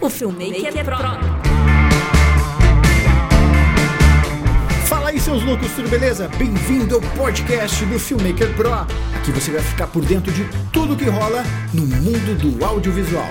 o 0.00 0.08
Filmmaker 0.08 0.84
Pro. 0.84 0.96
Fala 4.86 5.08
aí, 5.10 5.18
seus 5.18 5.42
loucos, 5.42 5.72
tudo 5.72 5.88
beleza? 5.88 6.28
Bem-vindo 6.38 6.94
ao 6.96 7.00
podcast 7.16 7.84
do 7.86 7.98
Filmmaker 7.98 8.54
Pro. 8.54 8.72
Aqui 8.72 9.32
você 9.32 9.50
vai 9.50 9.60
ficar 9.60 9.88
por 9.88 10.04
dentro 10.04 10.32
de 10.32 10.44
tudo 10.72 10.96
que 10.96 11.06
rola 11.06 11.42
no 11.74 11.84
mundo 11.86 12.38
do 12.38 12.64
audiovisual. 12.64 13.28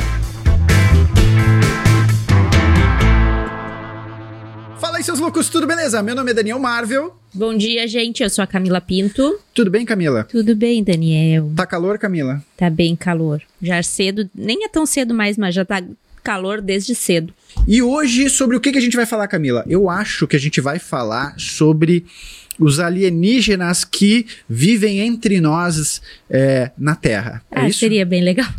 Fala 4.77 4.97
aí, 4.97 5.04
seus 5.04 5.20
loucos, 5.20 5.49
tudo 5.49 5.65
beleza? 5.65 6.04
Meu 6.04 6.15
nome 6.15 6.31
é 6.31 6.34
Daniel 6.34 6.59
Marvel. 6.59 7.15
Bom 7.34 7.55
dia, 7.55 7.88
gente. 7.88 8.23
Eu 8.23 8.29
sou 8.29 8.43
a 8.43 8.47
Camila 8.47 8.81
Pinto. 8.81 9.39
Tudo 9.54 9.71
bem, 9.71 9.86
Camila? 9.86 10.25
Tudo 10.25 10.55
bem, 10.55 10.84
Daniel? 10.84 11.52
Tá 11.55 11.65
calor, 11.65 11.97
Camila? 11.97 12.43
Tá 12.57 12.70
bem 12.70 12.95
calor. 12.95 13.41
Já 13.62 13.81
cedo, 13.81 14.29
nem 14.35 14.65
é 14.65 14.68
tão 14.68 14.85
cedo 14.85 15.13
mais, 15.13 15.38
mas 15.38 15.55
já 15.55 15.63
tá 15.63 15.81
calor 16.27 16.62
desde 16.62 16.94
cedo. 16.94 17.34
E 17.66 17.81
hoje, 17.81 18.30
sobre 18.30 18.58
o 18.58 18.59
que, 18.59 18.73
que 18.73 18.77
a 18.77 18.81
gente 18.81 18.98
vai 18.98 19.05
falar, 19.05 19.30
Camila? 19.30 19.63
Eu 19.66 19.90
acho 19.90 20.27
que 20.27 20.35
a 20.35 20.40
gente 20.40 20.59
vai 20.59 20.77
falar 20.77 21.34
sobre 21.38 22.05
os 22.59 22.81
alienígenas 22.81 23.85
que 23.85 24.27
vivem 24.49 24.99
entre 24.99 25.40
nós 25.40 26.02
é, 26.30 26.71
na 26.77 26.95
Terra. 26.95 27.41
É 27.49 27.62
ah, 27.62 27.70
isso? 27.70 27.80
seria 27.80 28.05
bem 28.05 28.21
legal. 28.21 28.49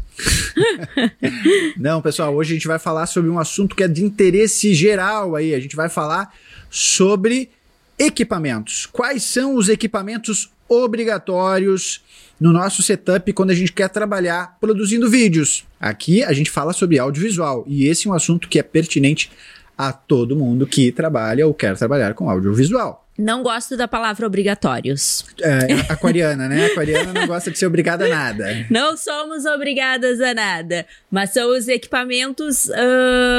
Não, 1.77 2.01
pessoal, 2.01 2.35
hoje 2.35 2.53
a 2.53 2.55
gente 2.55 2.67
vai 2.67 2.79
falar 2.79 3.05
sobre 3.05 3.29
um 3.29 3.39
assunto 3.39 3.77
que 3.77 3.83
é 3.83 3.89
de 3.89 4.03
interesse 4.03 4.73
geral 4.73 5.37
aí. 5.37 5.55
A 5.55 5.61
gente 5.61 5.77
vai 5.77 5.91
falar 5.91 6.35
sobre 6.71 7.51
equipamentos. 7.99 8.87
Quais 8.87 9.25
são 9.25 9.57
os 9.57 9.69
equipamentos 9.69 10.51
obrigatórios 10.69 12.03
no 12.39 12.53
nosso 12.53 12.83
setup 12.83 13.33
quando 13.33 13.51
a 13.51 13.55
gente 13.55 13.73
quer 13.73 13.89
trabalhar 13.89 14.57
produzindo 14.61 15.09
vídeos? 15.09 15.65
Aqui 15.81 16.23
a 16.23 16.33
gente 16.33 16.51
fala 16.51 16.73
sobre 16.73 16.99
audiovisual 16.99 17.65
e 17.67 17.87
esse 17.87 18.07
é 18.07 18.11
um 18.11 18.15
assunto 18.15 18.49
que 18.49 18.59
é 18.59 18.63
pertinente 18.63 19.31
a 19.77 19.93
todo 19.93 20.37
mundo 20.37 20.67
que 20.67 20.93
trabalha 20.93 21.47
ou 21.47 21.55
quer 21.55 21.77
trabalhar 21.77 22.15
com 22.15 22.29
audiovisual. 22.29 23.08
Não 23.19 23.43
gosto 23.43 23.77
da 23.77 23.89
palavra 23.89 24.25
obrigatórios. 24.25 25.25
É, 25.43 25.93
aquariana, 25.93 26.49
né? 26.49 26.67
Aquariana 26.67 27.13
não 27.13 27.27
gosta 27.27 27.51
de 27.51 27.59
ser 27.59 27.67
obrigada 27.67 28.05
a 28.05 28.09
nada. 28.09 28.67
Não 28.71 28.97
somos 28.97 29.45
obrigadas 29.45 30.21
a 30.21 30.33
nada, 30.33 30.87
mas 31.11 31.31
são 31.31 31.51
os 31.51 31.67
equipamentos 31.67 32.69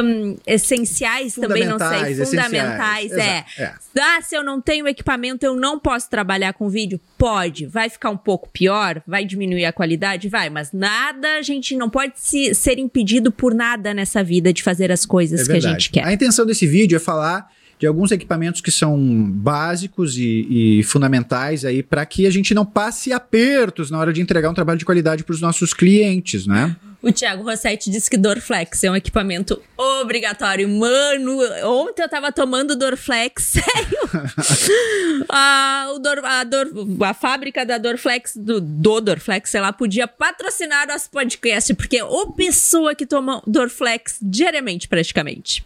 hum, 0.03 0.35
essenciais, 0.45 1.35
também 1.35 1.65
não 1.65 1.77
sei, 1.79 2.13
fundamentais. 2.25 3.13
É. 3.13 3.45
é. 3.57 3.73
Ah, 3.97 4.21
se 4.21 4.35
eu 4.35 4.43
não 4.43 4.59
tenho 4.59 4.85
equipamento, 4.85 5.45
eu 5.45 5.55
não 5.55 5.79
posso 5.79 6.09
trabalhar 6.09 6.51
com 6.51 6.67
vídeo? 6.67 6.99
Pode. 7.17 7.65
Vai 7.65 7.89
ficar 7.89 8.09
um 8.09 8.17
pouco 8.17 8.49
pior? 8.49 9.01
Vai 9.07 9.23
diminuir 9.23 9.63
a 9.63 9.71
qualidade? 9.71 10.27
Vai, 10.27 10.49
mas 10.49 10.73
nada, 10.73 11.35
a 11.35 11.41
gente 11.41 11.73
não 11.77 11.89
pode 11.89 12.13
se, 12.15 12.53
ser 12.53 12.79
impedido 12.79 13.31
por 13.31 13.53
nada 13.53 13.93
nessa 13.93 14.21
vida 14.21 14.51
de 14.51 14.61
fazer 14.61 14.91
as 14.91 15.05
coisas 15.05 15.47
é 15.47 15.51
que 15.51 15.57
a 15.57 15.61
gente 15.61 15.89
quer. 15.89 16.05
A 16.05 16.11
intenção 16.11 16.45
desse 16.45 16.67
vídeo 16.67 16.97
é 16.97 16.99
falar 16.99 17.49
de 17.79 17.87
alguns 17.87 18.11
equipamentos 18.11 18.59
que 18.59 18.71
são 18.71 18.99
básicos 19.31 20.17
e, 20.17 20.79
e 20.79 20.83
fundamentais 20.83 21.63
aí 21.63 21.81
para 21.81 22.05
que 22.05 22.27
a 22.27 22.29
gente 22.29 22.53
não 22.53 22.65
passe 22.65 23.13
apertos 23.13 23.89
na 23.89 23.97
hora 23.97 24.11
de 24.11 24.21
entregar 24.21 24.49
um 24.49 24.53
trabalho 24.53 24.77
de 24.77 24.85
qualidade 24.85 25.23
para 25.23 25.33
os 25.33 25.39
nossos 25.39 25.73
clientes, 25.73 26.45
né? 26.45 26.75
O 27.01 27.13
Thiago 27.13 27.43
Rossetti 27.43 27.89
disse 27.89 28.09
que 28.09 28.17
Dorflex 28.17 28.83
é 28.83 28.91
um 28.91 28.95
equipamento 28.95 29.61
obrigatório. 29.77 30.67
Mano, 30.67 31.39
ontem 31.63 32.03
eu 32.03 32.09
tava 32.09 32.29
tomando 32.29 32.75
Dorflex, 32.75 33.53
sério. 33.63 33.97
a, 35.29 35.91
o 35.95 35.99
Dor, 35.99 36.19
a, 36.25 36.43
Dor, 36.43 36.67
a 37.01 37.13
fábrica 37.13 37.65
da 37.65 37.77
Dorflex, 37.77 38.35
do, 38.35 38.59
do 38.59 38.99
Dorflex, 38.99 39.49
sei 39.49 39.61
lá, 39.61 39.71
podia 39.71 40.09
patrocinar 40.09 40.85
nosso 40.85 41.09
podcast, 41.09 41.73
porque 41.73 41.99
é 41.99 42.03
o 42.03 42.33
pessoa 42.33 42.93
que 42.93 43.05
toma 43.05 43.41
Dorflex 43.47 44.17
diariamente, 44.21 44.89
praticamente. 44.89 45.63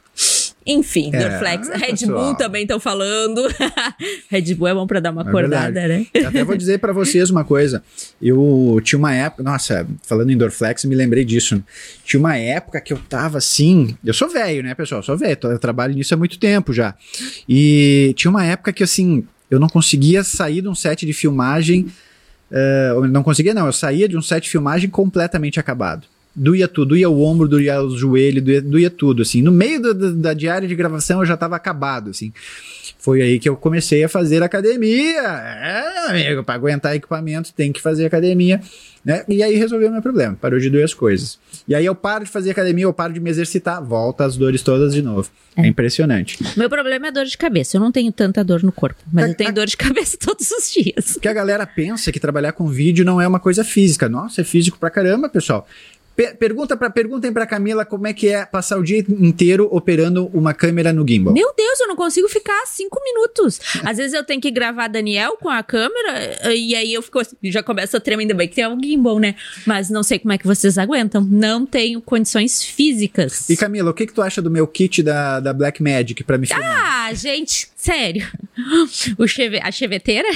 Enfim, 0.66 1.09
é, 1.13 1.29
Dorflex. 1.29 1.69
Red 1.69 1.88
pessoal. 1.91 2.19
Bull 2.19 2.35
também 2.35 2.62
estão 2.63 2.79
falando. 2.79 3.41
Red 4.29 4.53
Bull 4.56 4.68
é 4.68 4.74
bom 4.74 4.88
para 4.88 5.00
dar 5.00 5.12
uma 5.12 5.24
é 5.24 5.28
acordada, 5.28 5.72
verdade. 5.72 6.09
né? 6.13 6.25
Até 6.25 6.44
vou 6.44 6.56
dizer 6.56 6.79
para 6.79 6.94
vocês 6.94 7.29
uma 7.29 7.44
coisa. 7.44 7.84
Eu 8.22 8.79
tinha 8.84 8.97
uma 8.97 9.13
época, 9.13 9.44
nossa, 9.44 9.88
falando 10.03 10.31
em 10.31 10.38
Dorflex, 10.38 10.85
me 10.85 10.96
lembrei 10.96 11.25
disso. 11.25 11.62
Tinha 12.06 12.19
uma 12.19 12.38
época 12.38 12.79
que 12.79 12.94
eu 12.94 12.97
tava 13.09 13.38
assim. 13.38 13.97
Eu 14.03 14.13
sou 14.13 14.29
velho, 14.29 14.63
né, 14.63 14.73
pessoal? 14.73 15.00
Eu 15.00 15.06
sou 15.06 15.18
velho, 15.18 15.38
eu 15.44 15.59
trabalho 15.59 15.94
nisso 15.94 16.13
há 16.13 16.18
muito 16.18 16.40
tempo 16.40 16.72
já. 16.72 16.96
E 17.47 18.13
tinha 18.16 18.31
uma 18.31 18.46
época 18.46 18.72
que 18.72 18.84
assim, 18.84 19.25
eu 19.52 19.59
não 19.59 19.68
conseguia 19.68 20.23
sair 20.23 20.62
de 20.62 20.68
um 20.68 20.75
set 20.75 21.06
de 21.06 21.13
filmagem. 21.13 21.88
Uh, 22.52 23.07
não 23.07 23.23
conseguia, 23.23 23.53
não. 23.53 23.66
Eu 23.66 23.73
saía 23.73 24.07
de 24.07 24.16
um 24.16 24.22
set 24.22 24.44
de 24.44 24.50
filmagem 24.50 24.90
completamente 24.90 25.59
acabado 25.59 26.07
doía 26.36 26.68
tudo, 26.68 26.90
doía 26.90 27.10
o 27.10 27.22
ombro, 27.22 27.48
doía 27.48 27.82
o 27.82 27.96
joelho, 27.98 28.42
doía, 28.42 28.62
doía 28.62 28.90
tudo, 28.90 29.22
assim. 29.22 29.42
No 29.42 29.52
meio 29.52 29.82
da, 29.82 30.12
da 30.12 30.34
diária 30.34 30.68
de 30.68 30.76
gravação 30.76 31.20
eu 31.20 31.26
já 31.26 31.38
tava 31.38 31.56
acabado, 31.56 32.10
assim. 32.10 32.32
Foi 32.98 33.22
aí 33.22 33.38
que 33.38 33.50
eu 33.50 33.58
comecei 33.58 34.04
a 34.04 34.08
fazer 34.08 34.42
academia. 34.42 35.22
É, 35.22 36.10
amigo, 36.10 36.44
para 36.44 36.56
aguentar 36.56 36.96
equipamento 36.96 37.54
tem 37.54 37.72
que 37.72 37.82
fazer 37.82 38.06
academia, 38.06 38.62
né? 39.04 39.26
E 39.28 39.44
aí 39.44 39.56
resolveu 39.56 39.90
o 39.90 39.92
meu 39.92 40.02
problema, 40.02 40.38
parou 40.40 40.58
de 40.58 40.70
doer 40.70 40.86
as 40.86 40.94
coisas. 40.94 41.38
E 41.68 41.76
aí 41.76 41.86
eu 41.86 41.94
paro 41.94 42.24
de 42.24 42.32
fazer 42.32 42.52
academia, 42.52 42.86
eu 42.86 42.94
paro 42.94 43.12
de 43.12 43.20
me 43.20 43.30
exercitar, 43.30 43.84
volta 43.84 44.24
as 44.24 44.38
dores 44.38 44.62
todas 44.62 44.94
de 44.94 45.02
novo. 45.02 45.30
É, 45.56 45.64
é 45.64 45.68
impressionante. 45.68 46.38
Meu 46.58 46.70
problema 46.70 47.08
é 47.08 47.12
dor 47.12 47.26
de 47.26 47.38
cabeça. 47.38 47.76
Eu 47.76 47.82
não 47.82 47.92
tenho 47.92 48.12
tanta 48.12 48.42
dor 48.42 48.64
no 48.64 48.72
corpo, 48.72 49.02
mas 49.12 49.26
a, 49.26 49.28
eu 49.28 49.36
tenho 49.36 49.50
a, 49.50 49.54
dor 49.54 49.66
de 49.66 49.76
cabeça 49.76 50.16
todos 50.24 50.50
os 50.52 50.72
dias. 50.72 51.14
Porque 51.14 51.28
a 51.28 51.34
galera 51.34 51.68
pensa 51.68 52.10
que 52.10 52.20
trabalhar 52.20 52.54
com 52.54 52.68
vídeo 52.70 53.04
não 53.04 53.20
é 53.20 53.28
uma 53.28 53.40
coisa 53.40 53.66
física. 53.66 54.08
Nossa, 54.08 54.40
é 54.40 54.44
físico 54.46 54.80
pra 54.80 54.90
caramba, 54.90 55.28
pessoal. 55.28 55.68
Pergunta 56.40 56.78
pra, 56.78 56.90
perguntem 56.90 57.34
pra 57.34 57.46
Camila 57.46 57.85
como 57.85 58.06
é 58.06 58.13
que 58.13 58.29
é 58.29 58.46
passar 58.46 58.78
o 58.78 58.84
dia 58.84 59.00
inteiro 59.00 59.68
operando 59.72 60.28
uma 60.28 60.53
câmera 60.53 60.94
no 60.94 61.07
gimbal. 61.07 61.34
Meu 61.34 61.51
Deus, 61.57 61.79
eu 61.79 61.88
não 61.88 61.96
consigo 61.96 62.29
ficar 62.29 62.66
cinco 62.68 63.01
minutos. 63.03 63.59
Às 63.84 63.97
vezes 63.97 64.13
eu 64.13 64.23
tenho 64.23 64.40
que 64.40 64.52
gravar 64.52 64.88
Daniel 64.88 65.38
com 65.38 65.50
a 65.50 65.63
câmera 65.63 66.53
e 66.53 66.75
aí 66.75 66.94
eu 66.94 67.02
fico 67.02 67.19
assim, 67.19 67.35
já 67.46 67.63
começo 67.63 67.97
a 67.97 68.00
tremer, 68.00 68.23
ainda 68.23 68.35
bem 68.35 68.47
que 68.47 68.56
tem 68.56 68.68
um 68.68 68.79
gimbal, 68.79 69.18
né? 69.18 69.35
Mas 69.66 69.90
não 69.90 70.03
sei 70.03 70.19
como 70.19 70.34
é 70.34 70.38
que 70.38 70.46
vocês 70.46 70.78
aguentam. 70.78 71.22
Não 71.23 71.66
tenho 71.66 72.00
condições 72.00 72.63
físicas. 72.63 73.50
E 73.50 73.57
Camila, 73.57 73.90
o 73.90 73.94
que 73.94 74.06
que 74.06 74.13
tu 74.13 74.22
acha 74.22 74.41
do 74.41 74.52
meu 74.52 74.68
kit 74.68 75.02
da, 75.02 75.40
da 75.40 75.52
Black 75.52 75.81
Magic 75.81 76.23
pra 76.23 76.38
me 76.38 76.46
filmar? 76.46 77.07
Ah, 77.07 77.13
gente, 77.13 77.69
sério. 77.75 78.28
O 79.18 79.28
cheve, 79.28 79.59
a 79.62 79.72
cheveteira? 79.72 80.28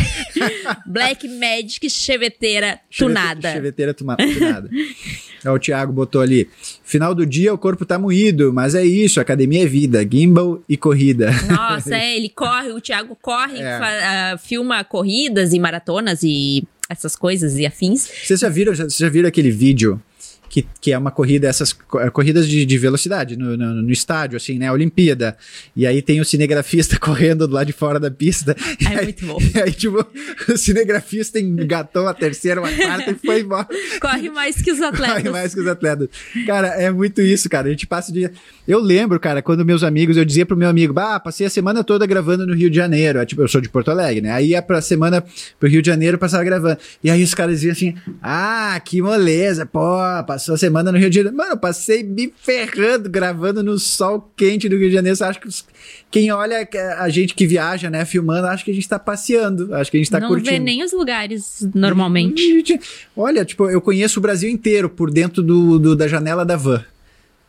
Black 0.87 1.27
Magic 1.27 1.87
cheveteira 1.89 2.79
tunada. 2.97 3.51
Cheveteira 3.51 3.93
tunada. 3.93 4.23
É, 5.43 5.51
o 5.51 5.59
Thiago 5.59 5.91
botou 5.93 6.21
ali. 6.21 6.49
Final 6.83 7.13
do 7.13 7.25
dia 7.25 7.53
o 7.53 7.57
corpo 7.57 7.85
tá 7.85 7.97
moído, 7.97 8.53
mas 8.53 8.75
é 8.75 8.85
isso, 8.85 9.19
academia 9.19 9.63
é 9.63 9.65
vida, 9.65 10.07
gimbal 10.09 10.61
e 10.67 10.77
corrida. 10.77 11.31
Nossa, 11.49 11.95
é, 11.95 12.15
ele 12.15 12.29
corre, 12.29 12.71
o 12.71 12.81
Thiago 12.81 13.17
corre, 13.21 13.59
é. 13.59 14.33
uh, 14.33 14.37
filma 14.37 14.83
corridas 14.83 15.53
e 15.53 15.59
maratonas 15.59 16.23
e 16.23 16.63
essas 16.89 17.15
coisas 17.15 17.57
e 17.57 17.65
afins. 17.65 18.09
Vocês 18.23 18.39
já 18.39 18.49
viram, 18.49 18.73
vocês 18.73 18.97
já 18.97 19.09
viram 19.09 19.27
aquele 19.27 19.51
vídeo 19.51 20.01
que, 20.49 20.65
que 20.79 20.91
é 20.91 20.97
uma 20.97 21.11
corrida, 21.11 21.47
essas 21.47 21.75
é, 21.99 22.09
corridas 22.09 22.47
de, 22.47 22.65
de 22.65 22.77
velocidade 22.77 23.37
no, 23.37 23.57
no, 23.57 23.81
no, 23.81 23.91
estádio, 23.91 24.37
assim, 24.37 24.57
né? 24.57 24.71
Olimpíada. 24.71 25.37
E 25.75 25.85
aí 25.85 26.01
tem 26.01 26.19
o 26.19 26.25
cinegrafista 26.25 26.97
correndo 26.99 27.47
do 27.47 27.53
lado 27.53 27.67
de 27.67 27.73
fora 27.73 27.99
da 27.99 28.11
pista. 28.11 28.55
É 28.87 28.99
aí, 28.99 29.05
muito 29.05 29.25
bom. 29.25 29.37
E 29.53 29.59
aí, 29.59 29.71
tipo, 29.71 29.97
o 30.49 30.57
cinegrafista 30.57 31.39
engatou 31.39 32.07
a 32.07 32.13
terceira, 32.13 32.61
uma 32.61 32.71
quarta 32.71 33.11
e 33.11 33.15
foi 33.15 33.41
embora. 33.41 33.67
Corre 33.99 34.29
mais 34.29 34.61
que 34.61 34.71
os 34.71 34.81
atletas. 34.81 35.17
Corre 35.17 35.29
mais 35.29 35.53
que 35.53 35.59
os 35.59 35.67
atletas. 35.67 36.07
Cara, 36.45 36.67
é 36.67 36.89
muito 36.91 37.21
isso, 37.21 37.49
cara. 37.49 37.67
A 37.67 37.71
gente 37.71 37.85
passa 37.85 38.11
o 38.11 38.13
dia. 38.13 38.31
Eu 38.67 38.79
lembro, 38.79 39.19
cara, 39.19 39.41
quando 39.41 39.65
meus 39.65 39.83
amigos, 39.83 40.15
eu 40.15 40.23
dizia 40.23 40.45
pro 40.45 40.55
meu 40.55 40.69
amigo, 40.69 40.93
bah, 40.93 41.19
passei 41.19 41.47
a 41.47 41.49
semana 41.49 41.83
toda 41.83 42.05
gravando 42.05 42.45
no 42.45 42.53
Rio 42.53 42.69
de 42.69 42.75
Janeiro. 42.75 43.25
Tipo, 43.25 43.41
eu 43.41 43.47
sou 43.47 43.59
de 43.59 43.67
Porto 43.67 43.91
Alegre, 43.91 44.21
né? 44.21 44.31
Aí 44.31 44.49
ia 44.49 44.61
pra 44.61 44.79
semana 44.81 45.23
pro 45.59 45.67
Rio 45.67 45.81
de 45.81 45.87
Janeiro, 45.87 46.17
passava 46.17 46.43
gravando. 46.43 46.77
E 47.03 47.09
aí 47.09 47.23
os 47.23 47.33
caras 47.33 47.55
diziam 47.55 47.71
assim, 47.71 47.95
ah, 48.21 48.79
que 48.83 49.01
moleza, 49.01 49.65
pô, 49.65 49.97
passou 50.37 50.53
a 50.53 50.57
semana 50.57 50.91
no 50.91 50.99
Rio 50.99 51.09
de 51.09 51.15
Janeiro. 51.15 51.35
Mano, 51.35 51.53
eu 51.53 51.57
passei 51.57 52.03
me 52.03 52.31
ferrando, 52.37 53.09
gravando 53.09 53.63
no 53.63 53.79
sol 53.79 54.31
quente 54.37 54.69
do 54.69 54.77
Rio 54.77 54.89
de 54.89 54.95
Janeiro. 54.95 55.17
Acha 55.23 55.39
que 55.39 55.49
quem 56.11 56.31
olha 56.31 56.67
a 56.99 57.09
gente 57.09 57.33
que 57.33 57.47
viaja, 57.47 57.89
né, 57.89 58.05
filmando, 58.05 58.45
acha 58.45 58.63
que 58.63 58.69
a 58.69 58.73
gente 58.73 58.87
tá 58.87 58.99
passeando, 58.99 59.73
acho 59.73 59.89
que 59.89 59.97
a 59.97 59.99
gente 59.99 60.11
tá 60.11 60.19
Não 60.19 60.27
curtindo. 60.27 60.51
Não 60.51 60.59
vê 60.59 60.63
nem 60.63 60.83
os 60.83 60.93
lugares, 60.93 61.67
normalmente. 61.73 62.79
Olha, 63.15 63.43
tipo, 63.43 63.67
eu 63.67 63.81
conheço 63.81 64.19
o 64.19 64.21
Brasil 64.21 64.49
inteiro 64.49 64.89
por 64.89 65.09
dentro 65.09 65.41
do, 65.41 65.79
do 65.79 65.95
da 65.95 66.07
janela 66.07 66.45
da 66.45 66.55
van 66.55 66.85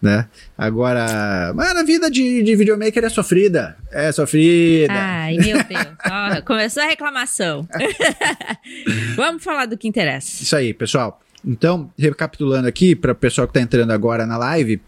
né? 0.01 0.29
Agora, 0.57 1.53
mas 1.57 1.77
a 1.77 1.83
vida 1.83 2.09
de, 2.09 2.41
de 2.45 2.55
videomaker 2.55 3.05
é 3.05 3.09
sofrida. 3.09 3.77
É 3.91 4.13
sofrida. 4.13 4.93
Ai, 4.93 5.37
meu 5.37 5.57
Deus. 5.65 6.41
começou 6.47 6.85
a 6.85 6.87
reclamação. 6.87 7.69
Vamos 9.17 9.43
falar 9.43 9.67
do 9.67 9.77
que 9.77 9.89
interessa. 9.89 10.41
Isso 10.43 10.55
aí, 10.55 10.73
pessoal. 10.73 11.21
Então, 11.45 11.91
recapitulando 11.99 12.69
aqui, 12.69 12.95
para 12.95 13.13
o 13.13 13.15
pessoal 13.15 13.47
que 13.47 13.53
está 13.53 13.61
entrando 13.61 13.91
agora 13.93 14.27
na 14.27 14.37
live, 14.37 14.81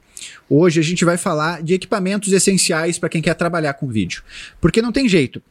hoje 0.49 0.81
a 0.81 0.83
gente 0.83 1.05
vai 1.05 1.17
falar 1.17 1.63
de 1.63 1.75
equipamentos 1.75 2.33
essenciais 2.33 2.99
para 2.99 3.09
quem 3.09 3.23
quer 3.23 3.35
trabalhar 3.35 3.75
com 3.75 3.89
vídeo. 3.89 4.23
Porque 4.61 4.83
não 4.83 4.93
tem 4.93 5.09
jeito. 5.09 5.43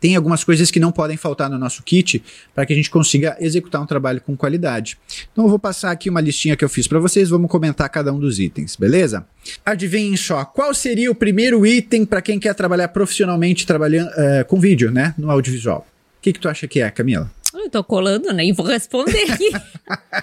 tem 0.00 0.16
algumas 0.16 0.42
coisas 0.42 0.68
que 0.68 0.80
não 0.80 0.90
podem 0.90 1.16
faltar 1.16 1.48
no 1.48 1.56
nosso 1.56 1.80
kit 1.84 2.20
para 2.52 2.66
que 2.66 2.72
a 2.72 2.76
gente 2.76 2.90
consiga 2.90 3.36
executar 3.38 3.80
um 3.80 3.86
trabalho 3.86 4.20
com 4.20 4.36
qualidade. 4.36 4.98
Então 5.30 5.44
eu 5.44 5.48
vou 5.48 5.60
passar 5.60 5.92
aqui 5.92 6.10
uma 6.10 6.20
listinha 6.20 6.56
que 6.56 6.64
eu 6.64 6.68
fiz 6.68 6.88
para 6.88 6.98
vocês, 6.98 7.28
vamos 7.30 7.48
comentar 7.48 7.88
cada 7.88 8.12
um 8.12 8.18
dos 8.18 8.40
itens, 8.40 8.74
beleza? 8.74 9.24
Adivinhem 9.64 10.16
só, 10.16 10.44
qual 10.44 10.74
seria 10.74 11.08
o 11.08 11.14
primeiro 11.14 11.64
item 11.64 12.04
para 12.04 12.20
quem 12.20 12.40
quer 12.40 12.52
trabalhar 12.52 12.88
profissionalmente 12.88 13.64
trabalhando 13.64 14.08
uh, 14.08 14.44
com 14.48 14.58
vídeo, 14.58 14.90
né, 14.90 15.14
no 15.16 15.30
audiovisual? 15.30 15.86
O 16.18 16.20
que, 16.20 16.32
que 16.32 16.40
tu 16.40 16.48
acha 16.48 16.66
que 16.66 16.80
é, 16.80 16.90
Camila? 16.90 17.30
Eu 17.54 17.70
tô 17.70 17.84
colando, 17.84 18.32
né? 18.32 18.44
E 18.44 18.52
vou 18.52 18.66
responder 18.66 19.30
aqui. 19.30 19.50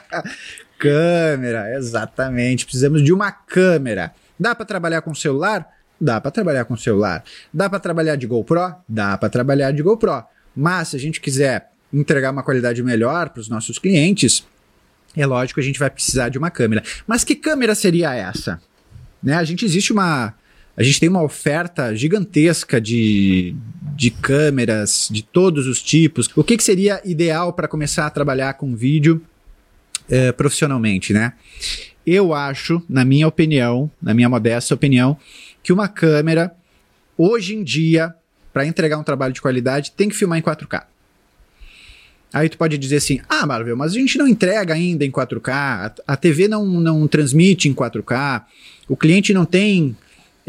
câmera, 0.79 1.75
exatamente. 1.77 2.65
Precisamos 2.65 3.03
de 3.03 3.13
uma 3.13 3.31
câmera. 3.31 4.13
Dá 4.39 4.55
para 4.55 4.65
trabalhar 4.65 5.01
com 5.01 5.13
celular? 5.13 5.67
Dá 5.99 6.21
para 6.21 6.31
trabalhar 6.31 6.65
com 6.65 6.77
celular. 6.77 7.23
Dá 7.53 7.69
para 7.69 7.79
trabalhar 7.79 8.15
de 8.15 8.25
GoPro? 8.25 8.75
Dá 8.87 9.17
para 9.17 9.29
trabalhar 9.29 9.71
de 9.71 9.83
GoPro. 9.83 10.23
Mas 10.55 10.89
se 10.89 10.95
a 10.95 10.99
gente 10.99 11.19
quiser 11.19 11.69
entregar 11.91 12.31
uma 12.31 12.43
qualidade 12.43 12.81
melhor 12.81 13.29
para 13.29 13.41
os 13.41 13.49
nossos 13.49 13.77
clientes, 13.77 14.47
é 15.15 15.25
lógico 15.25 15.55
que 15.55 15.61
a 15.61 15.67
gente 15.67 15.79
vai 15.79 15.89
precisar 15.89 16.29
de 16.29 16.37
uma 16.37 16.49
câmera. 16.49 16.81
Mas 17.05 17.23
que 17.23 17.35
câmera 17.35 17.75
seria 17.75 18.15
essa? 18.15 18.61
Né? 19.21 19.33
A 19.33 19.43
gente 19.43 19.65
existe 19.65 19.91
uma 19.91 20.33
a 20.79 20.83
gente 20.83 20.97
tem 20.97 21.09
uma 21.09 21.21
oferta 21.21 21.93
gigantesca 21.93 22.79
de, 22.79 23.53
de 23.97 24.09
câmeras 24.09 25.09
de 25.11 25.21
todos 25.21 25.67
os 25.67 25.83
tipos. 25.83 26.29
O 26.37 26.41
que, 26.41 26.55
que 26.55 26.63
seria 26.63 27.01
ideal 27.03 27.51
para 27.51 27.67
começar 27.67 28.05
a 28.05 28.09
trabalhar 28.09 28.53
com 28.53 28.73
vídeo 28.73 29.21
é, 30.09 30.31
profissionalmente, 30.31 31.11
né? 31.11 31.33
Eu 32.07 32.33
acho, 32.33 32.81
na 32.87 33.03
minha 33.03 33.27
opinião, 33.27 33.91
na 34.01 34.13
minha 34.13 34.29
modesta 34.29 34.73
opinião, 34.73 35.17
que 35.61 35.73
uma 35.73 35.89
câmera, 35.89 36.55
hoje 37.17 37.55
em 37.55 37.61
dia, 37.61 38.15
para 38.53 38.65
entregar 38.65 38.97
um 38.97 39.03
trabalho 39.03 39.33
de 39.33 39.41
qualidade, 39.41 39.91
tem 39.91 40.07
que 40.07 40.15
filmar 40.15 40.39
em 40.39 40.41
4K. 40.41 40.83
Aí 42.31 42.47
tu 42.47 42.57
pode 42.57 42.77
dizer 42.77 42.95
assim, 42.95 43.19
ah, 43.27 43.45
Marvel, 43.45 43.75
mas 43.75 43.91
a 43.91 43.95
gente 43.95 44.17
não 44.17 44.25
entrega 44.25 44.75
ainda 44.75 45.03
em 45.03 45.11
4K, 45.11 45.51
a, 45.51 45.93
a 46.07 46.15
TV 46.15 46.47
não, 46.47 46.65
não 46.65 47.05
transmite 47.05 47.67
em 47.67 47.73
4K, 47.73 48.43
o 48.87 48.95
cliente 48.95 49.33
não 49.33 49.43
tem 49.43 49.93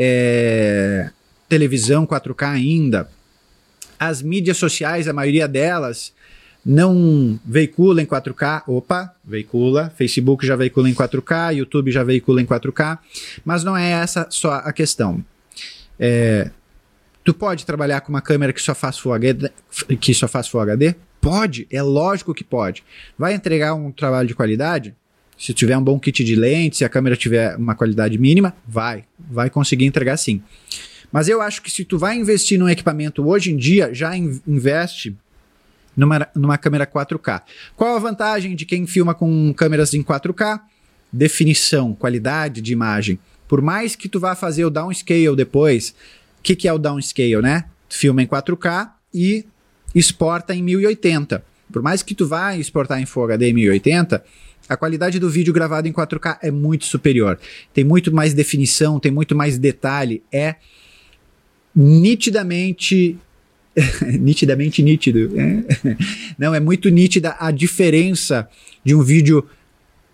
é, 0.02 1.10
televisão 1.46 2.06
4K 2.06 2.54
ainda. 2.54 3.10
As 3.98 4.22
mídias 4.22 4.56
sociais, 4.56 5.06
a 5.06 5.12
maioria 5.12 5.46
delas, 5.46 6.14
não 6.64 7.38
veicula 7.44 8.00
em 8.00 8.06
4K. 8.06 8.62
Opa, 8.66 9.14
veicula. 9.22 9.92
Facebook 9.94 10.46
já 10.46 10.56
veicula 10.56 10.88
em 10.88 10.94
4K, 10.94 11.54
YouTube 11.56 11.92
já 11.92 12.02
veicula 12.02 12.40
em 12.40 12.46
4K. 12.46 12.98
Mas 13.44 13.62
não 13.62 13.76
é 13.76 13.90
essa 13.90 14.26
só 14.30 14.54
a 14.54 14.72
questão. 14.72 15.22
É, 15.98 16.50
tu 17.22 17.34
pode 17.34 17.66
trabalhar 17.66 18.00
com 18.00 18.08
uma 18.08 18.22
câmera 18.22 18.54
que 18.54 18.62
só 18.62 18.74
faz 18.74 18.98
Full 18.98 19.12
HD, 19.12 19.50
que 20.00 20.14
só 20.14 20.26
faz 20.26 20.48
Full 20.48 20.62
HD? 20.62 20.94
Pode, 21.20 21.66
é 21.70 21.82
lógico 21.82 22.32
que 22.32 22.42
pode. 22.42 22.82
Vai 23.18 23.34
entregar 23.34 23.74
um 23.74 23.92
trabalho 23.92 24.26
de 24.26 24.34
qualidade? 24.34 24.94
Se 25.40 25.54
tiver 25.54 25.74
um 25.78 25.82
bom 25.82 25.98
kit 25.98 26.22
de 26.22 26.36
lentes, 26.36 26.76
se 26.76 26.84
a 26.84 26.88
câmera 26.90 27.16
tiver 27.16 27.56
uma 27.56 27.74
qualidade 27.74 28.18
mínima, 28.18 28.54
vai, 28.68 29.06
vai 29.18 29.48
conseguir 29.48 29.86
entregar 29.86 30.18
sim. 30.18 30.42
Mas 31.10 31.28
eu 31.28 31.40
acho 31.40 31.62
que 31.62 31.70
se 31.70 31.82
tu 31.82 31.96
vai 31.96 32.14
investir 32.14 32.58
num 32.58 32.68
equipamento 32.68 33.26
hoje 33.26 33.50
em 33.50 33.56
dia, 33.56 33.88
já 33.94 34.14
investe 34.14 35.16
numa, 35.96 36.28
numa 36.36 36.58
câmera 36.58 36.86
4K. 36.86 37.40
Qual 37.74 37.96
a 37.96 37.98
vantagem 37.98 38.54
de 38.54 38.66
quem 38.66 38.86
filma 38.86 39.14
com 39.14 39.54
câmeras 39.54 39.94
em 39.94 40.02
4K? 40.02 40.60
Definição, 41.10 41.94
qualidade 41.94 42.60
de 42.60 42.74
imagem. 42.74 43.18
Por 43.48 43.62
mais 43.62 43.96
que 43.96 44.10
tu 44.10 44.20
vá 44.20 44.34
fazer 44.34 44.66
o 44.66 44.70
downscale 44.70 45.34
depois, 45.34 45.94
o 46.38 46.42
que, 46.42 46.54
que 46.54 46.68
é 46.68 46.72
o 46.72 46.78
downscale, 46.78 47.40
né? 47.40 47.64
Tu 47.88 47.96
filma 47.96 48.22
em 48.22 48.26
4K 48.26 48.90
e 49.12 49.46
exporta 49.94 50.54
em 50.54 50.62
1080. 50.62 51.42
Por 51.72 51.80
mais 51.80 52.02
que 52.02 52.14
tu 52.14 52.26
vá 52.26 52.54
exportar 52.58 53.00
em 53.00 53.06
Full 53.06 53.24
HD 53.24 53.48
em 53.48 53.54
1080, 53.54 54.22
a 54.70 54.76
qualidade 54.76 55.18
do 55.18 55.28
vídeo 55.28 55.52
gravado 55.52 55.88
em 55.88 55.92
4K 55.92 56.38
é 56.40 56.50
muito 56.52 56.84
superior. 56.84 57.36
Tem 57.74 57.82
muito 57.82 58.14
mais 58.14 58.32
definição, 58.32 59.00
tem 59.00 59.10
muito 59.10 59.34
mais 59.34 59.58
detalhe, 59.58 60.22
é 60.30 60.54
nitidamente 61.74 63.18
nitidamente 64.20 64.80
nítido. 64.80 65.28
É? 65.36 65.96
Não, 66.38 66.54
é 66.54 66.60
muito 66.60 66.88
nítida 66.88 67.34
a 67.40 67.50
diferença 67.50 68.48
de 68.84 68.94
um 68.94 69.02
vídeo, 69.02 69.44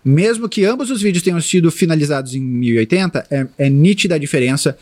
mesmo 0.03 0.49
que 0.49 0.65
ambos 0.65 0.89
os 0.89 1.03
vídeos 1.03 1.23
tenham 1.23 1.39
sido 1.39 1.69
finalizados 1.69 2.33
em 2.33 2.41
1080, 2.41 3.27
é, 3.29 3.47
é 3.59 3.69
nítida 3.69 4.15
a 4.15 4.17
diferença 4.17 4.75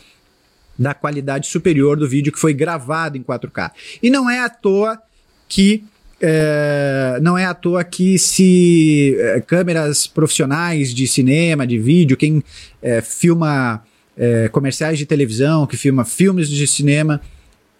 da 0.78 0.94
qualidade 0.94 1.48
superior 1.48 1.98
do 1.98 2.08
vídeo 2.08 2.32
que 2.32 2.40
foi 2.40 2.54
gravado 2.54 3.18
em 3.18 3.22
4K. 3.22 3.72
E 4.02 4.08
não 4.08 4.28
é 4.30 4.40
à 4.40 4.48
toa 4.48 4.98
que 5.46 5.84
é, 6.20 7.18
não 7.22 7.36
é 7.36 7.44
à 7.44 7.52
toa 7.52 7.84
que 7.84 8.18
se 8.18 9.16
é, 9.18 9.40
câmeras 9.40 10.06
profissionais 10.06 10.94
de 10.94 11.06
cinema, 11.06 11.66
de 11.66 11.78
vídeo, 11.78 12.16
quem 12.16 12.42
é, 12.80 13.00
filma 13.00 13.82
é, 14.16 14.48
comerciais 14.48 14.98
de 14.98 15.06
televisão, 15.06 15.66
que 15.66 15.76
filma 15.76 16.04
filmes 16.04 16.48
de 16.48 16.66
cinema, 16.66 17.20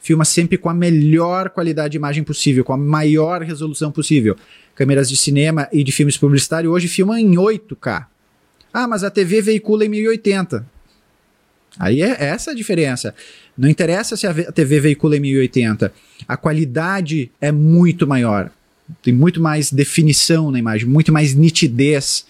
filma 0.01 0.25
sempre 0.25 0.59
com 0.59 0.69
a 0.69 0.75
melhor 0.75 1.51
qualidade 1.51 1.93
de 1.93 1.97
imagem 1.97 2.23
possível, 2.23 2.63
com 2.63 2.73
a 2.73 2.77
maior 2.77 3.43
resolução 3.43 3.91
possível. 3.91 4.37
Câmeras 4.75 5.09
de 5.09 5.17
cinema 5.17 5.69
e 5.73 5.83
de 5.83 5.91
filmes 5.91 6.19
publicitários 6.19 6.73
hoje 6.73 6.89
filmam 6.89 7.17
em 7.17 7.35
8K. 7.35 8.07
Ah, 8.73 8.87
mas 8.87 9.03
a 9.03 9.11
TV 9.11 9.41
veicula 9.41 9.87
em 9.87 9.89
1080. 9.89 10.76
Aí 11.79 12.03
é 12.03 12.25
essa 12.25 12.51
a 12.51 12.55
diferença. 12.55 13.15
Não 13.57 13.69
interessa 13.69 14.17
se 14.17 14.27
a 14.27 14.53
TV 14.53 14.81
veicula 14.81 15.17
em 15.17 15.21
1080. 15.21 15.93
A 16.27 16.37
qualidade 16.37 17.31
é 17.41 17.53
muito 17.53 18.07
maior. 18.07 18.51
Tem 19.03 19.13
muito 19.13 19.41
mais 19.41 19.73
definição 19.73 20.51
na 20.51 20.59
imagem, 20.59 20.89
muito 20.89 21.13
mais 21.13 21.35
nitidez. 21.35 22.27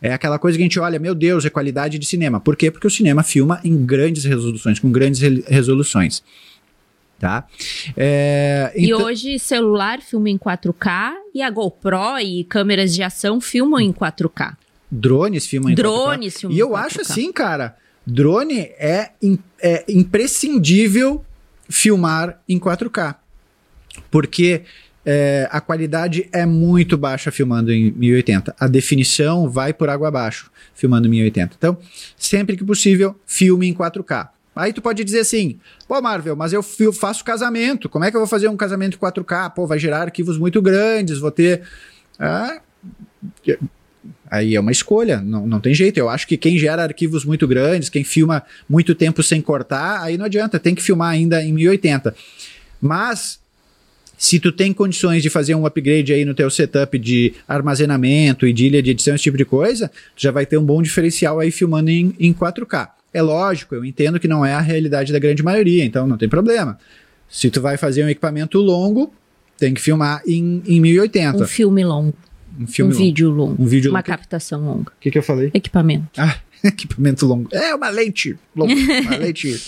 É 0.00 0.12
aquela 0.12 0.38
coisa 0.38 0.56
que 0.56 0.62
a 0.62 0.66
gente 0.66 0.78
olha, 0.78 0.98
meu 0.98 1.14
Deus, 1.14 1.44
é 1.44 1.50
qualidade 1.50 1.98
de 1.98 2.06
cinema. 2.06 2.40
Por 2.40 2.56
quê? 2.56 2.70
Porque 2.70 2.86
o 2.86 2.90
cinema 2.90 3.22
filma 3.22 3.60
em 3.64 3.84
grandes 3.84 4.24
resoluções, 4.24 4.78
com 4.78 4.90
grandes 4.90 5.20
re 5.20 5.44
resoluções. 5.46 6.22
Tá? 7.18 7.46
É, 7.96 8.72
então... 8.76 9.00
E 9.00 9.02
hoje 9.02 9.38
celular 9.40 10.00
filma 10.00 10.30
em 10.30 10.38
4K 10.38 11.14
e 11.34 11.42
a 11.42 11.50
GoPro 11.50 12.18
e 12.22 12.44
câmeras 12.44 12.94
de 12.94 13.02
ação 13.02 13.40
filmam 13.40 13.80
em 13.80 13.92
4K. 13.92 14.56
Drones 14.90 15.46
filmam 15.46 15.70
em 15.70 15.74
Drones 15.74 16.34
4K. 16.34 16.38
Filmam 16.38 16.56
e 16.56 16.60
eu 16.60 16.70
4K. 16.70 16.78
acho 16.78 17.00
assim, 17.00 17.32
cara, 17.32 17.76
drone 18.08 18.60
é, 18.78 19.10
é 19.60 19.84
imprescindível 19.88 21.24
filmar 21.68 22.40
em 22.48 22.58
4K. 22.58 23.16
Porque 24.10 24.62
é, 25.04 25.46
a 25.50 25.60
qualidade 25.60 26.28
é 26.32 26.46
muito 26.46 26.96
baixa 26.96 27.30
filmando 27.30 27.70
em 27.70 27.92
1080. 27.92 28.56
A 28.58 28.66
definição 28.66 29.48
vai 29.48 29.74
por 29.74 29.88
água 29.90 30.08
abaixo 30.08 30.50
filmando 30.74 31.06
em 31.06 31.10
1080. 31.10 31.54
Então, 31.58 31.76
sempre 32.16 32.56
que 32.56 32.64
possível, 32.64 33.14
filme 33.26 33.68
em 33.68 33.74
4K. 33.74 34.28
Aí 34.56 34.72
tu 34.72 34.82
pode 34.82 35.04
dizer 35.04 35.20
assim, 35.20 35.58
pô, 35.86 36.00
Marvel, 36.00 36.34
mas 36.34 36.52
eu 36.52 36.62
faço 36.92 37.22
casamento. 37.24 37.88
Como 37.88 38.04
é 38.04 38.10
que 38.10 38.16
eu 38.16 38.20
vou 38.20 38.28
fazer 38.28 38.48
um 38.48 38.56
casamento 38.56 38.96
em 38.96 38.98
4K? 38.98 39.50
Pô, 39.54 39.66
vai 39.66 39.78
gerar 39.78 40.02
arquivos 40.02 40.38
muito 40.38 40.60
grandes, 40.62 41.18
vou 41.18 41.30
ter. 41.30 41.62
Ah, 42.18 42.60
Aí 44.30 44.54
é 44.54 44.60
uma 44.60 44.72
escolha, 44.72 45.20
não, 45.20 45.46
não 45.46 45.60
tem 45.60 45.74
jeito. 45.74 45.98
Eu 45.98 46.08
acho 46.08 46.26
que 46.26 46.36
quem 46.36 46.58
gera 46.58 46.82
arquivos 46.82 47.24
muito 47.24 47.46
grandes, 47.46 47.88
quem 47.88 48.04
filma 48.04 48.42
muito 48.68 48.94
tempo 48.94 49.22
sem 49.22 49.40
cortar, 49.40 50.02
aí 50.02 50.16
não 50.18 50.26
adianta, 50.26 50.58
tem 50.58 50.74
que 50.74 50.82
filmar 50.82 51.10
ainda 51.10 51.42
em 51.42 51.52
1080. 51.52 52.14
Mas 52.80 53.40
se 54.18 54.40
tu 54.40 54.50
tem 54.50 54.72
condições 54.72 55.22
de 55.22 55.30
fazer 55.30 55.54
um 55.54 55.64
upgrade 55.64 56.12
aí 56.12 56.24
no 56.24 56.34
teu 56.34 56.50
setup 56.50 56.98
de 56.98 57.34
armazenamento 57.46 58.46
e 58.46 58.52
de 58.52 58.66
ilha 58.66 58.82
de 58.82 58.90
edição, 58.90 59.14
esse 59.14 59.24
tipo 59.24 59.36
de 59.36 59.44
coisa, 59.44 59.88
tu 59.88 60.22
já 60.22 60.32
vai 60.32 60.44
ter 60.44 60.58
um 60.58 60.64
bom 60.64 60.82
diferencial 60.82 61.38
aí 61.38 61.52
filmando 61.52 61.88
em, 61.88 62.12
em 62.18 62.34
4K. 62.34 62.88
É 63.14 63.22
lógico, 63.22 63.74
eu 63.76 63.84
entendo 63.84 64.18
que 64.18 64.28
não 64.28 64.44
é 64.44 64.52
a 64.52 64.60
realidade 64.60 65.12
da 65.12 65.18
grande 65.18 65.42
maioria, 65.42 65.84
então 65.84 66.06
não 66.06 66.18
tem 66.18 66.28
problema. 66.28 66.78
Se 67.28 67.48
tu 67.48 67.60
vai 67.60 67.76
fazer 67.76 68.04
um 68.04 68.08
equipamento 68.08 68.58
longo, 68.58 69.12
tem 69.56 69.72
que 69.72 69.80
filmar 69.80 70.20
em, 70.26 70.62
em 70.66 70.80
1080. 70.80 71.44
Um 71.44 71.46
filme 71.46 71.84
longo. 71.84 72.14
Um 72.58 72.66
filme 72.66 72.92
um 72.92 72.94
longo. 72.94 73.04
vídeo 73.06 73.30
longo. 73.30 73.62
Um 73.62 73.66
vídeo 73.66 73.90
Uma 73.90 73.98
longo. 73.98 74.06
captação 74.06 74.64
longa. 74.64 74.90
O 74.90 75.00
que, 75.00 75.10
que 75.10 75.18
eu 75.18 75.22
falei? 75.22 75.50
Equipamento. 75.54 76.08
Ah, 76.16 76.36
equipamento 76.64 77.26
longo. 77.26 77.48
É 77.52 77.74
uma 77.74 77.88
lente 77.88 78.36
longa. 78.54 78.72
Uma 78.74 79.16
lente, 79.18 79.60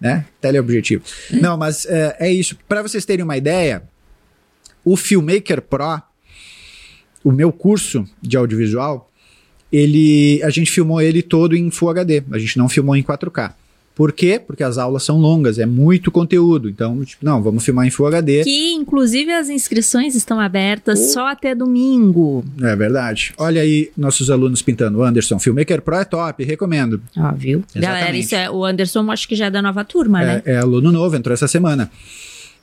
né? 0.00 0.26
Teleobjetivo. 0.40 1.02
Não, 1.30 1.56
mas 1.56 1.86
é, 1.86 2.16
é 2.20 2.32
isso. 2.32 2.56
Para 2.68 2.82
vocês 2.82 3.04
terem 3.04 3.24
uma 3.24 3.36
ideia, 3.36 3.82
o 4.84 4.96
Filmmaker 4.96 5.62
Pro, 5.62 6.02
o 7.24 7.32
meu 7.32 7.52
curso 7.52 8.04
de 8.22 8.36
audiovisual, 8.36 9.10
ele, 9.72 10.40
a 10.44 10.50
gente 10.50 10.70
filmou 10.70 11.00
ele 11.00 11.22
todo 11.22 11.56
em 11.56 11.70
Full 11.70 11.90
HD. 11.90 12.22
A 12.30 12.38
gente 12.38 12.56
não 12.56 12.68
filmou 12.68 12.94
em 12.94 13.02
4K. 13.02 13.52
Por 13.96 14.12
quê? 14.12 14.38
Porque 14.38 14.62
as 14.62 14.76
aulas 14.76 15.02
são 15.04 15.18
longas, 15.18 15.58
é 15.58 15.64
muito 15.64 16.10
conteúdo. 16.10 16.68
Então, 16.68 17.02
tipo, 17.02 17.24
não, 17.24 17.42
vamos 17.42 17.64
filmar 17.64 17.86
em 17.86 17.90
Full 17.90 18.06
HD. 18.08 18.44
Que, 18.44 18.74
inclusive, 18.74 19.32
as 19.32 19.48
inscrições 19.48 20.14
estão 20.14 20.38
abertas 20.38 21.00
oh. 21.00 21.12
só 21.14 21.28
até 21.28 21.54
domingo. 21.54 22.44
É 22.60 22.76
verdade. 22.76 23.32
Olha 23.38 23.62
aí 23.62 23.90
nossos 23.96 24.30
alunos 24.30 24.60
pintando. 24.60 25.02
Anderson, 25.02 25.38
Filmmaker 25.38 25.80
Pro 25.80 25.96
é 25.96 26.04
top, 26.04 26.44
recomendo. 26.44 27.00
Ó, 27.16 27.32
viu? 27.32 27.64
Exatamente. 27.74 27.80
Galera, 27.80 28.16
isso 28.18 28.34
é, 28.34 28.50
o 28.50 28.66
Anderson 28.66 29.10
acho 29.10 29.26
que 29.26 29.34
já 29.34 29.46
é 29.46 29.50
da 29.50 29.62
nova 29.62 29.82
turma, 29.82 30.22
é, 30.22 30.26
né? 30.26 30.42
É 30.44 30.58
aluno 30.58 30.92
novo, 30.92 31.16
entrou 31.16 31.32
essa 31.32 31.48
semana. 31.48 31.90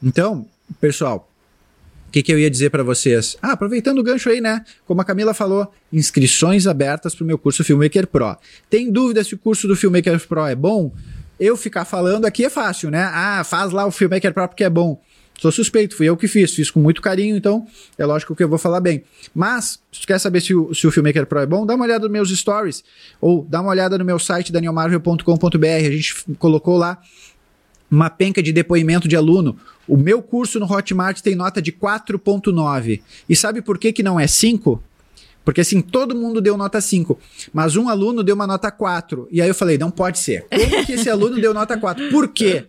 Então, 0.04 0.46
pessoal, 0.80 1.28
o 2.10 2.12
que, 2.12 2.22
que 2.22 2.32
eu 2.32 2.38
ia 2.38 2.50
dizer 2.50 2.70
para 2.70 2.84
vocês? 2.84 3.36
Ah, 3.42 3.54
aproveitando 3.54 3.98
o 3.98 4.04
gancho 4.04 4.30
aí, 4.30 4.40
né? 4.40 4.63
Como 4.86 5.02
a 5.02 5.04
Camila 5.04 5.34
falou, 5.34 5.74
inscrições 5.92 6.68
abertas 6.68 7.16
para 7.16 7.24
o 7.24 7.28
meu 7.28 7.40
curso 7.40 7.63
Filmmaker 7.63 8.06
Pro. 8.06 8.38
Tem 8.70 8.92
dúvida 8.92 9.24
se 9.24 9.34
o 9.34 9.38
curso 9.40 9.68
do 9.68 9.75
Filmmaker 9.75 10.20
Pro 10.28 10.46
é 10.46 10.54
bom? 10.54 10.92
Eu 11.44 11.58
ficar 11.58 11.84
falando 11.84 12.24
aqui 12.24 12.46
é 12.46 12.50
fácil, 12.50 12.90
né? 12.90 13.04
Ah, 13.12 13.44
faz 13.44 13.74
lá 13.74 13.86
o 13.86 13.92
Filmmaker 13.92 14.34
Pro 14.34 14.48
porque 14.48 14.64
é 14.64 14.70
bom. 14.70 15.02
Sou 15.38 15.52
suspeito, 15.52 15.94
fui 15.94 16.08
eu 16.08 16.16
que 16.16 16.26
fiz, 16.26 16.54
fiz 16.54 16.72
com 16.72 16.80
muito 16.80 17.02
carinho, 17.02 17.36
então 17.36 17.68
é 17.98 18.06
lógico 18.06 18.34
que 18.34 18.42
eu 18.42 18.48
vou 18.48 18.58
falar 18.58 18.80
bem. 18.80 19.04
Mas, 19.36 19.78
se 19.92 20.00
tu 20.00 20.08
quer 20.08 20.18
saber 20.20 20.40
se 20.40 20.56
o, 20.56 20.74
se 20.74 20.88
o 20.88 20.92
Filmmaker 20.92 21.26
Pro 21.26 21.40
é 21.40 21.46
bom, 21.46 21.66
dá 21.66 21.76
uma 21.76 21.84
olhada 21.84 22.04
nos 22.04 22.12
meus 22.14 22.30
stories, 22.30 22.82
ou 23.20 23.46
dá 23.50 23.60
uma 23.60 23.72
olhada 23.72 23.98
no 23.98 24.06
meu 24.06 24.18
site, 24.18 24.54
danielmarvel.com.br. 24.54 25.68
A 25.68 25.92
gente 25.92 26.16
colocou 26.40 26.78
lá 26.78 27.02
uma 27.92 28.10
penca 28.10 28.42
de 28.42 28.54
depoimento 28.54 29.06
de 29.06 29.18
aluno. 29.18 29.58
O 29.86 29.98
meu 29.98 30.22
curso 30.22 30.62
no 30.62 30.72
Hotmart 30.72 31.20
tem 31.20 31.36
nota 31.36 31.62
de 31.62 31.74
4.9. 31.74 33.02
E 33.28 33.36
sabe 33.36 33.62
por 33.62 33.78
que, 33.78 33.92
que 33.92 34.02
não 34.02 34.18
é 34.18 34.28
5? 34.28 34.82
Porque 35.44 35.62
assim, 35.62 35.82
todo 35.82 36.16
mundo 36.16 36.42
deu 36.42 36.56
nota 36.56 36.80
5, 36.80 37.20
mas 37.52 37.76
um 37.76 37.90
aluno 37.90 38.24
deu 38.24 38.36
uma 38.36 38.48
nota 38.48 38.72
4. 38.72 39.28
E 39.32 39.42
aí 39.42 39.48
eu 39.48 39.56
falei, 39.56 39.78
não 39.78 39.92
pode 39.92 40.20
ser. 40.20 40.46
Como 40.50 40.86
que 40.86 40.94
esse 40.94 41.10
aluno 41.10 41.40
deu 41.40 41.54
nota 41.54 41.78
4? 41.78 42.10
Por 42.10 42.30
quê? 42.30 42.66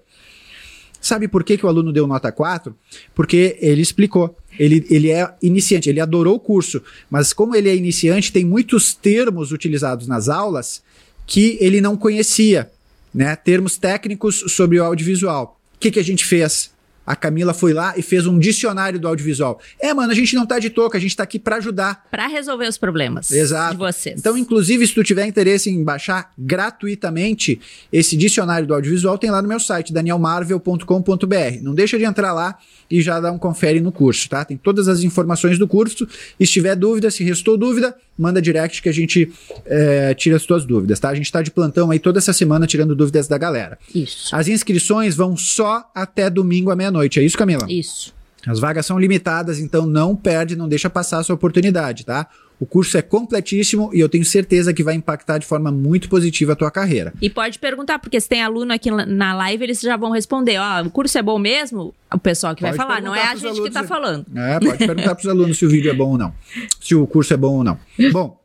Sabe 1.01 1.29
por 1.29 1.45
que, 1.45 1.59
que 1.59 1.67
o 1.67 1.69
aluno 1.69 1.93
deu 1.93 2.07
nota 2.07 2.33
4? 2.33 2.75
Porque 3.15 3.59
ele 3.61 3.83
explicou. 3.83 4.35
Ele, 4.59 4.87
ele 4.89 5.11
é 5.11 5.35
iniciante, 5.43 5.91
ele 5.91 6.01
adorou 6.01 6.37
o 6.37 6.41
curso, 6.41 6.83
mas 7.11 7.33
como 7.33 7.55
ele 7.55 7.69
é 7.69 7.77
iniciante, 7.77 8.33
tem 8.33 8.45
muitos 8.45 8.95
termos 8.95 9.53
utilizados 9.53 10.07
nas 10.07 10.29
aulas 10.29 10.83
que 11.27 11.59
ele 11.61 11.81
não 11.81 11.97
conhecia, 11.97 12.71
né? 13.13 13.35
Termos 13.37 13.77
técnicos 13.77 14.45
sobre 14.49 14.79
o 14.79 14.85
audiovisual. 14.85 15.61
O 15.75 15.79
que, 15.79 15.91
que 15.91 16.01
a 16.01 16.05
gente 16.05 16.25
fez? 16.25 16.71
A 17.07 17.15
Camila 17.15 17.53
foi 17.53 17.73
lá 17.73 17.95
e 17.97 18.03
fez 18.03 18.27
um 18.27 18.39
dicionário 18.39 18.99
do 18.99 19.07
audiovisual. 19.07 19.61
É, 19.81 19.93
mano, 19.93 20.11
a 20.11 20.15
gente 20.15 20.35
não 20.35 20.47
tá 20.47 20.59
de 20.59 20.71
toca, 20.71 20.97
a 20.97 21.01
gente 21.01 21.17
tá 21.17 21.23
aqui 21.23 21.39
para 21.39 21.57
ajudar. 21.57 22.07
Para 22.11 22.27
resolver 22.27 22.67
os 22.67 22.79
problemas 22.79 23.31
Exato. 23.31 23.73
de 23.73 23.79
vocês. 23.79 24.19
Então, 24.19 24.37
inclusive, 24.37 24.87
se 24.87 24.95
tu 24.95 25.03
tiver 25.05 25.27
interesse 25.27 25.71
em 25.71 25.83
baixar 25.83 26.33
gratuitamente 26.39 27.61
esse 27.93 28.17
dicionário 28.17 28.67
do 28.67 28.75
audiovisual, 28.75 29.19
tem 29.19 29.31
lá 29.31 29.43
no 29.43 29.49
meu 29.49 29.61
site, 29.61 29.93
danielmarvel.com.br. 29.93 31.63
Não 31.63 31.75
deixa 31.75 31.99
de 31.99 32.05
entrar 32.05 32.33
lá 32.33 32.59
e 32.91 33.03
já 33.03 33.21
dar 33.21 33.33
um 33.33 33.39
confere 33.39 33.81
no 33.81 33.93
curso, 33.93 34.29
tá? 34.29 34.45
Tem 34.45 34.57
todas 34.57 34.89
as 34.89 35.01
informações 35.03 35.59
do 35.59 35.69
curso. 35.69 36.07
E 36.39 36.47
se 36.47 36.53
tiver 36.53 36.77
dúvida, 36.77 37.11
se 37.11 37.25
restou 37.25 37.57
dúvida, 37.57 37.95
manda 38.19 38.41
direct 38.41 38.81
que 38.81 38.89
a 38.89 38.93
gente 38.93 39.31
é, 39.67 40.15
tira 40.15 40.37
as 40.37 40.45
tuas 40.45 40.65
dúvidas, 40.65 41.01
tá? 41.01 41.11
A 41.11 41.15
gente 41.15 41.31
tá 41.31 41.43
de 41.43 41.51
plantão 41.51 41.91
aí 41.91 41.99
toda 41.99 42.19
essa 42.19 42.33
semana 42.33 42.67
tirando 42.67 42.95
dúvidas 42.95 43.29
da 43.29 43.37
galera. 43.37 43.79
Isso. 43.95 44.35
As 44.35 44.49
inscrições 44.49 45.15
vão 45.17 45.37
só 45.37 45.91
até 45.95 46.31
domingo 46.31 46.71
à 46.71 46.77
meia-noite, 46.77 47.21
é 47.21 47.23
isso, 47.23 47.37
Camila? 47.37 47.67
Isso. 47.69 48.15
As 48.47 48.61
vagas 48.61 48.85
são 48.85 48.99
limitadas, 48.99 49.59
então 49.59 49.87
não 49.87 50.15
perde, 50.15 50.55
não 50.55 50.69
deixa 50.69 50.91
passar 50.91 51.19
a 51.19 51.25
sua 51.25 51.35
oportunidade, 51.35 52.05
tá? 52.05 52.29
O 52.61 52.67
curso 52.67 52.97
é 52.97 53.03
completíssimo 53.03 53.91
e 53.93 53.99
eu 54.01 54.09
tenho 54.09 54.25
certeza 54.25 54.73
que 54.73 54.83
vai 54.83 54.95
impactar 54.95 55.39
de 55.39 55.45
forma 55.47 55.73
muito 55.73 56.09
positiva 56.09 56.53
a 56.53 56.57
tua 56.57 56.71
carreira. 56.71 57.13
E 57.21 57.29
pode 57.29 57.59
perguntar, 57.59 57.99
porque 57.99 58.19
se 58.21 58.29
tem 58.29 58.43
aluno 58.43 58.73
aqui 58.73 58.91
na 58.91 59.35
live, 59.35 59.65
eles 59.65 59.81
já 59.81 59.97
vão 59.97 60.11
responder. 60.13 60.59
Ó, 60.59 60.83
o 60.83 60.91
curso 60.91 61.19
é 61.19 61.23
bom 61.23 61.39
mesmo? 61.39 61.93
O 62.13 62.19
pessoal 62.19 62.55
que 62.55 62.63
Pode 62.63 62.77
vai 62.77 62.87
falar, 62.87 63.03
não 63.03 63.15
é 63.15 63.23
a 63.23 63.35
gente 63.35 63.61
que 63.61 63.71
tá 63.71 63.81
alunos 63.81 63.89
falando. 63.89 64.27
É, 64.37 64.61
pode 64.61 64.79
perguntar 64.79 65.15
para 65.17 65.23
os 65.23 65.29
alunos 65.29 65.59
se 65.59 65.67
o 65.67 65.69
vídeo 65.69 65.91
é 65.91 65.95
bom 65.95 66.11
ou 66.11 66.19
não. 66.19 66.33
Se 66.81 66.95
o 66.95 67.07
curso 67.07 67.35
é 67.35 67.37
bom 67.37 67.55
ou 67.59 67.65
não. 67.65 67.77
Bom, 68.13 68.41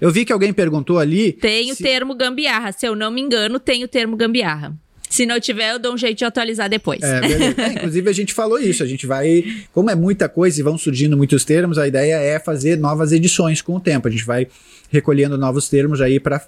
eu 0.00 0.10
vi 0.10 0.24
que 0.24 0.32
alguém 0.32 0.52
perguntou 0.52 0.98
ali. 0.98 1.32
Tem 1.32 1.70
o 1.70 1.74
se- 1.76 1.82
termo 1.82 2.14
gambiarra. 2.14 2.72
Se 2.72 2.86
eu 2.86 2.96
não 2.96 3.10
me 3.10 3.20
engano, 3.20 3.60
tem 3.60 3.84
o 3.84 3.88
termo 3.88 4.16
gambiarra. 4.16 4.74
Se 5.10 5.26
não 5.26 5.38
tiver, 5.40 5.72
eu 5.72 5.78
dou 5.78 5.92
um 5.92 5.98
jeito 5.98 6.18
de 6.18 6.24
atualizar 6.24 6.70
depois. 6.70 7.02
É, 7.02 7.20
beleza. 7.20 7.54
É, 7.60 7.72
inclusive, 7.72 8.08
a 8.08 8.12
gente 8.12 8.32
falou 8.32 8.58
isso. 8.58 8.82
A 8.82 8.86
gente 8.86 9.06
vai. 9.06 9.44
Como 9.72 9.90
é 9.90 9.94
muita 9.96 10.28
coisa 10.28 10.58
e 10.58 10.62
vão 10.62 10.78
surgindo 10.78 11.16
muitos 11.16 11.44
termos, 11.44 11.76
a 11.78 11.86
ideia 11.88 12.14
é 12.14 12.38
fazer 12.38 12.78
novas 12.78 13.10
edições 13.12 13.60
com 13.60 13.74
o 13.74 13.80
tempo. 13.80 14.06
A 14.06 14.10
gente 14.10 14.24
vai 14.24 14.46
recolhendo 14.88 15.36
novos 15.36 15.68
termos 15.68 16.00
aí 16.00 16.18
para 16.20 16.40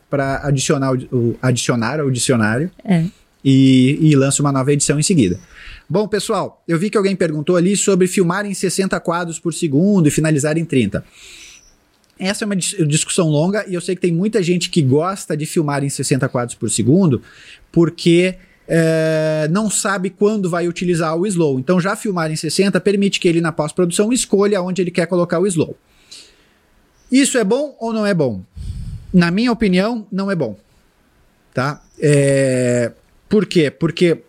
adicionar, 0.44 0.94
o, 0.94 1.36
adicionar 1.42 2.00
ao 2.00 2.10
dicionário 2.10 2.70
É. 2.84 3.04
e, 3.44 3.98
e 4.00 4.14
lança 4.16 4.40
uma 4.42 4.52
nova 4.52 4.72
edição 4.72 4.98
em 4.98 5.02
seguida. 5.02 5.38
Bom, 5.90 6.06
pessoal, 6.08 6.62
eu 6.66 6.78
vi 6.78 6.88
que 6.88 6.96
alguém 6.96 7.14
perguntou 7.16 7.56
ali 7.56 7.76
sobre 7.76 8.06
filmar 8.06 8.46
em 8.46 8.54
60 8.54 8.98
quadros 9.00 9.38
por 9.38 9.52
segundo 9.52 10.06
e 10.08 10.10
finalizar 10.10 10.56
em 10.56 10.64
30. 10.64 11.04
Essa 12.18 12.44
é 12.44 12.46
uma 12.46 12.56
dis- 12.56 12.76
discussão 12.86 13.28
longa 13.28 13.64
e 13.68 13.74
eu 13.74 13.80
sei 13.80 13.94
que 13.96 14.02
tem 14.02 14.12
muita 14.12 14.42
gente 14.42 14.70
que 14.70 14.80
gosta 14.82 15.36
de 15.36 15.44
filmar 15.46 15.82
em 15.82 15.88
60 15.90 16.28
quadros 16.28 16.54
por 16.54 16.70
segundo 16.70 17.20
porque 17.72 18.36
é, 18.66 19.48
não 19.50 19.70
sabe 19.70 20.10
quando 20.10 20.48
vai 20.48 20.68
utilizar 20.68 21.16
o 21.16 21.26
slow. 21.26 21.58
Então, 21.58 21.80
já 21.80 21.96
filmar 21.96 22.30
em 22.30 22.36
60 22.36 22.80
permite 22.80 23.20
que 23.20 23.28
ele, 23.28 23.40
na 23.40 23.52
pós-produção, 23.52 24.12
escolha 24.12 24.62
onde 24.62 24.80
ele 24.80 24.90
quer 24.90 25.06
colocar 25.06 25.38
o 25.38 25.46
slow. 25.46 25.76
Isso 27.10 27.36
é 27.36 27.44
bom 27.44 27.76
ou 27.78 27.92
não 27.92 28.06
é 28.06 28.14
bom? 28.14 28.42
Na 29.12 29.30
minha 29.30 29.52
opinião, 29.52 30.06
não 30.10 30.30
é 30.30 30.34
bom. 30.34 30.58
Tá? 31.52 31.82
É, 32.00 32.92
por 33.28 33.44
quê? 33.46 33.70
Porque 33.70 34.22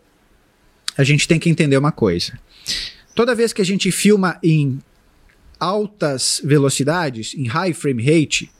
a 0.98 1.04
gente 1.04 1.28
tem 1.28 1.40
que 1.40 1.50
entender 1.50 1.78
uma 1.78 1.92
coisa. 1.92 2.38
Toda 3.16 3.36
vez 3.36 3.54
que 3.54 3.62
a 3.62 3.66
gente 3.66 3.92
filma 3.92 4.38
em 4.44 4.80
altas 5.60 6.42
velocidades, 6.44 7.34
em 7.36 7.48
high 7.48 7.74
frame 7.74 8.04
rate, 8.04 8.52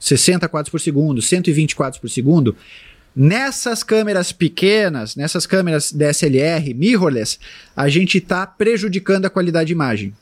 60 0.00 0.48
quadros 0.48 0.70
por 0.70 0.80
segundo, 0.80 1.22
120 1.22 1.76
quadros 1.76 2.00
por 2.00 2.08
segundo, 2.08 2.56
nessas 3.14 3.82
câmeras 3.82 4.32
pequenas, 4.32 5.16
nessas 5.16 5.46
câmeras 5.46 5.92
DSLR, 5.92 6.74
mirrorless, 6.74 7.38
a 7.76 7.88
gente 7.88 8.18
está 8.18 8.46
prejudicando 8.46 9.26
a 9.26 9.30
qualidade 9.30 9.68
de 9.68 9.72
imagem. 9.72 10.14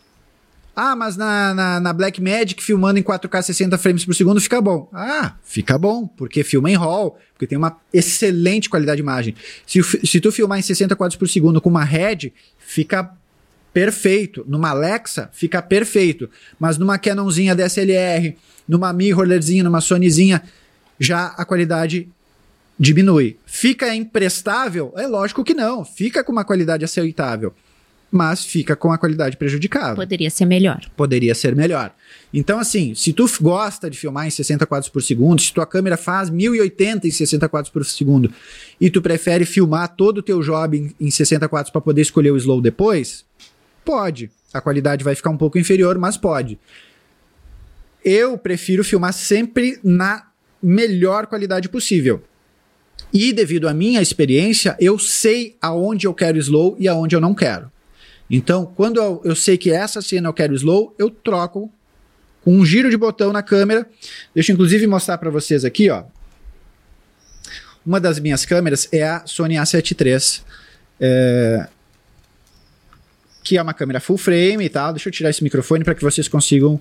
Ah, 0.81 0.95
mas 0.95 1.17
na, 1.17 1.53
na, 1.55 1.81
na 1.81 1.93
Blackmagic, 1.93 2.63
filmando 2.63 3.01
em 3.01 3.03
4K 3.03 3.43
60 3.43 3.77
frames 3.79 4.05
por 4.05 4.15
segundo, 4.15 4.41
fica 4.41 4.61
bom. 4.61 4.89
Ah, 4.93 5.35
fica 5.43 5.77
bom, 5.77 6.07
porque 6.07 6.45
filma 6.45 6.71
em 6.71 6.77
RAW, 6.77 7.19
porque 7.33 7.49
tem 7.49 7.59
uma 7.59 7.79
excelente 7.93 8.71
qualidade 8.71 8.99
de 8.99 9.03
imagem. 9.03 9.35
Se, 9.67 9.83
se 9.83 10.21
tu 10.21 10.31
filmar 10.31 10.57
em 10.57 10.63
60 10.63 10.95
quadros 10.95 11.17
por 11.17 11.29
segundo 11.29 11.61
com 11.61 11.69
uma 11.69 11.83
Red, 11.83 12.33
fica 12.61 13.13
perfeito. 13.73 14.45
Numa 14.47 14.71
Alexa, 14.71 15.29
fica 15.33 15.61
perfeito. 15.61 16.31
Mas 16.61 16.79
numa 16.79 16.97
Canonzinha 16.97 17.57
DSLR, 17.57 18.37
numa 18.69 18.93
mirrorlesszinha, 18.93 19.65
numa 19.65 19.81
Sonyzinha, 19.81 20.45
já 21.01 21.27
a 21.37 21.45
qualidade 21.45 22.09
diminui. 22.79 23.37
Fica 23.45 23.95
imprestável? 23.95 24.93
É 24.97 25.07
lógico 25.07 25.43
que 25.45 25.55
não. 25.55 25.85
Fica 25.85 26.23
com 26.23 26.33
uma 26.33 26.45
qualidade 26.45 26.85
aceitável. 26.85 27.53
Mas 28.11 28.43
fica 28.43 28.75
com 28.75 28.91
a 28.91 28.97
qualidade 28.97 29.37
prejudicada 29.37 29.95
Poderia 29.95 30.31
ser 30.31 30.47
melhor. 30.47 30.81
poderia 30.97 31.35
ser 31.35 31.55
melhor. 31.55 31.93
Então, 32.33 32.59
assim, 32.59 32.95
se 32.95 33.13
tu 33.13 33.27
gosta 33.39 33.91
de 33.91 33.99
filmar 33.99 34.27
em 34.27 34.31
60 34.31 34.65
quadros 34.65 34.89
por 34.89 35.03
segundo, 35.03 35.43
se 35.43 35.53
tua 35.53 35.67
câmera 35.67 35.95
faz 35.99 36.31
1080 36.31 37.07
em 37.07 37.11
60 37.11 37.47
quadros 37.51 37.71
por 37.71 37.85
segundo 37.85 38.33
e 38.81 38.89
tu 38.89 39.03
prefere 39.03 39.45
filmar 39.45 39.95
todo 39.95 40.19
o 40.19 40.23
teu 40.23 40.41
job 40.41 40.79
em, 40.79 41.07
em 41.07 41.11
60 41.11 41.47
quadros 41.51 41.71
para 41.71 41.83
poder 41.83 42.01
escolher 42.01 42.31
o 42.31 42.37
slow 42.39 42.63
depois, 42.63 43.27
pode. 43.85 44.31
A 44.55 44.61
qualidade 44.63 45.05
vai 45.05 45.15
ficar 45.15 45.29
um 45.29 45.37
pouco 45.37 45.59
inferior, 45.59 45.99
mas 45.99 46.17
pode. 46.17 46.59
Eu 48.03 48.39
prefiro 48.39 48.83
filmar 48.83 49.13
sempre 49.13 49.79
na 49.85 50.29
melhor 50.63 51.27
qualidade 51.27 51.69
possível. 51.69 52.23
E 53.13 53.33
devido 53.33 53.69
à 53.69 53.75
minha 53.75 54.03
experiência, 54.03 54.77
eu 54.79 54.99
sei 54.99 55.57
aonde 55.61 56.07
eu 56.07 56.15
quero 56.15 56.39
slow 56.39 56.77
e 56.79 56.87
aonde 56.87 57.17
eu 57.17 57.21
não 57.21 57.35
quero. 57.35 57.71
Então, 58.31 58.67
quando 58.67 58.99
eu, 58.99 59.23
eu 59.25 59.35
sei 59.35 59.57
que 59.57 59.71
essa 59.71 60.03
cena 60.03 60.29
eu 60.29 60.33
quero 60.33 60.55
slow, 60.55 60.95
eu 60.99 61.09
troco 61.11 61.73
com 62.45 62.55
um 62.55 62.65
giro 62.65 62.91
de 62.91 62.97
botão 62.97 63.33
na 63.33 63.43
câmera. 63.43 63.89
Deixa 64.35 64.53
eu 64.53 64.55
inclusive 64.55 64.87
mostrar 64.87 65.17
para 65.19 65.31
vocês 65.31 65.65
aqui, 65.65 65.89
ó. 65.89 66.05
Uma 67.85 67.99
das 67.99 68.21
minhas 68.21 68.45
câmeras 68.45 68.87
é 68.93 69.03
a 69.03 69.25
Sony 69.25 69.55
A7 69.55 69.99
III, 69.99 70.45
é, 71.01 71.69
que 73.43 73.57
é 73.57 73.63
uma 73.63 73.73
câmera 73.73 73.99
full 73.99 74.19
frame 74.19 74.65
e 74.65 74.69
tal. 74.69 74.93
Deixa 74.93 75.09
eu 75.09 75.13
tirar 75.13 75.31
esse 75.31 75.43
microfone 75.43 75.85
para 75.85 75.95
que 75.95 76.03
vocês 76.03 76.29
consigam 76.29 76.79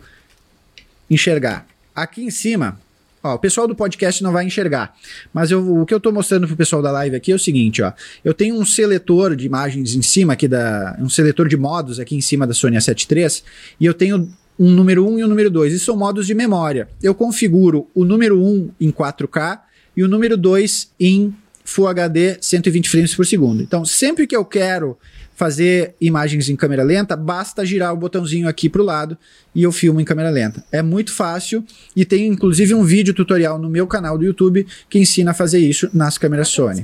enxergar. 1.09 1.65
Aqui 1.95 2.23
em 2.23 2.29
cima, 2.29 2.77
ó, 3.23 3.35
o 3.35 3.39
pessoal 3.39 3.67
do 3.67 3.75
podcast 3.75 4.21
não 4.23 4.31
vai 4.31 4.45
enxergar, 4.45 4.93
mas 5.33 5.51
eu- 5.51 5.81
o 5.81 5.85
que 5.85 5.93
eu 5.93 5.97
estou 5.97 6.11
mostrando 6.13 6.47
pro 6.47 6.55
pessoal 6.55 6.81
da 6.81 6.91
live 6.91 7.15
aqui 7.15 7.31
é 7.31 7.35
o 7.35 7.39
seguinte, 7.39 7.81
ó. 7.81 7.91
Eu 8.23 8.33
tenho 8.33 8.55
um 8.55 8.65
seletor 8.65 9.35
de 9.35 9.45
imagens 9.45 9.95
em 9.95 10.01
cima 10.01 10.33
aqui 10.33 10.47
da, 10.47 10.95
um 10.99 11.09
seletor 11.09 11.47
de 11.47 11.57
modos 11.57 11.99
aqui 11.99 12.15
em 12.15 12.21
cima 12.21 12.45
da 12.47 12.53
Sony 12.53 12.77
A7 12.77 13.11
III 13.11 13.43
e 13.79 13.85
eu 13.85 13.93
tenho 13.93 14.29
um 14.59 14.71
número 14.71 15.07
1 15.07 15.19
e 15.19 15.23
um 15.23 15.27
número 15.27 15.51
2, 15.51 15.73
e 15.73 15.79
são 15.79 15.95
modos 15.95 16.25
de 16.25 16.33
memória. 16.33 16.87
Eu 17.01 17.13
configuro 17.13 17.87
o 17.93 18.03
número 18.03 18.41
1 18.43 18.71
em 18.81 18.91
4K 18.91 19.61
e 19.95 20.03
o 20.03 20.07
número 20.07 20.35
2 20.35 20.89
em 20.99 21.33
Full 21.63 21.87
HD 21.87 22.37
120 22.41 22.89
frames 22.89 23.13
por 23.13 23.25
segundo. 23.25 23.61
Então, 23.61 23.83
sempre 23.85 24.25
que 24.25 24.35
eu 24.35 24.43
quero 24.45 24.97
fazer 25.37 25.93
imagens 26.01 26.49
em 26.49 26.55
câmera 26.55 26.81
lenta, 26.81 27.15
basta 27.15 27.63
girar 27.63 27.93
o 27.93 27.95
botãozinho 27.95 28.49
aqui 28.49 28.67
para 28.67 28.81
o 28.81 28.83
lado 28.83 29.15
e 29.53 29.61
eu 29.61 29.71
filmo 29.71 30.01
em 30.01 30.03
câmera 30.03 30.31
lenta. 30.31 30.63
É 30.71 30.81
muito 30.81 31.13
fácil 31.13 31.63
e 31.95 32.03
tem 32.03 32.25
inclusive 32.25 32.73
um 32.73 32.83
vídeo 32.83 33.13
tutorial 33.13 33.59
no 33.59 33.69
meu 33.69 33.85
canal 33.85 34.17
do 34.17 34.25
YouTube 34.25 34.65
que 34.89 34.97
ensina 34.97 35.29
a 35.29 35.33
fazer 35.35 35.59
isso 35.59 35.91
nas 35.93 36.17
câmeras 36.17 36.47
Sony. 36.47 36.83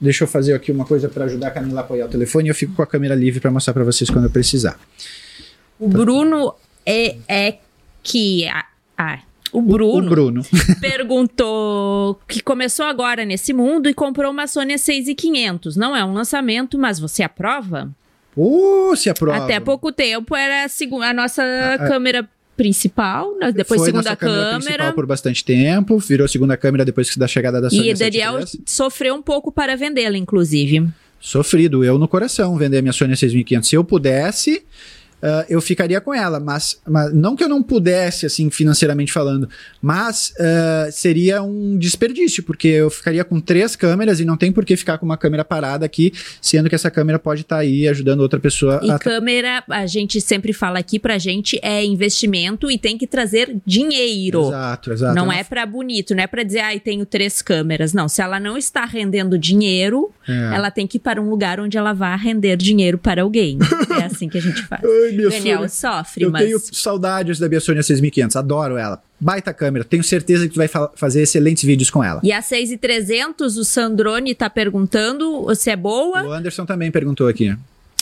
deixa 0.00 0.24
eu 0.24 0.28
fazer 0.28 0.54
aqui 0.54 0.72
uma 0.72 0.86
coisa 0.86 1.10
para 1.10 1.26
ajudar 1.26 1.48
a 1.48 1.50
Camila 1.50 1.80
a 1.80 1.84
apoiar 1.84 2.06
o 2.06 2.08
telefone 2.08 2.48
e 2.48 2.50
eu 2.50 2.54
fico 2.54 2.72
com 2.72 2.80
a 2.80 2.86
câmera 2.86 3.14
livre 3.14 3.38
para 3.38 3.50
mostrar 3.50 3.74
para 3.74 3.84
vocês 3.84 4.08
quando 4.08 4.24
eu 4.24 4.30
precisar. 4.30 4.80
O 5.78 5.88
Bruno 5.88 6.54
é, 6.86 7.16
é 7.28 7.58
que. 8.02 8.48
Ah, 8.96 9.20
o 9.52 9.60
Bruno, 9.60 10.06
O 10.06 10.08
Bruno. 10.10 10.42
perguntou 10.80 12.18
que 12.26 12.42
começou 12.42 12.86
agora 12.86 13.24
nesse 13.24 13.52
mundo 13.52 13.88
e 13.88 13.94
comprou 13.94 14.30
uma 14.30 14.46
Sony 14.46 14.78
6500. 14.78 15.76
Não 15.76 15.94
é 15.96 16.04
um 16.04 16.12
lançamento, 16.12 16.78
mas 16.78 16.98
você 16.98 17.22
aprova? 17.22 17.90
Pô, 18.34 18.94
se 18.96 19.10
aprova. 19.10 19.44
Até 19.44 19.60
pouco 19.60 19.92
tempo 19.92 20.34
era 20.34 20.64
a, 20.64 21.08
a 21.08 21.12
nossa 21.12 21.42
câmera 21.86 22.28
principal, 22.56 23.36
né? 23.38 23.52
depois 23.52 23.80
Foi 23.80 23.86
segunda 23.88 24.10
nossa 24.10 24.16
câmera, 24.16 24.42
câmera. 24.44 24.58
principal 24.64 24.92
por 24.92 25.06
bastante 25.06 25.44
tempo, 25.44 25.98
virou 25.98 26.28
segunda 26.28 26.56
câmera 26.56 26.84
depois 26.84 27.14
da 27.16 27.26
chegada 27.26 27.60
da 27.60 27.68
Sony 27.68 27.90
E 27.90 27.94
Daniel 27.94 28.38
A73. 28.38 28.60
sofreu 28.66 29.14
um 29.14 29.22
pouco 29.22 29.50
para 29.50 29.76
vendê-la, 29.76 30.16
inclusive. 30.16 30.86
Sofrido, 31.20 31.84
eu 31.84 31.98
no 31.98 32.08
coração 32.08 32.56
vender 32.56 32.78
a 32.78 32.82
minha 32.82 32.92
Sony 32.92 33.16
6500. 33.16 33.68
Se 33.68 33.76
eu 33.76 33.84
pudesse, 33.84 34.64
ah, 35.22 35.44
eu 35.48 35.60
ficaria 35.60 36.00
com 36.00 36.12
ela, 36.12 36.40
mas, 36.40 36.80
mas 36.86 37.12
não 37.14 37.36
que 37.36 37.44
eu 37.44 37.48
não 37.48 37.62
pudesse, 37.62 38.26
assim, 38.26 38.50
financeiramente 38.50 39.12
falando, 39.12 39.48
mas 39.80 40.32
ah, 40.38 40.88
seria 40.90 41.42
um 41.42 41.76
desperdício, 41.78 42.42
porque 42.42 42.68
eu 42.68 42.90
ficaria 42.90 43.24
com 43.24 43.40
três 43.40 43.76
câmeras 43.76 44.20
e 44.20 44.24
não 44.24 44.36
tem 44.36 44.50
por 44.52 44.64
que 44.64 44.76
ficar 44.76 44.98
com 44.98 45.06
uma 45.06 45.16
câmera 45.16 45.44
parada 45.44 45.86
aqui, 45.86 46.12
sendo 46.40 46.68
que 46.68 46.74
essa 46.74 46.90
câmera 46.90 47.18
pode 47.18 47.42
estar 47.42 47.58
aí 47.58 47.86
ajudando 47.88 48.20
outra 48.20 48.40
pessoa 48.40 48.80
E 48.82 48.90
a 48.90 48.98
câmera, 48.98 49.62
a 49.68 49.86
gente 49.86 50.20
sempre 50.20 50.52
fala 50.52 50.78
aqui 50.78 50.98
pra 50.98 51.18
gente, 51.18 51.58
é 51.62 51.84
investimento 51.84 52.70
e 52.70 52.78
tem 52.78 52.98
que 52.98 53.06
trazer 53.06 53.56
dinheiro. 53.66 54.48
Exato, 54.48 54.92
exato. 54.92 55.14
Não 55.14 55.32
é 55.32 55.44
pra 55.44 55.64
bonito, 55.66 56.14
não 56.14 56.22
é 56.22 56.26
pra 56.26 56.42
dizer, 56.42 56.60
ai, 56.60 56.80
tenho 56.80 57.04
três 57.06 57.40
câmeras. 57.42 57.92
Não, 57.92 58.08
se 58.08 58.20
ela 58.22 58.40
não 58.40 58.56
está 58.56 58.84
rendendo 58.84 59.38
dinheiro, 59.38 60.10
É. 60.28 60.54
ela 60.54 60.70
tem 60.70 60.86
que 60.86 60.96
ir 60.96 61.00
para 61.00 61.20
um 61.20 61.28
lugar 61.28 61.60
onde 61.60 61.76
ela 61.78 61.92
vá 61.92 62.14
render 62.16 62.56
dinheiro 62.56 62.98
para 62.98 63.22
alguém. 63.22 63.58
assim 64.22 64.28
que 64.28 64.38
a 64.38 64.40
gente 64.40 64.62
faz. 64.62 64.82
Ai, 64.84 65.12
minha 65.12 65.28
Daniel 65.30 65.58
Sony. 65.58 65.70
sofre, 65.70 66.24
Eu 66.24 66.30
mas 66.30 66.44
tenho 66.44 66.58
saudades 66.72 67.38
da 67.38 67.48
minha 67.48 67.60
Sony 67.60 67.82
6500, 67.82 68.36
adoro 68.36 68.76
ela. 68.76 69.02
Baita 69.20 69.52
câmera, 69.52 69.84
tenho 69.84 70.02
certeza 70.02 70.46
que 70.48 70.54
tu 70.54 70.56
vai 70.56 70.68
fa- 70.68 70.90
fazer 70.96 71.22
excelentes 71.22 71.64
vídeos 71.64 71.90
com 71.90 72.02
ela. 72.02 72.20
E 72.22 72.32
a 72.32 72.40
6300, 72.42 73.56
o 73.56 73.64
Sandrone 73.64 74.34
tá 74.34 74.48
perguntando 74.50 75.52
se 75.54 75.70
é 75.70 75.76
boa. 75.76 76.22
O 76.24 76.32
Anderson 76.32 76.64
também 76.64 76.90
perguntou 76.90 77.28
aqui. 77.28 77.54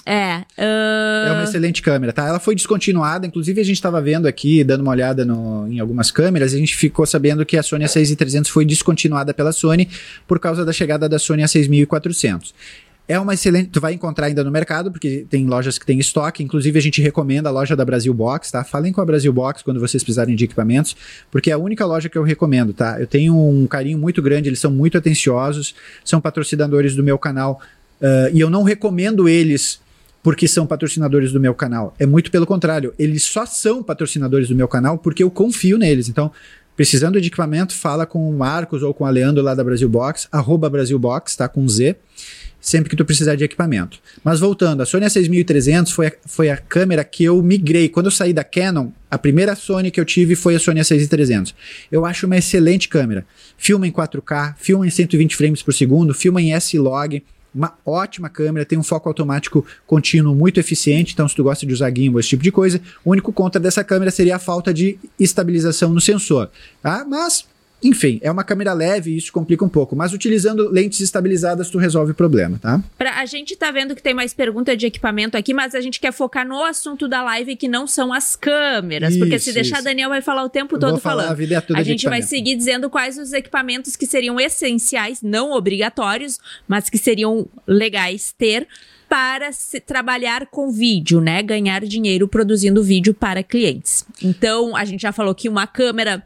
É. 0.06 0.42
ah, 0.56 1.26
É 1.28 1.32
uma 1.32 1.44
excelente 1.44 1.82
câmera, 1.82 2.10
tá? 2.12 2.26
Ela 2.26 2.40
foi 2.40 2.54
descontinuada, 2.54 3.26
inclusive 3.26 3.60
a 3.60 3.64
gente 3.64 3.76
estava 3.76 4.00
vendo 4.00 4.26
aqui, 4.26 4.64
dando 4.64 4.80
uma 4.80 4.90
olhada 4.92 5.26
no- 5.26 5.68
em 5.70 5.78
algumas 5.78 6.10
câmeras, 6.10 6.52
e 6.52 6.56
a 6.56 6.58
gente 6.58 6.74
ficou 6.74 7.04
sabendo 7.04 7.44
que 7.44 7.56
a 7.56 7.62
Sony 7.62 7.84
A6300 7.84 8.48
foi 8.48 8.64
descontinuada 8.64 9.34
pela 9.34 9.52
Sony 9.52 9.88
por 10.26 10.40
causa 10.40 10.64
da 10.64 10.72
chegada 10.72 11.06
da 11.08 11.18
Sony 11.18 11.42
A6400. 11.42 12.52
É 13.10 13.18
uma 13.18 13.34
excelente, 13.34 13.70
tu 13.70 13.80
vai 13.80 13.92
encontrar 13.92 14.26
ainda 14.26 14.44
no 14.44 14.52
mercado, 14.52 14.92
porque 14.92 15.26
tem 15.28 15.44
lojas 15.44 15.76
que 15.76 15.84
têm 15.84 15.98
estoque, 15.98 16.44
inclusive 16.44 16.78
a 16.78 16.80
gente 16.80 17.02
recomenda 17.02 17.48
a 17.48 17.52
loja 17.52 17.74
da 17.74 17.84
Brasil 17.84 18.14
Box, 18.14 18.52
tá? 18.52 18.62
Falem 18.62 18.92
com 18.92 19.00
a 19.00 19.04
Brasil 19.04 19.32
Box 19.32 19.64
quando 19.64 19.80
vocês 19.80 20.00
precisarem 20.04 20.36
de 20.36 20.44
equipamentos, 20.44 20.96
porque 21.28 21.50
é 21.50 21.54
a 21.54 21.58
única 21.58 21.84
loja 21.84 22.08
que 22.08 22.16
eu 22.16 22.22
recomendo, 22.22 22.72
tá? 22.72 23.00
Eu 23.00 23.08
tenho 23.08 23.36
um 23.36 23.66
carinho 23.66 23.98
muito 23.98 24.22
grande, 24.22 24.48
eles 24.48 24.60
são 24.60 24.70
muito 24.70 24.96
atenciosos, 24.96 25.74
são 26.04 26.20
patrocinadores 26.20 26.94
do 26.94 27.02
meu 27.02 27.18
canal, 27.18 27.60
ah, 28.00 28.30
e 28.32 28.38
eu 28.38 28.48
não 28.48 28.62
recomendo 28.62 29.28
eles 29.28 29.80
porque 30.22 30.46
são 30.46 30.64
patrocinadores 30.64 31.32
do 31.32 31.40
meu 31.40 31.52
canal. 31.52 31.92
É 31.98 32.06
muito 32.06 32.30
pelo 32.30 32.46
contrário, 32.46 32.94
eles 32.96 33.24
só 33.24 33.44
são 33.44 33.82
patrocinadores 33.82 34.46
do 34.46 34.54
meu 34.54 34.68
canal 34.68 34.96
porque 34.96 35.24
eu 35.24 35.32
confio 35.32 35.76
neles. 35.76 36.08
Então, 36.08 36.30
precisando 36.76 37.20
de 37.20 37.26
equipamento, 37.26 37.74
fala 37.74 38.06
com 38.06 38.30
o 38.30 38.32
Marcos 38.32 38.84
ou 38.84 38.94
com 38.94 39.04
a 39.04 39.10
Leandro 39.10 39.42
lá 39.42 39.52
da 39.52 39.64
Brasil 39.64 39.88
Box, 39.88 40.28
arroba 40.30 40.70
Brasil 40.70 40.96
Box, 40.96 41.36
tá? 41.36 41.48
Com 41.48 41.68
Z, 41.68 41.96
sempre 42.60 42.90
que 42.90 42.96
tu 42.96 43.04
precisar 43.04 43.34
de 43.34 43.44
equipamento. 43.44 43.98
Mas 44.22 44.40
voltando, 44.40 44.82
a 44.82 44.86
Sony 44.86 45.06
A6300 45.06 45.90
foi 45.90 46.06
a, 46.08 46.12
foi 46.26 46.50
a 46.50 46.56
câmera 46.56 47.02
que 47.02 47.24
eu 47.24 47.42
migrei. 47.42 47.88
Quando 47.88 48.06
eu 48.06 48.12
saí 48.12 48.32
da 48.32 48.44
Canon, 48.44 48.90
a 49.10 49.16
primeira 49.16 49.56
Sony 49.56 49.90
que 49.90 50.00
eu 50.00 50.04
tive 50.04 50.34
foi 50.34 50.54
a 50.54 50.60
Sony 50.60 50.80
A6300. 50.80 51.54
Eu 51.90 52.04
acho 52.04 52.26
uma 52.26 52.36
excelente 52.36 52.88
câmera. 52.88 53.24
Filma 53.56 53.86
em 53.86 53.92
4K, 53.92 54.54
filma 54.58 54.86
em 54.86 54.90
120 54.90 55.36
frames 55.36 55.62
por 55.62 55.72
segundo, 55.72 56.12
filma 56.12 56.42
em 56.42 56.52
S-Log, 56.52 57.22
uma 57.54 57.74
ótima 57.84 58.28
câmera, 58.28 58.64
tem 58.64 58.78
um 58.78 58.82
foco 58.82 59.08
automático 59.08 59.66
contínuo 59.86 60.34
muito 60.34 60.60
eficiente, 60.60 61.12
então 61.12 61.26
se 61.28 61.34
tu 61.34 61.42
gosta 61.42 61.66
de 61.66 61.72
usar 61.72 61.92
gimbal, 61.94 62.20
esse 62.20 62.28
tipo 62.28 62.42
de 62.42 62.52
coisa, 62.52 62.80
o 63.04 63.10
único 63.10 63.32
contra 63.32 63.60
dessa 63.60 63.82
câmera 63.82 64.10
seria 64.10 64.36
a 64.36 64.38
falta 64.38 64.72
de 64.72 64.98
estabilização 65.18 65.92
no 65.92 66.00
sensor, 66.00 66.50
tá? 66.80 67.04
Mas, 67.04 67.44
enfim, 67.82 68.18
é 68.22 68.30
uma 68.30 68.44
câmera 68.44 68.72
leve 68.72 69.12
e 69.12 69.16
isso 69.16 69.32
complica 69.32 69.64
um 69.64 69.68
pouco, 69.68 69.96
mas 69.96 70.12
utilizando 70.12 70.68
lentes 70.70 71.00
estabilizadas 71.00 71.70
tu 71.70 71.78
resolve 71.78 72.12
o 72.12 72.14
problema, 72.14 72.58
tá? 72.58 72.82
Pra, 72.98 73.20
a 73.20 73.26
gente 73.26 73.56
tá 73.56 73.70
vendo 73.70 73.94
que 73.94 74.02
tem 74.02 74.14
mais 74.14 74.34
pergunta 74.34 74.76
de 74.76 74.86
equipamento 74.86 75.36
aqui, 75.36 75.54
mas 75.54 75.74
a 75.74 75.80
gente 75.80 75.98
quer 76.00 76.12
focar 76.12 76.46
no 76.46 76.62
assunto 76.62 77.08
da 77.08 77.22
live 77.22 77.56
que 77.56 77.68
não 77.68 77.86
são 77.86 78.12
as 78.12 78.36
câmeras. 78.36 79.16
porque 79.16 79.38
se 79.38 79.50
Isso, 79.50 79.54
deixar, 79.54 79.76
isso. 79.76 79.84
Daniel 79.84 80.10
vai 80.10 80.22
falar 80.22 80.44
o 80.44 80.48
tempo 80.48 80.78
todo 80.78 80.92
vou 80.92 81.00
falar 81.00 81.22
falando. 81.22 81.32
a 81.32 81.34
vida 81.34 81.54
é 81.56 81.60
toda 81.60 81.78
a 81.78 81.82
gente 81.82 82.08
vai 82.08 82.22
seguir 82.22 82.56
dizendo 82.56 82.90
quais 82.90 83.18
os 83.18 83.32
equipamentos 83.32 83.96
que 83.96 84.06
seriam 84.06 84.38
essenciais, 84.38 85.22
não 85.22 85.52
obrigatórios, 85.52 86.38
mas 86.68 86.90
que 86.90 86.98
seriam 86.98 87.46
legais 87.66 88.34
ter 88.36 88.66
para 89.08 89.50
se 89.50 89.80
trabalhar 89.80 90.46
com 90.46 90.70
vídeo, 90.70 91.20
né? 91.20 91.42
Ganhar 91.42 91.84
dinheiro 91.84 92.28
produzindo 92.28 92.80
vídeo 92.80 93.12
para 93.12 93.42
clientes. 93.42 94.04
Então, 94.22 94.76
a 94.76 94.84
gente 94.84 95.00
já 95.00 95.10
falou 95.10 95.34
que 95.34 95.48
uma 95.48 95.66
câmera 95.66 96.22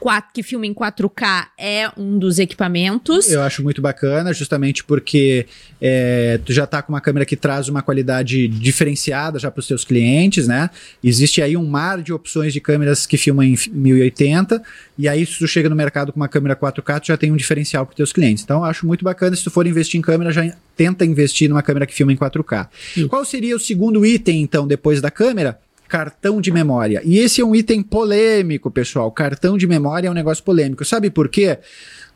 4, 0.00 0.30
que 0.32 0.42
filma 0.42 0.66
em 0.66 0.72
4K 0.72 1.48
é 1.58 1.90
um 1.96 2.18
dos 2.18 2.38
equipamentos. 2.38 3.30
Eu 3.30 3.42
acho 3.42 3.62
muito 3.62 3.82
bacana, 3.82 4.32
justamente 4.32 4.82
porque 4.82 5.46
é, 5.80 6.40
tu 6.44 6.52
já 6.52 6.66
tá 6.66 6.80
com 6.80 6.92
uma 6.92 7.00
câmera 7.00 7.26
que 7.26 7.36
traz 7.36 7.68
uma 7.68 7.82
qualidade 7.82 8.48
diferenciada 8.48 9.38
já 9.38 9.50
para 9.50 9.60
os 9.60 9.66
teus 9.66 9.84
clientes, 9.84 10.48
né? 10.48 10.70
Existe 11.04 11.42
aí 11.42 11.56
um 11.56 11.66
mar 11.66 12.02
de 12.02 12.12
opções 12.12 12.52
de 12.52 12.60
câmeras 12.60 13.06
que 13.06 13.18
filmam 13.18 13.44
em 13.44 13.56
1080, 13.70 14.62
e 14.98 15.06
aí 15.06 15.24
se 15.26 15.38
tu 15.38 15.46
chega 15.46 15.68
no 15.68 15.76
mercado 15.76 16.12
com 16.12 16.18
uma 16.18 16.28
câmera 16.28 16.56
4K, 16.56 17.00
tu 17.00 17.06
já 17.08 17.16
tem 17.16 17.30
um 17.30 17.36
diferencial 17.36 17.84
para 17.84 17.92
os 17.92 17.96
teus 17.96 18.12
clientes. 18.12 18.42
Então 18.42 18.58
eu 18.58 18.64
acho 18.64 18.86
muito 18.86 19.04
bacana, 19.04 19.36
se 19.36 19.44
tu 19.44 19.50
for 19.50 19.66
investir 19.66 19.98
em 19.98 20.02
câmera, 20.02 20.32
já 20.32 20.50
tenta 20.74 21.04
investir 21.04 21.46
numa 21.48 21.62
câmera 21.62 21.86
que 21.86 21.92
filma 21.94 22.10
em 22.10 22.16
4K. 22.16 22.68
Qual 23.08 23.22
seria 23.22 23.54
o 23.54 23.60
segundo 23.60 24.04
item, 24.06 24.40
então, 24.40 24.66
depois 24.66 25.02
da 25.02 25.10
câmera? 25.10 25.60
Cartão 25.90 26.40
de 26.40 26.52
memória. 26.52 27.02
E 27.04 27.18
esse 27.18 27.40
é 27.40 27.44
um 27.44 27.52
item 27.52 27.82
polêmico, 27.82 28.70
pessoal. 28.70 29.10
Cartão 29.10 29.58
de 29.58 29.66
memória 29.66 30.06
é 30.06 30.10
um 30.10 30.14
negócio 30.14 30.44
polêmico. 30.44 30.84
Sabe 30.84 31.10
por 31.10 31.28
quê? 31.28 31.58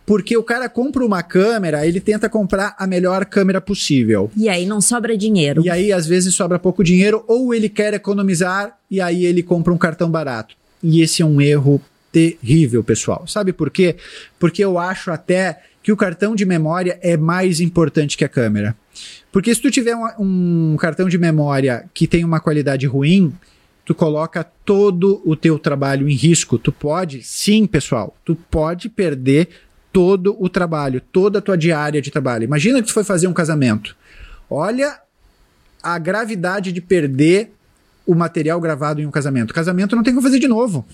Porque 0.06 0.36
o 0.36 0.44
cara 0.44 0.68
compra 0.68 1.04
uma 1.04 1.24
câmera, 1.24 1.84
ele 1.84 1.98
tenta 1.98 2.28
comprar 2.28 2.76
a 2.78 2.86
melhor 2.86 3.24
câmera 3.24 3.60
possível. 3.60 4.30
E 4.36 4.48
aí 4.48 4.64
não 4.64 4.80
sobra 4.80 5.16
dinheiro. 5.16 5.60
E 5.64 5.68
aí, 5.68 5.92
às 5.92 6.06
vezes, 6.06 6.32
sobra 6.34 6.56
pouco 6.56 6.84
dinheiro, 6.84 7.24
ou 7.26 7.52
ele 7.52 7.68
quer 7.68 7.94
economizar 7.94 8.78
e 8.88 9.00
aí 9.00 9.24
ele 9.24 9.42
compra 9.42 9.72
um 9.72 9.78
cartão 9.78 10.08
barato. 10.08 10.54
E 10.80 11.00
esse 11.02 11.20
é 11.20 11.26
um 11.26 11.40
erro 11.40 11.82
terrível, 12.12 12.84
pessoal. 12.84 13.26
Sabe 13.26 13.52
por 13.52 13.70
quê? 13.70 13.96
Porque 14.38 14.62
eu 14.62 14.78
acho 14.78 15.10
até 15.10 15.58
que 15.82 15.90
o 15.90 15.96
cartão 15.96 16.36
de 16.36 16.46
memória 16.46 16.96
é 17.02 17.16
mais 17.16 17.60
importante 17.60 18.16
que 18.16 18.24
a 18.24 18.28
câmera. 18.28 18.76
Porque 19.32 19.52
se 19.52 19.60
tu 19.60 19.68
tiver 19.68 19.96
um, 19.96 20.06
um 20.20 20.76
cartão 20.76 21.08
de 21.08 21.18
memória 21.18 21.86
que 21.92 22.06
tem 22.06 22.24
uma 22.24 22.38
qualidade 22.38 22.86
ruim, 22.86 23.34
tu 23.84 23.94
coloca 23.94 24.42
todo 24.42 25.22
o 25.24 25.36
teu 25.36 25.58
trabalho 25.58 26.08
em 26.08 26.14
risco. 26.14 26.58
Tu 26.58 26.72
pode, 26.72 27.22
sim, 27.22 27.66
pessoal, 27.66 28.16
tu 28.24 28.34
pode 28.34 28.88
perder 28.88 29.48
todo 29.92 30.36
o 30.42 30.48
trabalho, 30.48 31.00
toda 31.00 31.38
a 31.38 31.42
tua 31.42 31.56
diária 31.56 32.02
de 32.02 32.10
trabalho. 32.10 32.44
Imagina 32.44 32.80
que 32.80 32.88
tu 32.88 32.92
foi 32.92 33.04
fazer 33.04 33.26
um 33.26 33.32
casamento. 33.32 33.96
Olha 34.50 34.98
a 35.82 35.98
gravidade 35.98 36.72
de 36.72 36.80
perder 36.80 37.52
o 38.06 38.14
material 38.14 38.60
gravado 38.60 39.00
em 39.00 39.06
um 39.06 39.10
casamento. 39.10 39.54
Casamento 39.54 39.94
não 39.94 40.02
tem 40.02 40.12
como 40.12 40.26
fazer 40.26 40.38
de 40.38 40.48
novo. 40.48 40.84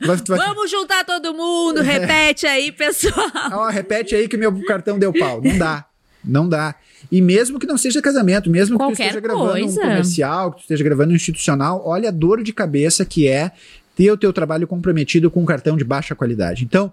Vai, 0.00 0.16
vai... 0.16 0.38
Vamos 0.38 0.70
juntar 0.70 1.04
todo 1.04 1.34
mundo, 1.34 1.82
repete 1.82 2.46
aí, 2.46 2.70
pessoal. 2.70 3.30
Ó, 3.52 3.68
repete 3.68 4.14
aí 4.14 4.28
que 4.28 4.36
meu 4.36 4.64
cartão 4.64 4.98
deu 4.98 5.12
pau. 5.12 5.42
Não 5.42 5.58
dá. 5.58 5.84
Não 6.24 6.48
dá. 6.48 6.74
E 7.10 7.22
mesmo 7.22 7.58
que 7.58 7.66
não 7.66 7.78
seja 7.78 8.02
casamento, 8.02 8.50
mesmo 8.50 8.76
Qualquer 8.76 8.94
que 8.94 9.02
tu 9.02 9.06
esteja 9.06 9.20
gravando 9.20 9.52
coisa. 9.52 9.80
um 9.80 9.82
comercial, 9.82 10.50
que 10.52 10.58
tu 10.58 10.62
esteja 10.62 10.84
gravando 10.84 11.12
um 11.12 11.16
institucional, 11.16 11.82
olha 11.84 12.08
a 12.08 12.12
dor 12.12 12.42
de 12.42 12.52
cabeça 12.52 13.04
que 13.04 13.28
é 13.28 13.52
ter 13.96 14.10
o 14.10 14.16
teu 14.16 14.32
trabalho 14.32 14.66
comprometido 14.66 15.30
com 15.30 15.42
um 15.42 15.46
cartão 15.46 15.76
de 15.76 15.84
baixa 15.84 16.14
qualidade. 16.14 16.64
Então, 16.64 16.92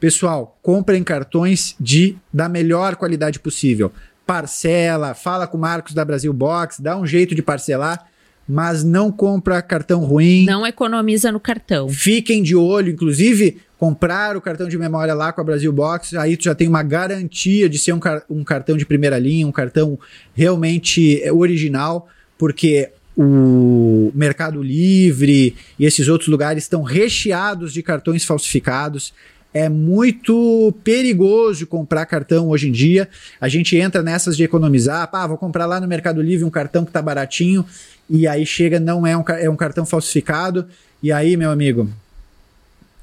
pessoal, 0.00 0.58
comprem 0.62 1.02
cartões 1.04 1.74
de 1.78 2.16
da 2.32 2.48
melhor 2.48 2.96
qualidade 2.96 3.38
possível. 3.38 3.92
Parcela, 4.26 5.14
fala 5.14 5.46
com 5.46 5.56
o 5.56 5.60
Marcos 5.60 5.94
da 5.94 6.04
Brasil 6.04 6.32
Box, 6.32 6.80
dá 6.80 6.96
um 6.96 7.06
jeito 7.06 7.34
de 7.34 7.42
parcelar, 7.42 8.06
mas 8.48 8.82
não 8.82 9.12
compra 9.12 9.60
cartão 9.60 10.00
ruim. 10.00 10.46
Não 10.46 10.66
economiza 10.66 11.30
no 11.30 11.38
cartão. 11.38 11.88
Fiquem 11.88 12.42
de 12.42 12.56
olho, 12.56 12.90
inclusive 12.90 13.58
comprar 13.76 14.36
o 14.36 14.40
cartão 14.40 14.68
de 14.68 14.76
memória 14.76 15.14
lá 15.14 15.32
com 15.32 15.40
a 15.40 15.44
Brasil 15.44 15.72
Box, 15.72 16.16
aí 16.16 16.36
tu 16.36 16.44
já 16.44 16.54
tem 16.54 16.66
uma 16.66 16.82
garantia 16.82 17.68
de 17.68 17.78
ser 17.78 17.92
um, 17.92 18.00
car 18.00 18.24
um 18.28 18.42
cartão 18.42 18.76
de 18.76 18.84
primeira 18.84 19.18
linha, 19.18 19.46
um 19.46 19.52
cartão 19.52 19.98
realmente 20.34 21.22
original, 21.30 22.08
porque 22.36 22.90
o 23.16 24.10
Mercado 24.14 24.62
Livre 24.62 25.54
e 25.78 25.84
esses 25.84 26.08
outros 26.08 26.28
lugares 26.28 26.64
estão 26.64 26.82
recheados 26.82 27.72
de 27.72 27.82
cartões 27.82 28.24
falsificados. 28.24 29.12
É 29.52 29.68
muito 29.68 30.72
perigoso 30.84 31.66
comprar 31.66 32.06
cartão 32.06 32.48
hoje 32.48 32.68
em 32.68 32.72
dia. 32.72 33.08
A 33.40 33.48
gente 33.48 33.76
entra 33.76 34.02
nessas 34.02 34.36
de 34.36 34.44
economizar, 34.44 35.10
pá, 35.10 35.26
vou 35.26 35.38
comprar 35.38 35.66
lá 35.66 35.80
no 35.80 35.88
Mercado 35.88 36.20
Livre 36.20 36.44
um 36.44 36.50
cartão 36.50 36.84
que 36.84 36.92
tá 36.92 37.00
baratinho, 37.00 37.64
e 38.08 38.26
aí 38.26 38.44
chega, 38.44 38.78
não 38.78 39.06
é 39.06 39.16
um, 39.16 39.24
é 39.28 39.50
um 39.50 39.56
cartão 39.56 39.84
falsificado, 39.84 40.66
e 41.02 41.12
aí, 41.12 41.36
meu 41.36 41.50
amigo, 41.50 41.88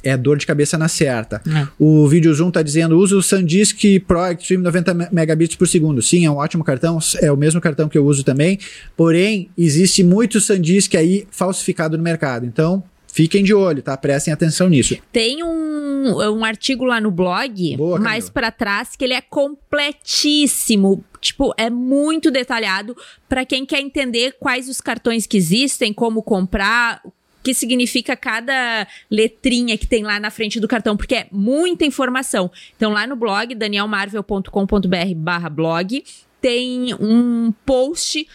é 0.04 0.16
dor 0.16 0.38
de 0.38 0.46
cabeça 0.46 0.78
na 0.78 0.88
certa. 0.88 1.42
É. 1.48 1.68
O 1.80 2.08
vídeo 2.08 2.32
Zoom 2.34 2.52
tá 2.52 2.62
dizendo, 2.62 2.98
usa 2.98 3.16
o 3.16 3.24
SanDisk 3.24 3.82
Pro 4.08 4.32
Extreme 4.32 4.64
90 4.64 5.10
megabits 5.12 5.56
por 5.56 5.68
segundo. 5.68 6.02
Sim, 6.02 6.26
é 6.26 6.30
um 6.30 6.36
ótimo 6.36 6.64
cartão, 6.64 7.00
é 7.22 7.32
o 7.32 7.38
mesmo 7.38 7.60
cartão 7.60 7.90
que 7.90 7.98
eu 7.98 8.06
uso 8.06 8.24
também, 8.24 8.60
porém, 8.96 9.50
existe 9.58 10.04
muito 10.04 10.40
SanDisk 10.40 10.94
aí 10.96 11.28
falsificado 11.32 11.98
no 11.98 12.04
mercado. 12.04 12.46
Então, 12.46 12.84
fiquem 13.15 13.45
de 13.45 13.54
olho, 13.54 13.82
tá? 13.82 13.95
Prestem 13.95 14.34
atenção 14.34 14.67
nisso. 14.67 14.97
Tem 15.10 15.41
um, 15.41 16.10
um 16.38 16.43
artigo 16.43 16.84
lá 16.84 16.99
no 16.99 17.10
blog, 17.10 17.78
Boa, 17.78 17.97
mais 17.97 18.30
para 18.30 18.51
trás, 18.51 18.93
que 18.97 19.06
ele 19.06 19.13
é 19.13 19.21
completíssimo. 19.21 21.01
Tipo, 21.21 21.54
é 21.58 21.69
muito 21.69 22.30
detalhado 22.30 22.95
para 23.30 23.45
quem 23.45 23.65
quer 23.65 23.80
entender 23.80 24.36
quais 24.38 24.67
os 24.67 24.82
cartões 24.82 25.25
que 25.25 25.38
existem, 25.38 25.93
como 25.93 26.21
comprar, 26.21 27.01
que 27.41 27.54
significa 27.54 28.17
cada 28.17 28.86
letrinha 29.10 29.78
que 29.78 29.88
tem 29.88 30.04
lá 30.04 30.19
na 30.19 30.30
frente 30.30 30.60
do 30.60 30.67
cartão, 30.67 30.97
porque 30.97 31.15
é 31.15 31.28
muita 31.32 31.86
informação. 31.86 32.51
Então, 32.75 32.91
lá 32.91 33.08
no 33.08 33.15
blog, 33.15 33.56
danielmarvel.com.br 33.56 35.15
barra 35.15 35.49
blog, 35.49 36.04
tem 36.41 36.93
um 36.95 37.54
post 37.65 38.28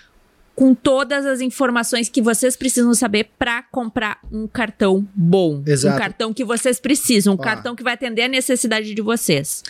com 0.61 0.75
todas 0.75 1.25
as 1.25 1.41
informações 1.41 2.11
que 2.11 2.21
vocês 2.21 2.55
precisam 2.55 2.93
saber 2.93 3.31
para 3.39 3.63
comprar 3.63 4.19
um 4.31 4.47
cartão 4.47 5.09
bom. 5.15 5.63
Exato. 5.65 5.97
Um 5.97 5.99
cartão 5.99 6.35
que 6.35 6.45
vocês 6.45 6.79
precisam, 6.79 7.33
um 7.33 7.39
Ó. 7.41 7.43
cartão 7.43 7.75
que 7.75 7.83
vai 7.83 7.95
atender 7.95 8.25
a 8.25 8.29
necessidade 8.29 8.93
de 8.93 9.01
vocês. 9.01 9.65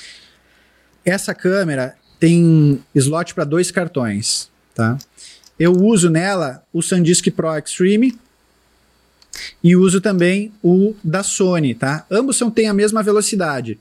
Essa 1.04 1.32
câmera 1.32 1.94
tem 2.18 2.82
slot 2.92 3.34
para 3.34 3.44
dois 3.44 3.70
cartões, 3.70 4.50
tá? 4.74 4.98
Eu 5.56 5.74
uso 5.74 6.10
nela 6.10 6.64
o 6.72 6.82
SanDisk 6.82 7.30
Pro 7.30 7.56
Extreme, 7.56 8.18
e 9.62 9.76
uso 9.76 10.00
também 10.00 10.52
o 10.60 10.96
da 11.04 11.22
Sony, 11.22 11.72
tá? 11.72 12.04
Ambos 12.10 12.36
são, 12.36 12.50
têm 12.50 12.66
a 12.66 12.74
mesma 12.74 13.00
velocidade. 13.00 13.78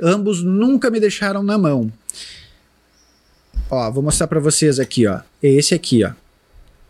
Ambos 0.00 0.40
nunca 0.40 0.88
me 0.88 1.00
deixaram 1.00 1.42
na 1.42 1.58
mão. 1.58 1.92
Ó, 3.74 3.90
vou 3.90 4.02
mostrar 4.02 4.26
para 4.26 4.38
vocês 4.38 4.78
aqui, 4.78 5.06
ó. 5.06 5.20
É 5.42 5.48
esse 5.48 5.74
aqui, 5.74 6.04
ó. 6.04 6.12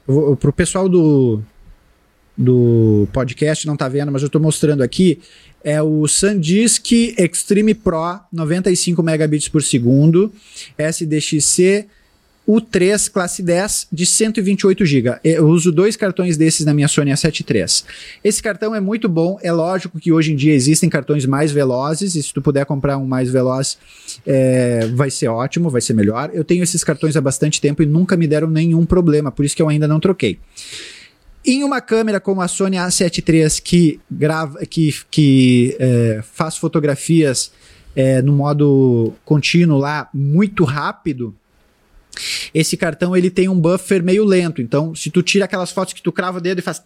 Vou, 0.05 0.35
pro 0.35 0.53
pessoal 0.53 0.89
do, 0.89 1.41
do 2.37 3.07
podcast 3.13 3.69
não 3.69 3.77
tá 3.77 3.89
vendo, 3.89 4.11
mas 4.11 4.21
eu 4.21 4.29
tô 4.29 4.41
mostrando 4.41 4.83
aqui. 4.83 5.21
É 5.63 5.81
o 5.81 6.09
SanDisk 6.09 6.91
Extreme 7.17 7.73
Pro 7.73 8.19
95 8.33 9.01
megabits 9.01 9.49
por 9.49 9.63
segundo, 9.63 10.33
SDXC 10.77 11.87
o 12.47 12.61
3 12.61 13.09
classe 13.09 13.43
10 13.43 13.89
de 13.93 14.05
128 14.05 14.85
GB. 14.85 15.21
Eu 15.23 15.47
uso 15.47 15.71
dois 15.71 15.97
cartões 15.97 16.37
desses 16.37 16.67
na 16.67 16.75
minha 16.75 16.89
Sony 16.89 17.13
A7 17.13 17.49
III. 17.49 17.85
Esse 18.25 18.43
cartão 18.43 18.75
é 18.75 18.81
muito 18.81 19.09
bom. 19.09 19.39
É 19.43 19.53
lógico 19.53 19.99
que 19.99 20.13
hoje 20.13 20.33
em 20.33 20.37
dia 20.37 20.53
existem 20.53 20.89
cartões 20.89 21.25
mais 21.25 21.53
velozes, 21.53 22.15
e 22.15 22.23
se 22.23 22.33
tu 22.33 22.43
puder 22.43 22.67
comprar 22.67 22.99
um 22.99 23.07
mais 23.07 23.31
veloz, 23.31 23.79
é, 24.27 24.89
vai 24.95 25.11
ser 25.11 25.29
ótimo, 25.29 25.71
vai 25.71 25.81
ser 25.81 25.95
melhor. 25.95 26.31
Eu 26.33 26.45
tenho 26.45 26.63
esses 26.63 26.83
cartões 26.83 27.17
há 27.17 27.21
bastante 27.21 27.61
tempo 27.61 27.83
e 27.83 27.87
nunca 27.87 28.17
me 28.17 28.27
deram 28.27 28.51
nenhum 28.51 28.85
problema, 28.85 29.31
por 29.31 29.45
isso 29.45 29.55
que 29.55 29.63
eu 29.63 29.69
ainda 29.69 29.87
não 29.87 30.01
troquei. 30.01 30.39
Em 31.45 31.65
uma 31.65 31.81
câmera 31.81 32.21
como 32.21 32.41
a 32.41 32.49
Sony 32.49 32.77
A7 32.77 33.29
III 33.29 33.61
que 33.63 34.01
grava, 34.11 34.61
que, 34.65 34.95
que 35.11 35.77
é, 35.79 36.21
faz 36.23 36.57
fotografias 36.57 37.51
é, 37.95 38.23
no 38.23 38.33
modo 38.33 39.13
contínuo 39.25 39.79
lá 39.79 40.09
muito 40.15 40.65
rápido, 40.65 41.35
esse 42.55 42.77
cartão 42.77 43.17
ele 43.17 43.31
tem 43.31 43.49
um 43.49 43.59
buffer 43.59 44.03
meio 44.03 44.25
lento, 44.25 44.61
então 44.61 44.95
se 44.95 45.11
tu 45.11 45.23
tira 45.23 45.45
aquelas 45.45 45.71
fotos 45.71 45.95
que 45.95 46.03
tu 46.03 46.13
crava 46.13 46.39
o 46.39 46.41
dedo 46.41 46.59
e 46.59 46.63
faz 46.63 46.79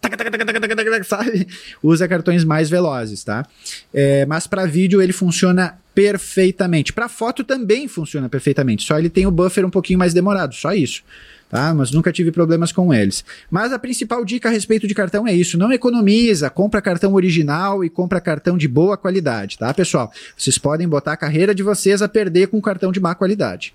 sabe? 1.03 1.47
Usa 1.83 2.07
cartões 2.07 2.43
mais 2.43 2.69
velozes, 2.69 3.23
tá? 3.23 3.45
É, 3.93 4.25
mas 4.25 4.47
para 4.47 4.65
vídeo 4.65 5.01
ele 5.01 5.13
funciona 5.13 5.77
perfeitamente. 5.93 6.93
Para 6.93 7.09
foto 7.09 7.43
também 7.43 7.87
funciona 7.87 8.29
perfeitamente, 8.29 8.85
só 8.85 8.97
ele 8.97 9.09
tem 9.09 9.25
o 9.25 9.31
buffer 9.31 9.65
um 9.65 9.69
pouquinho 9.69 9.99
mais 9.99 10.13
demorado, 10.13 10.55
só 10.55 10.73
isso 10.73 11.03
tá? 11.49 11.73
Mas 11.73 11.91
nunca 11.91 12.11
tive 12.11 12.31
problemas 12.31 12.71
com 12.71 12.93
eles. 12.93 13.23
Mas 13.49 13.71
a 13.71 13.79
principal 13.79 14.23
dica 14.23 14.49
a 14.49 14.51
respeito 14.51 14.87
de 14.87 14.93
cartão 14.93 15.27
é 15.27 15.33
isso: 15.33 15.57
não 15.57 15.71
economiza, 15.71 16.49
compra 16.49 16.81
cartão 16.81 17.13
original 17.13 17.83
e 17.83 17.89
compra 17.89 18.21
cartão 18.21 18.57
de 18.57 18.67
boa 18.67 18.97
qualidade, 18.97 19.57
tá, 19.57 19.73
pessoal? 19.73 20.11
Vocês 20.37 20.57
podem 20.57 20.87
botar 20.87 21.13
a 21.13 21.17
carreira 21.17 21.53
de 21.53 21.63
vocês 21.63 22.01
a 22.01 22.07
perder 22.07 22.47
com 22.47 22.61
cartão 22.61 22.91
de 22.91 22.99
má 22.99 23.15
qualidade. 23.15 23.73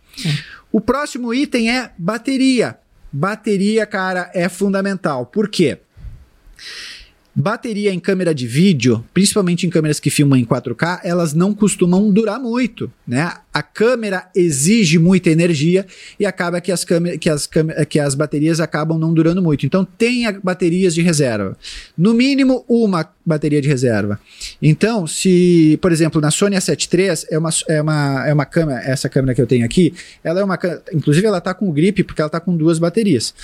O 0.70 0.80
próximo 0.80 1.32
item 1.34 1.70
é 1.70 1.90
bateria. 1.98 2.76
Bateria, 3.12 3.84
cara, 3.84 4.30
é 4.32 4.48
fundamental. 4.48 5.26
Por 5.26 5.48
quê? 5.48 5.78
Bateria 7.34 7.94
em 7.94 7.98
câmera 7.98 8.34
de 8.34 8.46
vídeo, 8.46 9.02
principalmente 9.14 9.66
em 9.66 9.70
câmeras 9.70 9.98
que 9.98 10.10
filmam 10.10 10.38
em 10.38 10.44
4K, 10.44 11.00
elas 11.02 11.32
não 11.32 11.54
costumam 11.54 12.12
durar 12.12 12.38
muito, 12.38 12.92
né? 13.08 13.32
A 13.50 13.62
câmera 13.62 14.28
exige 14.36 14.98
muita 14.98 15.30
energia 15.30 15.86
e 16.20 16.26
acaba 16.26 16.60
que 16.60 16.70
as, 16.70 16.84
câmeras, 16.84 17.18
que 17.18 17.30
as, 17.30 17.48
que 17.88 17.98
as 17.98 18.14
baterias 18.14 18.60
acabam 18.60 18.98
não 18.98 19.14
durando 19.14 19.42
muito. 19.42 19.64
Então 19.64 19.82
tenha 19.82 20.38
baterias 20.42 20.94
de 20.94 21.00
reserva. 21.00 21.56
No 21.96 22.12
mínimo 22.12 22.66
uma 22.68 23.10
bateria 23.24 23.62
de 23.62 23.68
reserva. 23.68 24.20
Então, 24.60 25.06
se, 25.06 25.78
por 25.80 25.90
exemplo, 25.90 26.20
na 26.20 26.30
Sony 26.30 26.56
A7 26.56 26.92
III 26.92 27.26
é 27.30 27.38
uma, 27.38 27.50
é 27.68 27.80
uma, 27.80 28.28
é 28.28 28.34
uma 28.34 28.44
câmera, 28.44 28.80
essa 28.80 29.08
câmera 29.08 29.34
que 29.34 29.40
eu 29.40 29.46
tenho 29.46 29.64
aqui, 29.64 29.94
ela 30.22 30.40
é 30.40 30.44
uma 30.44 30.58
inclusive 30.92 31.26
ela 31.26 31.38
está 31.38 31.54
com 31.54 31.72
grip 31.72 32.02
porque 32.04 32.20
ela 32.20 32.28
está 32.28 32.40
com 32.40 32.54
duas 32.54 32.78
baterias. 32.78 33.34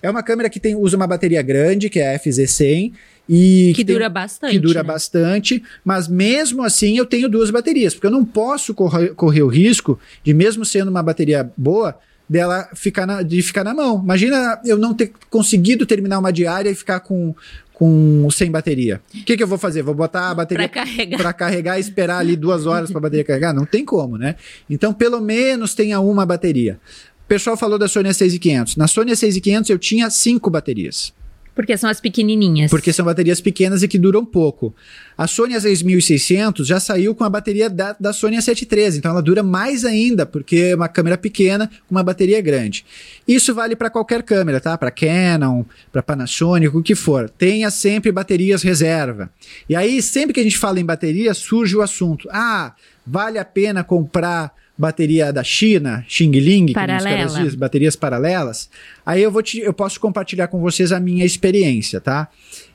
É 0.00 0.10
uma 0.10 0.22
câmera 0.22 0.48
que 0.48 0.58
tem, 0.58 0.74
usa 0.74 0.96
uma 0.96 1.06
bateria 1.06 1.42
grande, 1.42 1.90
que 1.90 2.00
é 2.00 2.14
a 2.14 2.18
FZ100, 2.18 2.92
e 3.28 3.72
que, 3.74 3.84
que 3.84 3.92
dura 3.92 4.04
tem, 4.04 4.12
bastante. 4.12 4.52
Que 4.52 4.58
dura 4.58 4.82
né? 4.82 4.86
bastante, 4.86 5.62
mas 5.84 6.08
mesmo 6.08 6.62
assim 6.62 6.98
eu 6.98 7.06
tenho 7.06 7.28
duas 7.28 7.50
baterias, 7.50 7.94
porque 7.94 8.06
eu 8.06 8.10
não 8.10 8.24
posso 8.24 8.74
correr, 8.74 9.14
correr 9.14 9.42
o 9.42 9.48
risco 9.48 9.98
de, 10.22 10.34
mesmo 10.34 10.64
sendo 10.64 10.90
uma 10.90 11.02
bateria 11.02 11.50
boa, 11.56 11.98
dela 12.28 12.68
ficar 12.74 13.06
na, 13.06 13.22
de 13.22 13.42
ficar 13.42 13.64
na 13.64 13.74
mão. 13.74 14.00
Imagina 14.02 14.60
eu 14.64 14.78
não 14.78 14.94
ter 14.94 15.12
conseguido 15.30 15.86
terminar 15.86 16.18
uma 16.18 16.32
diária 16.32 16.70
e 16.70 16.74
ficar 16.74 17.00
com, 17.00 17.34
com 17.72 18.28
sem 18.30 18.50
bateria. 18.50 19.00
O 19.14 19.24
que, 19.24 19.36
que 19.36 19.42
eu 19.42 19.46
vou 19.46 19.58
fazer? 19.58 19.82
Vou 19.82 19.94
botar 19.94 20.30
a 20.30 20.34
bateria 20.34 20.68
para 20.68 20.84
carregar. 20.84 21.18
Pra 21.18 21.32
carregar 21.32 21.76
e 21.78 21.80
esperar 21.80 22.18
ali 22.18 22.36
duas 22.36 22.66
horas 22.66 22.90
para 22.90 22.98
a 22.98 23.02
bateria 23.02 23.24
carregar? 23.24 23.52
Não 23.52 23.66
tem 23.66 23.84
como, 23.84 24.16
né? 24.16 24.36
Então, 24.68 24.92
pelo 24.92 25.20
menos 25.20 25.74
tenha 25.74 26.00
uma 26.00 26.24
bateria. 26.24 26.78
O 27.24 27.28
pessoal 27.28 27.56
falou 27.56 27.78
da 27.78 27.88
Sony 27.88 28.08
A6500. 28.08 28.76
Na 28.76 28.86
Sony 28.86 29.12
A6500 29.12 29.70
eu 29.70 29.78
tinha 29.78 30.10
cinco 30.10 30.50
baterias. 30.50 31.12
Porque 31.54 31.76
são 31.76 31.88
as 31.88 32.00
pequenininhas. 32.00 32.70
Porque 32.70 32.92
são 32.92 33.04
baterias 33.04 33.40
pequenas 33.40 33.82
e 33.82 33.88
que 33.88 33.98
duram 33.98 34.24
pouco. 34.24 34.74
A 35.16 35.26
Sony 35.26 35.54
A6600 35.54 36.64
já 36.64 36.80
saiu 36.80 37.14
com 37.14 37.22
a 37.22 37.30
bateria 37.30 37.70
da, 37.70 37.94
da 37.98 38.12
Sony 38.12 38.36
A713, 38.36 38.96
então 38.96 39.12
ela 39.12 39.22
dura 39.22 39.42
mais 39.42 39.84
ainda, 39.84 40.26
porque 40.26 40.56
é 40.56 40.74
uma 40.74 40.88
câmera 40.88 41.16
pequena 41.16 41.68
com 41.86 41.94
uma 41.94 42.02
bateria 42.02 42.40
grande. 42.40 42.84
Isso 43.26 43.54
vale 43.54 43.76
para 43.76 43.88
qualquer 43.88 44.22
câmera, 44.24 44.60
tá? 44.60 44.76
Para 44.76 44.90
Canon, 44.90 45.64
para 45.92 46.02
Panasonic, 46.02 46.76
o 46.76 46.82
que 46.82 46.96
for. 46.96 47.30
Tenha 47.30 47.70
sempre 47.70 48.10
baterias 48.10 48.62
reserva. 48.62 49.30
E 49.68 49.76
aí, 49.76 50.02
sempre 50.02 50.32
que 50.32 50.40
a 50.40 50.44
gente 50.44 50.58
fala 50.58 50.80
em 50.80 50.84
bateria, 50.84 51.32
surge 51.34 51.76
o 51.76 51.82
assunto. 51.82 52.28
Ah, 52.32 52.74
vale 53.06 53.38
a 53.38 53.44
pena 53.44 53.84
comprar 53.84 54.52
bateria 54.76 55.32
da 55.32 55.44
China, 55.44 56.04
Xing 56.08 56.32
Ling, 56.32 56.72
Paralela. 56.72 57.50
Baterias 57.56 57.96
paralelas. 57.96 58.68
Aí 59.06 59.22
eu 59.22 59.30
vou 59.30 59.42
te, 59.42 59.60
eu 59.60 59.72
posso 59.72 60.00
compartilhar 60.00 60.48
com 60.48 60.60
vocês 60.60 60.92
a 60.92 60.98
minha 60.98 61.24
experiência, 61.24 62.00
tá? 62.00 62.28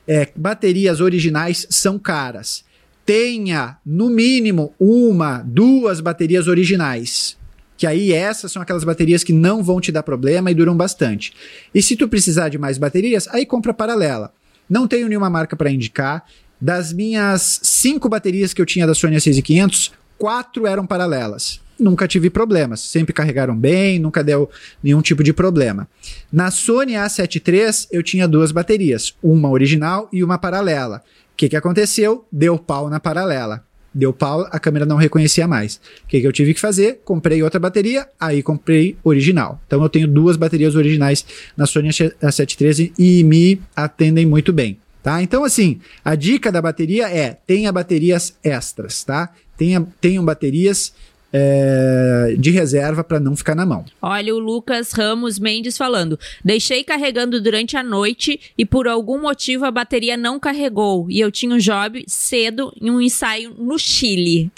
É, 0.08 0.28
baterias 0.34 1.00
originais 1.00 1.66
são 1.70 1.98
caras. 1.98 2.64
Tenha 3.04 3.76
no 3.84 4.08
mínimo 4.08 4.74
uma, 4.78 5.38
duas 5.38 6.00
baterias 6.00 6.48
originais. 6.48 7.38
Que 7.76 7.86
aí 7.86 8.12
essas 8.12 8.52
são 8.52 8.60
aquelas 8.60 8.84
baterias 8.84 9.24
que 9.24 9.32
não 9.32 9.62
vão 9.62 9.80
te 9.80 9.90
dar 9.90 10.02
problema 10.02 10.50
e 10.50 10.54
duram 10.54 10.76
bastante. 10.76 11.32
E 11.74 11.80
se 11.80 11.96
tu 11.96 12.08
precisar 12.08 12.48
de 12.48 12.58
mais 12.58 12.76
baterias, 12.76 13.26
aí 13.28 13.46
compra 13.46 13.72
paralela. 13.72 14.32
Não 14.68 14.86
tenho 14.86 15.08
nenhuma 15.08 15.30
marca 15.30 15.56
para 15.56 15.70
indicar. 15.70 16.24
Das 16.60 16.92
minhas 16.92 17.60
cinco 17.62 18.08
baterias 18.08 18.52
que 18.52 18.60
eu 18.60 18.66
tinha 18.66 18.86
da 18.86 18.94
Sony 18.94 19.16
A6500, 19.16 19.92
quatro 20.18 20.66
eram 20.66 20.86
paralelas 20.86 21.60
nunca 21.80 22.06
tive 22.06 22.30
problemas. 22.30 22.80
Sempre 22.80 23.12
carregaram 23.12 23.56
bem, 23.56 23.98
nunca 23.98 24.22
deu 24.22 24.48
nenhum 24.82 25.00
tipo 25.00 25.24
de 25.24 25.32
problema. 25.32 25.88
Na 26.32 26.50
Sony 26.50 26.92
A7 26.92 27.42
III, 27.46 27.88
eu 27.90 28.02
tinha 28.02 28.28
duas 28.28 28.52
baterias, 28.52 29.14
uma 29.22 29.50
original 29.50 30.08
e 30.12 30.22
uma 30.22 30.38
paralela. 30.38 31.02
O 31.32 31.36
que, 31.36 31.48
que 31.48 31.56
aconteceu? 31.56 32.26
Deu 32.30 32.58
pau 32.58 32.90
na 32.90 33.00
paralela. 33.00 33.64
Deu 33.92 34.12
pau, 34.12 34.46
a 34.52 34.60
câmera 34.60 34.86
não 34.86 34.96
reconhecia 34.96 35.48
mais. 35.48 35.80
O 36.04 36.06
que, 36.06 36.20
que 36.20 36.26
eu 36.26 36.32
tive 36.32 36.54
que 36.54 36.60
fazer? 36.60 37.00
Comprei 37.04 37.42
outra 37.42 37.58
bateria, 37.58 38.06
aí 38.20 38.40
comprei 38.40 38.96
original. 39.02 39.60
Então 39.66 39.82
eu 39.82 39.88
tenho 39.88 40.06
duas 40.06 40.36
baterias 40.36 40.76
originais 40.76 41.24
na 41.56 41.66
Sony 41.66 41.88
A7 41.88 42.78
III 42.78 42.92
e 42.96 43.24
me 43.24 43.60
atendem 43.74 44.26
muito 44.26 44.52
bem. 44.52 44.78
Tá? 45.02 45.22
Então, 45.22 45.44
assim, 45.44 45.80
a 46.04 46.14
dica 46.14 46.52
da 46.52 46.60
bateria 46.60 47.08
é 47.08 47.30
tenha 47.46 47.72
baterias 47.72 48.36
extras, 48.44 49.02
tá? 49.02 49.30
tenha, 49.60 49.86
tenham 50.00 50.24
baterias 50.24 50.94
é, 51.32 52.34
de 52.38 52.50
reserva 52.50 53.04
para 53.04 53.20
não 53.20 53.36
ficar 53.36 53.54
na 53.54 53.64
mão. 53.64 53.84
Olha 54.02 54.34
o 54.34 54.38
Lucas 54.38 54.92
Ramos 54.92 55.38
Mendes 55.38 55.76
falando: 55.76 56.18
deixei 56.44 56.82
carregando 56.84 57.40
durante 57.40 57.76
a 57.76 57.82
noite 57.82 58.40
e 58.56 58.64
por 58.64 58.88
algum 58.88 59.20
motivo 59.20 59.64
a 59.64 59.70
bateria 59.70 60.16
não 60.16 60.40
carregou 60.40 61.06
e 61.08 61.20
eu 61.20 61.30
tinha 61.30 61.54
um 61.54 61.58
job 61.58 62.04
cedo 62.06 62.72
em 62.80 62.90
um 62.90 63.00
ensaio 63.00 63.54
no 63.58 63.78
Chile. 63.78 64.50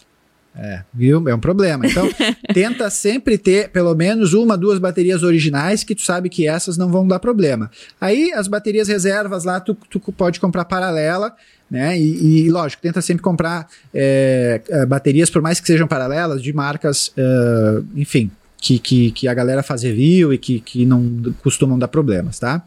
É, 0.54 0.82
viu? 0.92 1.26
É 1.28 1.35
um 1.35 1.40
problema. 1.40 1.87
Então, 1.87 2.08
tenta 2.52 2.90
sempre 2.90 3.38
ter 3.38 3.70
pelo 3.70 3.94
menos 3.94 4.35
uma, 4.35 4.56
duas 4.56 4.78
baterias 4.78 5.22
originais 5.22 5.82
que 5.82 5.94
tu 5.94 6.02
sabe 6.02 6.28
que 6.28 6.46
essas 6.46 6.76
não 6.76 6.90
vão 6.90 7.08
dar 7.08 7.18
problema. 7.18 7.70
Aí, 8.00 8.32
as 8.35 8.48
baterias 8.48 8.87
reservas 8.88 9.44
lá, 9.44 9.61
tu, 9.61 9.74
tu 9.88 9.98
pode 10.12 10.38
comprar 10.38 10.66
paralela, 10.66 11.35
né? 11.72 11.98
E, 11.98 12.44
e 12.44 12.50
lógico, 12.50 12.82
tenta 12.82 13.00
sempre 13.00 13.22
comprar 13.22 13.66
é, 13.94 14.61
é 14.68 14.85
baterias, 14.85 15.30
por 15.30 15.40
mais 15.40 15.58
que 15.58 15.66
sejam 15.66 15.88
paralelas, 15.88 16.42
de 16.42 16.52
marcas, 16.52 17.08
uh, 17.08 17.82
enfim, 17.96 18.30
que, 18.58 18.78
que, 18.78 19.11
que 19.11 19.26
a 19.26 19.32
galera 19.32 19.62
faz 19.62 19.82
review 19.82 20.35
e 20.35 20.38
que, 20.38 20.61
que 20.61 20.85
não 20.85 21.35
costumam 21.42 21.78
dar 21.78 21.88
problemas, 21.88 22.38
tá? 22.38 22.62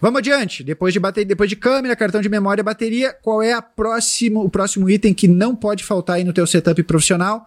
Vamos 0.00 0.18
adiante. 0.18 0.64
Depois 0.64 0.92
de 0.92 0.98
bateria, 0.98 1.28
depois 1.28 1.48
de 1.48 1.54
câmera, 1.54 1.94
cartão 1.94 2.20
de 2.20 2.28
memória, 2.28 2.64
bateria, 2.64 3.14
qual 3.22 3.40
é 3.40 3.52
a 3.52 3.62
próximo, 3.62 4.44
o 4.44 4.50
próximo 4.50 4.90
item 4.90 5.14
que 5.14 5.28
não 5.28 5.54
pode 5.54 5.84
faltar 5.84 6.16
aí 6.16 6.24
no 6.24 6.32
teu 6.32 6.44
setup 6.44 6.82
profissional? 6.82 7.46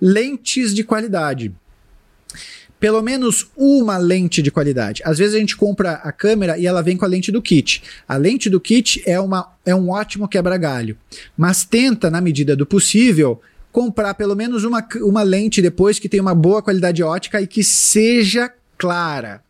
Lentes 0.00 0.74
de 0.74 0.82
qualidade. 0.82 1.54
Pelo 2.84 3.00
menos 3.00 3.46
uma 3.56 3.96
lente 3.96 4.42
de 4.42 4.50
qualidade. 4.50 5.00
Às 5.06 5.16
vezes 5.16 5.34
a 5.34 5.38
gente 5.38 5.56
compra 5.56 5.92
a 5.92 6.12
câmera 6.12 6.58
e 6.58 6.66
ela 6.66 6.82
vem 6.82 6.98
com 6.98 7.06
a 7.06 7.08
lente 7.08 7.32
do 7.32 7.40
kit. 7.40 7.82
A 8.06 8.18
lente 8.18 8.50
do 8.50 8.60
kit 8.60 9.02
é, 9.06 9.18
uma, 9.18 9.54
é 9.64 9.74
um 9.74 9.88
ótimo 9.88 10.28
quebra-galho, 10.28 10.94
mas 11.34 11.64
tenta, 11.64 12.10
na 12.10 12.20
medida 12.20 12.54
do 12.54 12.66
possível, 12.66 13.40
comprar 13.72 14.12
pelo 14.12 14.36
menos 14.36 14.64
uma, 14.64 14.86
uma 14.96 15.22
lente 15.22 15.62
depois 15.62 15.98
que 15.98 16.10
tenha 16.10 16.22
uma 16.22 16.34
boa 16.34 16.60
qualidade 16.60 17.02
ótica 17.02 17.40
e 17.40 17.46
que 17.46 17.64
seja 17.64 18.52
clara. 18.76 19.42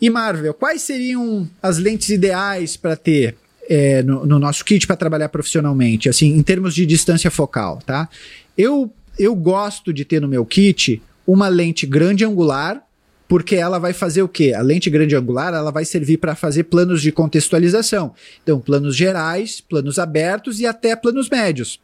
E 0.00 0.08
Marvel, 0.08 0.54
quais 0.54 0.82
seriam 0.82 1.50
as 1.60 1.76
lentes 1.78 2.08
ideais 2.08 2.76
para 2.76 2.94
ter 2.94 3.34
é, 3.68 4.00
no, 4.04 4.24
no, 4.24 4.38
nosso 4.38 4.64
kit 4.64 4.86
para 4.86 4.94
trabalhar 4.94 5.28
profissionalmente, 5.28 6.08
assim, 6.08 6.36
em 6.36 6.42
termos 6.44 6.72
de 6.72 6.86
distância 6.86 7.32
focal, 7.32 7.82
tá? 7.84 8.08
Eu, 8.56 8.92
eu 9.18 9.34
gosto 9.34 9.92
de 9.92 10.04
ter 10.04 10.20
no 10.20 10.28
meu 10.28 10.46
kit 10.46 11.02
uma 11.32 11.48
lente 11.48 11.86
grande 11.86 12.24
angular, 12.24 12.84
porque 13.28 13.56
ela 13.56 13.78
vai 13.78 13.92
fazer 13.92 14.22
o 14.22 14.28
quê? 14.28 14.52
A 14.54 14.60
lente 14.60 14.90
grande 14.90 15.16
angular, 15.16 15.54
ela 15.54 15.70
vai 15.70 15.84
servir 15.84 16.18
para 16.18 16.34
fazer 16.34 16.64
planos 16.64 17.00
de 17.00 17.10
contextualização. 17.10 18.14
Então, 18.42 18.60
planos 18.60 18.94
gerais, 18.94 19.60
planos 19.60 19.98
abertos 19.98 20.60
e 20.60 20.66
até 20.66 20.94
planos 20.94 21.28
médios. 21.28 21.80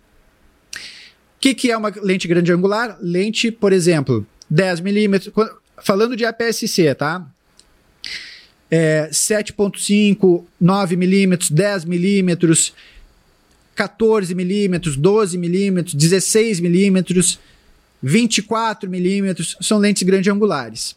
O 0.72 1.40
que, 1.40 1.54
que 1.54 1.70
é 1.70 1.76
uma 1.76 1.92
lente 2.02 2.26
grande 2.26 2.52
angular? 2.52 2.98
Lente, 3.00 3.50
por 3.50 3.72
exemplo, 3.72 4.26
10 4.50 4.80
milímetros. 4.80 5.32
Falando 5.80 6.16
de 6.16 6.24
APS-C, 6.24 6.94
tá? 6.94 7.24
é, 8.70 9.08
7.5, 9.10 10.44
9 10.60 10.96
milímetros, 10.96 11.50
10 11.50 11.84
milímetros, 11.84 12.74
14 13.74 14.34
milímetros, 14.34 14.96
12 14.96 15.38
milímetros, 15.38 15.94
16 15.94 16.60
milímetros, 16.60 17.38
24 18.02 18.88
milímetros, 18.88 19.56
são 19.60 19.78
lentes 19.78 20.02
grande 20.02 20.30
angulares. 20.30 20.96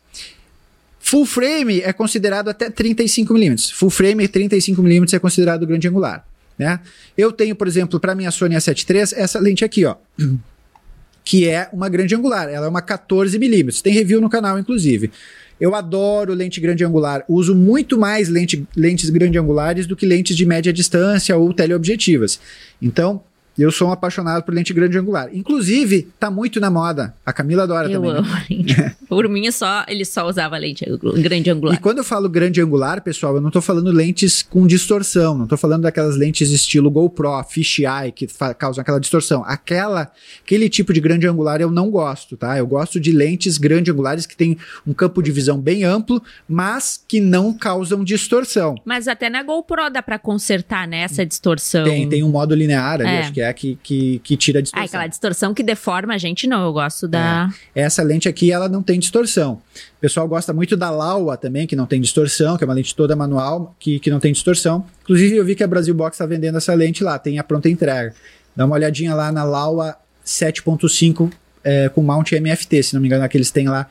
Full 0.99 1.25
frame 1.25 1.81
é 1.81 1.91
considerado 1.91 2.49
até 2.49 2.69
35 2.69 3.33
milímetros. 3.33 3.71
Full 3.71 3.89
frame 3.89 4.27
35 4.27 4.81
milímetros 4.83 5.13
é 5.13 5.19
considerado 5.19 5.65
grande 5.65 5.87
angular. 5.87 6.25
Né? 6.57 6.79
Eu 7.17 7.31
tenho, 7.31 7.55
por 7.55 7.67
exemplo, 7.67 7.99
para 7.99 8.13
minha 8.13 8.29
Sony 8.29 8.55
A7 8.55 8.87
III, 8.87 9.19
essa 9.19 9.39
lente 9.39 9.65
aqui, 9.65 9.83
ó, 9.83 9.95
que 11.25 11.47
é 11.47 11.67
uma 11.73 11.89
grande 11.89 12.13
angular. 12.13 12.47
Ela 12.49 12.67
é 12.67 12.69
uma 12.69 12.81
14 12.81 13.37
milímetros. 13.39 13.81
Tem 13.81 13.93
review 13.93 14.21
no 14.21 14.29
canal, 14.29 14.59
inclusive. 14.59 15.11
Eu 15.59 15.75
adoro 15.75 16.33
lente 16.33 16.59
grande 16.59 16.83
angular. 16.83 17.23
Uso 17.27 17.55
muito 17.55 17.97
mais 17.97 18.29
lente, 18.29 18.67
lentes 18.75 19.09
grande 19.09 19.37
angulares 19.37 19.87
do 19.87 19.95
que 19.95 20.05
lentes 20.05 20.35
de 20.35 20.45
média 20.45 20.71
distância 20.71 21.35
ou 21.35 21.53
teleobjetivas. 21.53 22.39
Então, 22.81 23.23
eu 23.61 23.71
sou 23.71 23.89
um 23.89 23.91
apaixonado 23.91 24.43
por 24.43 24.53
lente 24.53 24.73
grande 24.73 24.97
angular. 24.97 25.29
Inclusive, 25.33 26.07
tá 26.19 26.29
muito 26.31 26.59
na 26.59 26.69
moda. 26.69 27.13
A 27.25 27.33
Camila 27.33 27.63
adora 27.63 27.89
eu 27.89 27.93
também. 27.93 28.11
Amo 28.11 28.27
né? 28.29 28.95
Por 29.07 29.27
mim, 29.27 29.51
só, 29.51 29.83
ele 29.89 30.05
só 30.05 30.25
usava 30.25 30.57
lente 30.57 30.85
grande 31.17 31.49
angular. 31.49 31.75
E 31.75 31.77
quando 31.77 31.97
eu 31.97 32.03
falo 32.03 32.29
grande 32.29 32.61
angular, 32.61 33.01
pessoal, 33.01 33.35
eu 33.35 33.41
não 33.41 33.51
tô 33.51 33.59
falando 33.59 33.91
lentes 33.91 34.41
com 34.41 34.65
distorção. 34.65 35.37
Não 35.37 35.47
tô 35.47 35.57
falando 35.57 35.81
daquelas 35.81 36.15
lentes 36.15 36.49
estilo 36.49 36.89
GoPro, 36.89 37.43
fisheye, 37.43 38.11
que 38.13 38.25
causam 38.57 38.81
aquela 38.81 38.99
distorção. 38.99 39.43
Aquela, 39.45 40.09
aquele 40.43 40.69
tipo 40.69 40.93
de 40.93 41.01
grande 41.01 41.27
angular 41.27 41.59
eu 41.59 41.69
não 41.69 41.89
gosto, 41.89 42.37
tá? 42.37 42.57
Eu 42.57 42.65
gosto 42.65 43.01
de 43.01 43.11
lentes 43.11 43.57
grande 43.57 43.91
angulares 43.91 44.25
que 44.25 44.35
tem 44.35 44.57
um 44.87 44.93
campo 44.93 45.21
de 45.21 45.31
visão 45.31 45.59
bem 45.59 45.83
amplo, 45.83 46.21
mas 46.47 47.03
que 47.05 47.19
não 47.19 47.53
causam 47.53 48.03
distorção. 48.03 48.75
Mas 48.85 49.07
até 49.07 49.29
na 49.29 49.43
GoPro 49.43 49.89
dá 49.89 50.01
para 50.01 50.17
consertar, 50.17 50.87
né, 50.87 51.01
essa 51.01 51.25
distorção. 51.25 51.83
Tem, 51.83 52.07
tem 52.07 52.23
um 52.23 52.29
modo 52.29 52.55
linear 52.55 53.01
ali, 53.01 53.09
é. 53.09 53.19
acho 53.19 53.33
que 53.33 53.41
é 53.41 53.50
que, 53.53 53.77
que, 53.81 54.19
que 54.19 54.37
tira 54.37 54.59
a 54.59 54.61
distorção. 54.61 54.83
Ah, 54.83 54.85
aquela 54.85 55.07
distorção 55.07 55.53
que 55.53 55.63
deforma 55.63 56.13
a 56.13 56.17
gente, 56.17 56.47
não. 56.47 56.63
Eu 56.63 56.73
gosto 56.73 57.07
da. 57.07 57.49
É. 57.75 57.81
Essa 57.81 58.03
lente 58.03 58.27
aqui, 58.27 58.51
ela 58.51 58.67
não 58.67 58.81
tem 58.81 58.99
distorção. 58.99 59.61
O 59.97 60.01
pessoal 60.01 60.27
gosta 60.27 60.53
muito 60.53 60.75
da 60.77 60.89
Laowa 60.89 61.37
também, 61.37 61.67
que 61.67 61.75
não 61.75 61.85
tem 61.85 62.01
distorção, 62.01 62.57
que 62.57 62.63
é 62.63 62.67
uma 62.67 62.73
lente 62.73 62.95
toda 62.95 63.15
manual, 63.15 63.75
que, 63.79 63.99
que 63.99 64.09
não 64.09 64.19
tem 64.19 64.31
distorção. 64.33 64.85
Inclusive, 65.03 65.35
eu 65.35 65.45
vi 65.45 65.55
que 65.55 65.63
a 65.63 65.67
Brasil 65.67 65.93
Box 65.93 66.15
está 66.15 66.25
vendendo 66.25 66.57
essa 66.57 66.73
lente 66.73 67.03
lá, 67.03 67.17
tem 67.19 67.39
a 67.39 67.43
pronta 67.43 67.69
entrega. 67.69 68.13
Dá 68.55 68.65
uma 68.65 68.75
olhadinha 68.75 69.15
lá 69.15 69.31
na 69.31 69.43
Laowa 69.43 69.95
7.5 70.25 71.31
é, 71.63 71.89
com 71.89 72.01
mount 72.01 72.31
MFT, 72.31 72.83
se 72.83 72.93
não 72.93 73.01
me 73.01 73.07
engano, 73.07 73.23
é 73.23 73.29
que 73.29 73.37
eles 73.37 73.51
têm 73.51 73.67
lá 73.67 73.87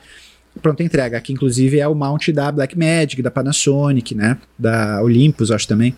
pronta 0.61 0.83
entrega. 0.83 1.17
Aqui, 1.17 1.33
inclusive, 1.33 1.79
é 1.79 1.87
o 1.87 1.95
mount 1.95 2.29
da 2.29 2.51
Blackmagic, 2.51 3.21
da 3.21 3.31
Panasonic, 3.31 4.13
né? 4.15 4.37
Da 4.57 5.01
Olympus, 5.01 5.51
acho 5.51 5.67
também. 5.67 5.95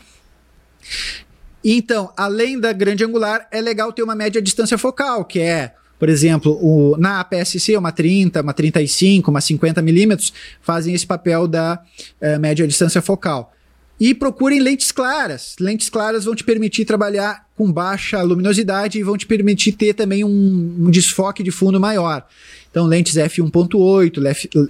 Então, 1.63 2.11
além 2.17 2.59
da 2.59 2.73
grande 2.73 3.05
angular, 3.05 3.47
é 3.51 3.61
legal 3.61 3.93
ter 3.93 4.03
uma 4.03 4.15
média 4.15 4.41
distância 4.41 4.77
focal, 4.77 5.23
que 5.23 5.39
é, 5.39 5.73
por 5.97 6.09
exemplo, 6.09 6.57
o, 6.61 6.97
na 6.97 7.21
APS-C, 7.21 7.77
uma 7.77 7.91
30, 7.91 8.41
uma 8.41 8.53
35, 8.53 9.31
uma 9.31 9.39
50 9.39 9.81
milímetros, 9.81 10.33
fazem 10.61 10.93
esse 10.93 11.07
papel 11.07 11.47
da 11.47 11.81
é, 12.19 12.37
média 12.37 12.67
distância 12.67 13.01
focal. 13.01 13.53
E 13.99 14.13
procurem 14.13 14.59
lentes 14.59 14.91
claras. 14.91 15.55
Lentes 15.59 15.89
claras 15.89 16.25
vão 16.25 16.35
te 16.35 16.43
permitir 16.43 16.83
trabalhar 16.83 17.45
com 17.55 17.71
baixa 17.71 18.21
luminosidade 18.21 18.99
e 18.99 19.03
vão 19.03 19.15
te 19.17 19.25
permitir 19.25 19.73
ter 19.73 19.93
também 19.93 20.25
um, 20.25 20.75
um 20.79 20.91
desfoque 20.91 21.43
de 21.43 21.51
fundo 21.51 21.79
maior. 21.79 22.25
Então, 22.69 22.87
lentes 22.87 23.15
f1.8, 23.15 24.15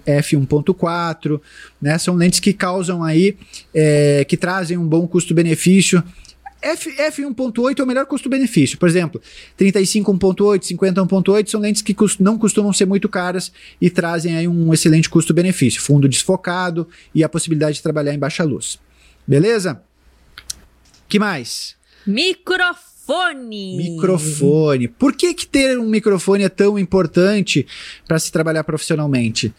f1.4, 0.06 1.42
né? 1.82 1.98
São 1.98 2.16
lentes 2.16 2.42
que 2.42 2.52
causam 2.52 3.02
aí, 3.02 3.38
é, 3.74 4.26
que 4.26 4.36
trazem 4.36 4.78
um 4.78 4.86
bom 4.86 5.08
custo-benefício 5.08 6.04
F, 6.64 6.96
F1.8 6.96 7.80
é 7.80 7.84
o 7.84 7.88
melhor 7.88 8.06
custo-benefício. 8.06 8.78
Por 8.78 8.88
exemplo, 8.88 9.22
35 9.58 10.14
1.8, 10.14 10.64
50 10.64 11.02
1.8 11.04 11.50
são 11.50 11.60
lentes 11.60 11.82
que 11.82 11.94
cust 11.94 12.22
não 12.24 12.38
costumam 12.38 12.72
ser 12.72 12.86
muito 12.86 13.10
caras 13.10 13.52
e 13.82 13.90
trazem 13.90 14.36
aí 14.36 14.48
um 14.48 14.74
excelente 14.74 15.10
custo-benefício. 15.10 15.82
Fundo 15.82 16.08
desfocado 16.08 16.88
e 17.14 17.24
a 17.24 17.30
possibilidade 17.30 17.76
de 17.76 17.84
trabalhar 17.84 18.14
em 18.14 18.20
baixa 18.20 18.44
luz. 18.44 18.80
Beleza? 19.28 19.82
que 21.14 21.20
mais? 21.20 21.76
Microfone. 22.08 23.78
Microfone. 23.78 24.88
Por 24.88 25.14
que, 25.14 25.32
que 25.36 25.46
ter 25.46 25.78
um 25.78 25.88
microfone 25.88 26.44
é 26.44 26.50
tão 26.50 26.80
importante 26.80 27.68
para 28.08 28.18
se 28.18 28.32
trabalhar 28.32 28.64
profissionalmente? 28.64 29.54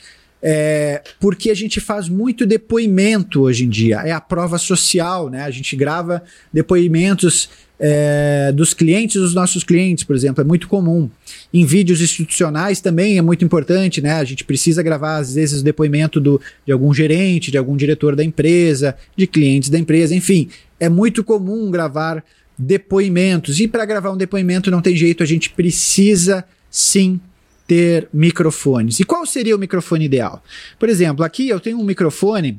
É, 0.47 1.03
porque 1.19 1.51
a 1.51 1.55
gente 1.55 1.81
faz 1.81 2.07
muito 2.07 2.45
depoimento 2.45 3.41
hoje 3.41 3.65
em 3.65 3.69
dia. 3.69 4.03
É 4.05 4.13
a 4.13 4.21
prova 4.21 4.59
social, 4.59 5.31
né? 5.31 5.43
A 5.43 5.51
gente 5.51 5.75
grava 5.75 6.23
depoimentos 6.53 7.49
é, 7.81 8.53
dos 8.53 8.75
clientes 8.75 9.21
dos 9.21 9.35
nossos 9.35 9.65
clientes, 9.65 10.05
por 10.05 10.15
exemplo, 10.15 10.43
é 10.43 10.45
muito 10.45 10.69
comum. 10.69 11.09
Em 11.53 11.65
vídeos 11.65 12.03
institucionais 12.03 12.79
também 12.79 13.17
é 13.17 13.23
muito 13.23 13.43
importante, 13.43 14.03
né? 14.03 14.13
A 14.13 14.25
gente 14.25 14.45
precisa 14.45 14.83
gravar, 14.83 15.17
às 15.17 15.35
vezes, 15.35 15.63
o 15.63 15.65
depoimento 15.65 16.21
do, 16.21 16.39
de 16.67 16.73
algum 16.73 16.93
gerente, 16.93 17.51
de 17.51 17.57
algum 17.57 17.75
diretor 17.75 18.15
da 18.15 18.23
empresa, 18.23 18.95
de 19.17 19.27
clientes 19.27 19.71
da 19.71 19.79
empresa, 19.79 20.15
enfim. 20.15 20.51
É 20.79 20.91
muito 20.91 21.25
comum 21.25 21.71
gravar 21.71 22.23
depoimentos. 22.59 23.59
E 23.61 23.67
para 23.67 23.87
gravar 23.87 24.13
um 24.13 24.17
depoimento 24.19 24.71
não 24.71 24.83
tem 24.83 24.95
jeito, 24.95 25.23
a 25.23 25.27
gente 25.27 25.49
precisa 25.49 26.45
sim 26.71 27.19
ter 27.67 28.09
microfones. 28.13 29.01
E 29.01 29.05
qual 29.05 29.25
seria 29.27 29.57
o 29.57 29.59
microfone 29.59 30.05
ideal? 30.05 30.43
Por 30.79 30.89
exemplo, 30.89 31.25
aqui 31.25 31.49
eu 31.49 31.61
tenho 31.61 31.79
um 31.79 31.85
microfone 31.85 32.59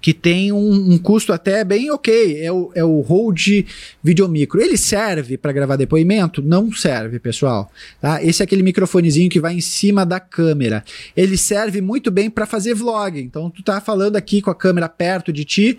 que 0.00 0.12
tem 0.12 0.50
um, 0.50 0.92
um, 0.92 0.98
custo 0.98 1.32
até 1.32 1.62
bem 1.62 1.90
ok, 1.90 2.44
é 2.44 2.50
o, 2.50 2.72
é 2.74 2.82
o 2.82 3.00
Rode 3.00 3.64
Videomicro. 4.02 4.60
Ele 4.60 4.76
serve 4.76 5.36
para 5.36 5.52
gravar 5.52 5.76
depoimento? 5.76 6.42
Não 6.42 6.72
serve, 6.72 7.20
pessoal. 7.20 7.70
Tá? 8.00 8.22
Esse 8.22 8.42
é 8.42 8.44
aquele 8.44 8.64
microfonezinho 8.64 9.30
que 9.30 9.38
vai 9.38 9.54
em 9.54 9.60
cima 9.60 10.04
da 10.04 10.18
câmera. 10.18 10.82
Ele 11.16 11.36
serve 11.36 11.80
muito 11.80 12.10
bem 12.10 12.28
para 12.28 12.46
fazer 12.46 12.74
vlog. 12.74 13.20
Então, 13.20 13.48
tu 13.48 13.62
tá 13.62 13.80
falando 13.80 14.16
aqui 14.16 14.42
com 14.42 14.50
a 14.50 14.54
câmera 14.54 14.88
perto 14.88 15.32
de 15.32 15.44
ti, 15.44 15.78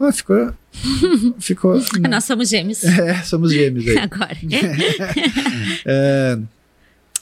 Oh, 0.00 0.12
ficou. 0.12 0.54
ficou 1.40 1.74
né? 1.74 2.08
Nós 2.08 2.24
somos 2.24 2.48
gêmeos. 2.48 2.84
É, 2.84 3.20
somos 3.24 3.52
gêmeos 3.52 3.88
aí. 3.88 3.98
Agora. 3.98 4.36
é, 5.84 6.38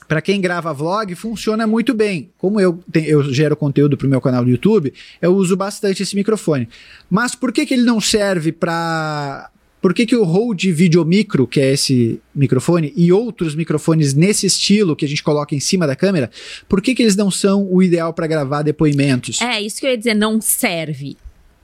para 0.07 0.21
quem 0.21 0.39
grava 0.39 0.73
vlog, 0.73 1.13
funciona 1.15 1.67
muito 1.67 1.93
bem. 1.93 2.29
Como 2.37 2.59
eu, 2.59 2.79
eu 2.93 3.23
gero 3.33 3.55
conteúdo 3.55 3.97
para 3.97 4.07
o 4.07 4.09
meu 4.09 4.21
canal 4.21 4.43
do 4.43 4.49
YouTube, 4.49 4.93
eu 5.21 5.35
uso 5.35 5.57
bastante 5.57 6.03
esse 6.03 6.15
microfone. 6.15 6.69
Mas 7.09 7.35
por 7.35 7.51
que, 7.51 7.65
que 7.65 7.73
ele 7.73 7.83
não 7.83 7.99
serve 7.99 8.51
para. 8.51 9.49
Por 9.79 9.93
que, 9.93 10.07
que 10.07 10.15
o 10.15 10.23
Rode 10.23 10.71
Video 10.71 11.05
Micro, 11.05 11.45
que 11.45 11.59
é 11.59 11.71
esse 11.71 12.19
microfone, 12.33 12.91
e 12.95 13.11
outros 13.11 13.53
microfones 13.53 14.13
nesse 14.13 14.47
estilo 14.47 14.95
que 14.95 15.05
a 15.05 15.07
gente 15.07 15.21
coloca 15.21 15.53
em 15.53 15.59
cima 15.59 15.85
da 15.85 15.95
câmera, 15.95 16.31
por 16.67 16.81
que, 16.81 16.95
que 16.95 17.03
eles 17.03 17.15
não 17.15 17.29
são 17.29 17.71
o 17.71 17.83
ideal 17.83 18.11
para 18.11 18.25
gravar 18.25 18.63
depoimentos? 18.63 19.39
É, 19.39 19.61
isso 19.61 19.79
que 19.79 19.85
eu 19.85 19.91
ia 19.91 19.97
dizer, 19.97 20.15
não 20.15 20.41
serve. 20.41 21.15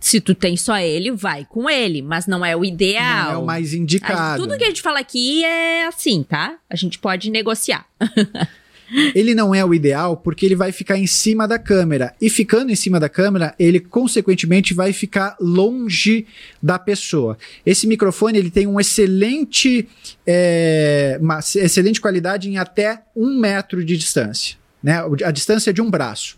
Se 0.04 0.20
tu 0.20 0.36
tem 0.36 0.58
só 0.58 0.78
ele, 0.78 1.12
vai 1.12 1.48
com 1.50 1.70
ele, 1.70 2.02
mas 2.02 2.28
não 2.28 2.46
é 2.46 2.54
o 2.58 2.66
ideal. 2.66 3.26
Não 3.26 3.32
é 3.32 3.38
o 3.38 3.46
mais 3.46 3.74
indicado. 3.74 4.44
tudo 4.44 4.58
que 4.58 4.66
a 4.66 4.68
gente 4.68 4.82
fala 4.82 5.00
aqui 5.00 5.46
é 5.46 5.88
assim, 5.88 6.24
tá? 6.24 6.58
A 6.70 6.76
gente 6.76 7.00
pode 7.00 7.32
negociar. 7.32 7.86
ele 9.16 9.34
não 9.34 9.56
é 9.56 9.64
o 9.64 9.74
ideal 9.74 10.18
porque 10.18 10.46
ele 10.46 10.58
vai 10.58 10.74
ficar 10.74 10.98
em 10.98 11.08
cima 11.08 11.48
da 11.48 11.58
câmera. 11.58 12.14
E 12.20 12.30
ficando 12.30 12.70
em 12.70 12.76
cima 12.76 13.00
da 13.00 13.08
câmera, 13.08 13.56
ele 13.58 13.80
consequentemente 13.80 14.74
vai 14.74 14.92
ficar 14.92 15.38
longe 15.40 16.28
da 16.62 16.78
pessoa. 16.78 17.38
Esse 17.66 17.88
microfone 17.88 18.38
ele 18.38 18.52
tem 18.52 18.68
um 18.68 18.82
excelente, 18.82 19.88
é, 20.28 21.18
uma 21.22 21.40
excelente 21.40 22.02
qualidade 22.02 22.50
em 22.50 22.58
até 22.58 23.04
um 23.16 23.40
metro 23.40 23.86
de 23.86 23.96
distância. 23.96 24.62
Né, 24.84 25.02
a 25.24 25.32
distância 25.32 25.72
de 25.72 25.82
um 25.82 25.90
braço. 25.90 26.38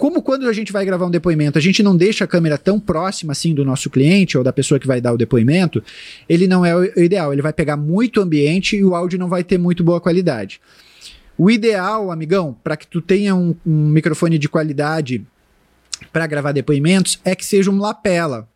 Como 0.00 0.22
quando 0.22 0.48
a 0.48 0.52
gente 0.54 0.72
vai 0.72 0.82
gravar 0.82 1.04
um 1.04 1.10
depoimento, 1.10 1.58
a 1.58 1.60
gente 1.60 1.82
não 1.82 1.94
deixa 1.94 2.24
a 2.24 2.26
câmera 2.26 2.56
tão 2.56 2.80
próxima 2.80 3.32
assim 3.32 3.54
do 3.54 3.66
nosso 3.66 3.90
cliente 3.90 4.38
ou 4.38 4.42
da 4.42 4.50
pessoa 4.50 4.80
que 4.80 4.86
vai 4.86 4.98
dar 4.98 5.12
o 5.12 5.18
depoimento, 5.18 5.84
ele 6.26 6.48
não 6.48 6.64
é 6.64 6.74
o 6.74 6.84
ideal. 6.98 7.34
Ele 7.34 7.42
vai 7.42 7.52
pegar 7.52 7.76
muito 7.76 8.18
ambiente 8.18 8.76
e 8.76 8.82
o 8.82 8.94
áudio 8.94 9.18
não 9.18 9.28
vai 9.28 9.44
ter 9.44 9.58
muito 9.58 9.84
boa 9.84 10.00
qualidade. 10.00 10.58
O 11.36 11.50
ideal, 11.50 12.10
amigão, 12.10 12.56
para 12.64 12.78
que 12.78 12.86
tu 12.86 13.02
tenha 13.02 13.34
um, 13.34 13.54
um 13.66 13.88
microfone 13.90 14.38
de 14.38 14.48
qualidade 14.48 15.22
para 16.10 16.26
gravar 16.26 16.52
depoimentos 16.52 17.20
é 17.22 17.34
que 17.34 17.44
seja 17.44 17.70
um 17.70 17.78
lapela. 17.78 18.48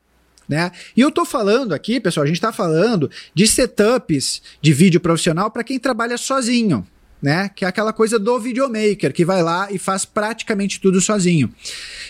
Né? 0.48 0.70
E 0.96 1.02
eu 1.02 1.10
tô 1.10 1.26
falando 1.26 1.74
aqui, 1.74 2.00
pessoal, 2.00 2.24
a 2.24 2.26
gente 2.26 2.36
está 2.36 2.52
falando 2.52 3.10
de 3.34 3.46
setups 3.46 4.40
de 4.62 4.72
vídeo 4.72 4.98
profissional 4.98 5.50
para 5.50 5.62
quem 5.62 5.78
trabalha 5.78 6.16
sozinho 6.16 6.86
né? 7.24 7.48
Que 7.48 7.64
é 7.64 7.68
aquela 7.68 7.90
coisa 7.90 8.18
do 8.18 8.38
videomaker, 8.38 9.10
que 9.10 9.24
vai 9.24 9.42
lá 9.42 9.72
e 9.72 9.78
faz 9.78 10.04
praticamente 10.04 10.78
tudo 10.78 11.00
sozinho. 11.00 11.50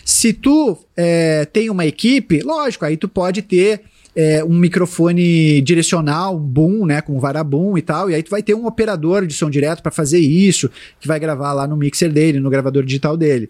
Se 0.05 0.33
tu 0.33 0.77
é, 0.96 1.44
tem 1.44 1.70
uma 1.70 1.87
equipe, 1.87 2.42
lógico, 2.42 2.85
aí 2.85 2.96
tu 2.96 3.09
pode 3.09 3.40
ter 3.40 3.83
é, 4.16 4.42
um 4.42 4.59
microfone 4.59 5.61
direcional, 5.61 6.35
um 6.35 6.40
boom, 6.40 6.85
né, 6.85 7.00
com 7.00 7.20
varabum 7.20 7.79
e 7.79 7.83
tal, 7.83 8.11
e 8.11 8.14
aí 8.16 8.24
tu 8.24 8.31
vai 8.31 8.42
ter 8.42 8.55
um 8.55 8.66
operador 8.66 9.24
de 9.24 9.35
som 9.35 9.48
direto 9.48 9.85
para 9.85 9.92
fazer 9.92 10.18
isso, 10.18 10.68
que 10.98 11.07
vai 11.07 11.20
gravar 11.20 11.53
lá 11.53 11.64
no 11.64 11.77
mixer 11.77 12.12
dele, 12.12 12.40
no 12.40 12.50
gravador 12.50 12.83
digital 12.83 13.16
dele, 13.16 13.48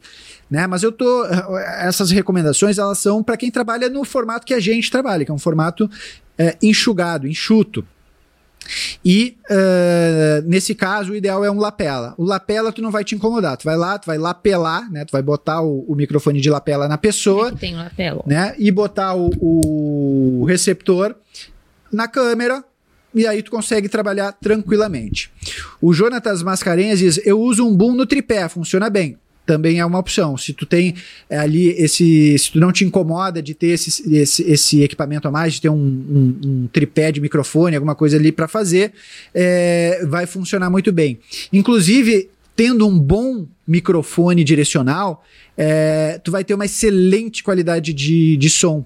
né? 0.50 0.66
Mas 0.66 0.82
eu 0.82 0.92
tô 0.92 1.24
essas 1.80 2.10
recomendações 2.10 2.76
elas 2.76 2.98
são 2.98 3.22
para 3.22 3.38
quem 3.38 3.50
trabalha 3.50 3.88
no 3.88 4.04
formato 4.04 4.46
que 4.46 4.52
a 4.52 4.60
gente 4.60 4.90
trabalha, 4.90 5.24
que 5.24 5.30
é 5.30 5.34
um 5.34 5.38
formato 5.38 5.90
é, 6.36 6.58
enxugado, 6.62 7.26
enxuto. 7.26 7.86
E 9.04 9.36
uh, 9.50 10.42
nesse 10.46 10.74
caso, 10.74 11.12
o 11.12 11.16
ideal 11.16 11.44
é 11.44 11.50
um 11.50 11.58
lapela. 11.58 12.14
O 12.16 12.24
lapela 12.24 12.72
tu 12.72 12.82
não 12.82 12.90
vai 12.90 13.04
te 13.04 13.14
incomodar. 13.14 13.56
Tu 13.56 13.64
vai 13.64 13.76
lá, 13.76 13.98
tu 13.98 14.06
vai 14.06 14.18
lapelar, 14.18 14.90
né? 14.90 15.04
Tu 15.04 15.12
vai 15.12 15.22
botar 15.22 15.62
o, 15.62 15.84
o 15.88 15.94
microfone 15.94 16.40
de 16.40 16.50
lapela 16.50 16.88
na 16.88 16.98
pessoa. 16.98 17.48
É 17.48 17.52
tem 17.52 17.74
lapela. 17.74 18.22
Né? 18.26 18.54
E 18.58 18.70
botar 18.70 19.14
o, 19.14 19.30
o 19.40 20.44
receptor 20.44 21.14
na 21.92 22.08
câmera, 22.08 22.64
e 23.14 23.26
aí 23.26 23.42
tu 23.42 23.50
consegue 23.50 23.88
trabalhar 23.88 24.32
tranquilamente. 24.32 25.30
O 25.80 25.92
Jonatas 25.92 26.42
Mascarenhas 26.42 26.98
diz: 26.98 27.20
Eu 27.24 27.40
uso 27.40 27.66
um 27.66 27.76
boom 27.76 27.94
no 27.94 28.06
tripé, 28.06 28.48
funciona 28.48 28.90
bem 28.90 29.18
também 29.46 29.78
é 29.78 29.86
uma 29.86 29.98
opção. 29.98 30.36
Se 30.36 30.52
tu 30.52 30.66
tem 30.66 30.94
é, 31.28 31.38
ali 31.38 31.68
esse. 31.70 32.38
Se 32.38 32.52
tu 32.52 32.60
não 32.60 32.72
te 32.72 32.84
incomoda 32.84 33.42
de 33.42 33.54
ter 33.54 33.68
esse, 33.68 34.14
esse, 34.14 34.42
esse 34.42 34.82
equipamento 34.82 35.28
a 35.28 35.30
mais, 35.30 35.54
de 35.54 35.62
ter 35.62 35.68
um, 35.68 35.76
um, 35.76 36.40
um 36.44 36.68
tripé 36.72 37.12
de 37.12 37.20
microfone, 37.20 37.76
alguma 37.76 37.94
coisa 37.94 38.16
ali 38.16 38.32
para 38.32 38.48
fazer, 38.48 38.92
é, 39.34 40.04
vai 40.06 40.26
funcionar 40.26 40.70
muito 40.70 40.92
bem. 40.92 41.18
Inclusive, 41.52 42.28
tendo 42.56 42.86
um 42.86 42.98
bom 42.98 43.46
microfone 43.66 44.44
direcional, 44.44 45.24
é, 45.56 46.20
tu 46.22 46.30
vai 46.30 46.44
ter 46.44 46.54
uma 46.54 46.64
excelente 46.64 47.42
qualidade 47.42 47.92
de, 47.92 48.36
de 48.36 48.50
som, 48.50 48.84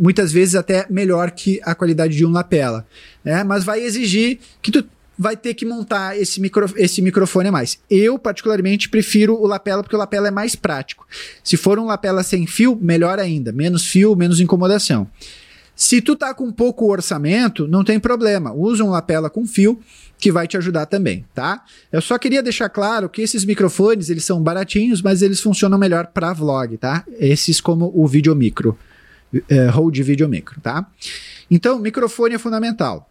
muitas 0.00 0.32
vezes 0.32 0.54
até 0.54 0.86
melhor 0.90 1.30
que 1.30 1.60
a 1.62 1.74
qualidade 1.74 2.16
de 2.16 2.26
um 2.26 2.30
lapela, 2.30 2.86
né? 3.24 3.42
mas 3.44 3.64
vai 3.64 3.80
exigir 3.80 4.38
que 4.60 4.70
tu 4.70 4.84
vai 5.18 5.36
ter 5.36 5.54
que 5.54 5.66
montar 5.66 6.16
esse, 6.16 6.40
micro, 6.40 6.72
esse 6.76 7.02
microfone 7.02 7.48
a 7.48 7.52
mais. 7.52 7.78
Eu, 7.90 8.18
particularmente, 8.18 8.88
prefiro 8.88 9.34
o 9.34 9.46
lapela 9.46 9.82
porque 9.82 9.96
o 9.96 9.98
lapela 9.98 10.28
é 10.28 10.30
mais 10.30 10.54
prático. 10.54 11.06
Se 11.42 11.56
for 11.56 11.78
um 11.78 11.86
lapela 11.86 12.22
sem 12.22 12.46
fio, 12.46 12.78
melhor 12.80 13.18
ainda. 13.18 13.50
Menos 13.50 13.86
fio, 13.86 14.14
menos 14.14 14.38
incomodação. 14.38 15.08
Se 15.74 16.00
tu 16.00 16.16
tá 16.16 16.34
com 16.34 16.50
pouco 16.50 16.90
orçamento, 16.90 17.66
não 17.68 17.84
tem 17.84 18.00
problema. 18.00 18.52
Usa 18.52 18.82
um 18.84 18.90
lapela 18.90 19.30
com 19.30 19.46
fio 19.46 19.80
que 20.18 20.32
vai 20.32 20.46
te 20.48 20.56
ajudar 20.56 20.86
também, 20.86 21.24
tá? 21.32 21.64
Eu 21.92 22.00
só 22.00 22.18
queria 22.18 22.42
deixar 22.42 22.68
claro 22.68 23.08
que 23.08 23.22
esses 23.22 23.44
microfones, 23.44 24.10
eles 24.10 24.24
são 24.24 24.42
baratinhos, 24.42 25.00
mas 25.00 25.22
eles 25.22 25.40
funcionam 25.40 25.78
melhor 25.78 26.08
para 26.08 26.32
vlog, 26.32 26.76
tá? 26.76 27.04
Esses 27.18 27.60
como 27.60 27.92
o 27.94 28.06
vídeo 28.08 28.34
micro, 28.34 28.76
é, 29.48 29.68
Rode 29.68 30.02
vídeo 30.02 30.28
micro, 30.28 30.60
tá? 30.60 30.84
Então, 31.48 31.78
microfone 31.78 32.34
é 32.34 32.38
fundamental. 32.38 33.08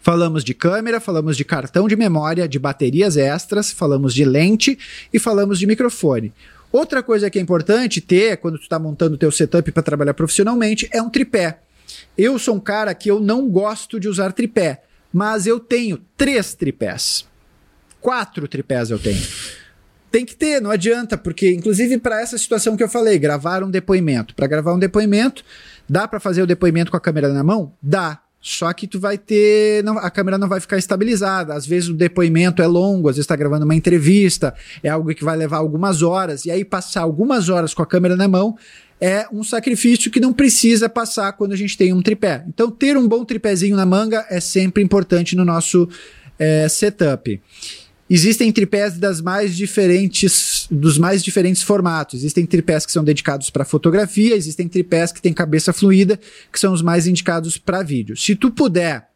Falamos 0.00 0.42
de 0.42 0.54
câmera, 0.54 0.98
falamos 0.98 1.36
de 1.36 1.44
cartão 1.44 1.86
de 1.86 1.94
memória, 1.94 2.48
de 2.48 2.58
baterias 2.58 3.16
extras, 3.18 3.70
falamos 3.70 4.14
de 4.14 4.24
lente 4.24 4.78
e 5.12 5.18
falamos 5.18 5.58
de 5.58 5.66
microfone. 5.66 6.32
Outra 6.72 7.02
coisa 7.02 7.28
que 7.28 7.38
é 7.38 7.42
importante 7.42 8.00
ter 8.00 8.38
quando 8.38 8.56
tu 8.56 8.62
está 8.62 8.78
montando 8.78 9.14
o 9.14 9.18
teu 9.18 9.30
setup 9.30 9.70
para 9.72 9.82
trabalhar 9.82 10.14
profissionalmente 10.14 10.88
é 10.90 11.02
um 11.02 11.10
tripé. 11.10 11.58
Eu 12.16 12.38
sou 12.38 12.54
um 12.54 12.60
cara 12.60 12.94
que 12.94 13.10
eu 13.10 13.20
não 13.20 13.48
gosto 13.48 14.00
de 14.00 14.08
usar 14.08 14.32
tripé, 14.32 14.82
mas 15.12 15.46
eu 15.46 15.60
tenho 15.60 16.00
três 16.16 16.54
tripés. 16.54 17.26
Quatro 18.00 18.48
tripés 18.48 18.90
eu 18.90 18.98
tenho. 18.98 19.20
Tem 20.10 20.24
que 20.24 20.34
ter, 20.34 20.60
não 20.60 20.70
adianta, 20.70 21.18
porque 21.18 21.52
inclusive 21.52 21.98
para 21.98 22.20
essa 22.20 22.38
situação 22.38 22.76
que 22.76 22.82
eu 22.82 22.88
falei, 22.88 23.18
gravar 23.18 23.62
um 23.62 23.70
depoimento. 23.70 24.34
Para 24.34 24.46
gravar 24.46 24.74
um 24.74 24.78
depoimento, 24.78 25.44
dá 25.88 26.08
para 26.08 26.18
fazer 26.18 26.42
o 26.42 26.46
depoimento 26.46 26.90
com 26.90 26.96
a 26.96 27.00
câmera 27.00 27.28
na 27.28 27.44
mão? 27.44 27.74
Dá. 27.82 28.22
Só 28.40 28.72
que 28.72 28.86
tu 28.86 28.98
vai 28.98 29.18
ter. 29.18 29.84
Não, 29.84 29.98
a 29.98 30.10
câmera 30.10 30.38
não 30.38 30.48
vai 30.48 30.60
ficar 30.60 30.78
estabilizada. 30.78 31.54
Às 31.54 31.66
vezes 31.66 31.90
o 31.90 31.94
depoimento 31.94 32.62
é 32.62 32.66
longo, 32.66 33.08
às 33.08 33.16
vezes 33.16 33.24
está 33.24 33.36
gravando 33.36 33.66
uma 33.66 33.74
entrevista, 33.74 34.54
é 34.82 34.88
algo 34.88 35.14
que 35.14 35.22
vai 35.22 35.36
levar 35.36 35.58
algumas 35.58 36.02
horas. 36.02 36.46
E 36.46 36.50
aí, 36.50 36.64
passar 36.64 37.02
algumas 37.02 37.50
horas 37.50 37.74
com 37.74 37.82
a 37.82 37.86
câmera 37.86 38.16
na 38.16 38.26
mão 38.26 38.56
é 39.00 39.26
um 39.32 39.42
sacrifício 39.42 40.10
que 40.10 40.20
não 40.20 40.32
precisa 40.32 40.88
passar 40.88 41.32
quando 41.32 41.52
a 41.52 41.56
gente 41.56 41.76
tem 41.76 41.92
um 41.92 42.02
tripé. 42.02 42.44
Então, 42.48 42.70
ter 42.70 42.96
um 42.96 43.06
bom 43.06 43.24
tripézinho 43.24 43.76
na 43.76 43.86
manga 43.86 44.26
é 44.30 44.40
sempre 44.40 44.82
importante 44.82 45.36
no 45.36 45.44
nosso 45.44 45.88
é, 46.38 46.68
setup. 46.68 47.40
Existem 48.12 48.50
tripés 48.50 48.98
das 48.98 49.20
mais 49.20 49.56
diferentes, 49.56 50.66
dos 50.68 50.98
mais 50.98 51.22
diferentes 51.22 51.62
formatos. 51.62 52.18
Existem 52.18 52.44
tripés 52.44 52.84
que 52.84 52.90
são 52.90 53.04
dedicados 53.04 53.50
para 53.50 53.64
fotografia, 53.64 54.34
existem 54.34 54.66
tripés 54.66 55.12
que 55.12 55.22
têm 55.22 55.32
cabeça 55.32 55.72
fluida, 55.72 56.18
que 56.52 56.58
são 56.58 56.72
os 56.72 56.82
mais 56.82 57.06
indicados 57.06 57.56
para 57.56 57.84
vídeo. 57.84 58.16
Se 58.16 58.34
tu 58.34 58.50
puder 58.50 59.08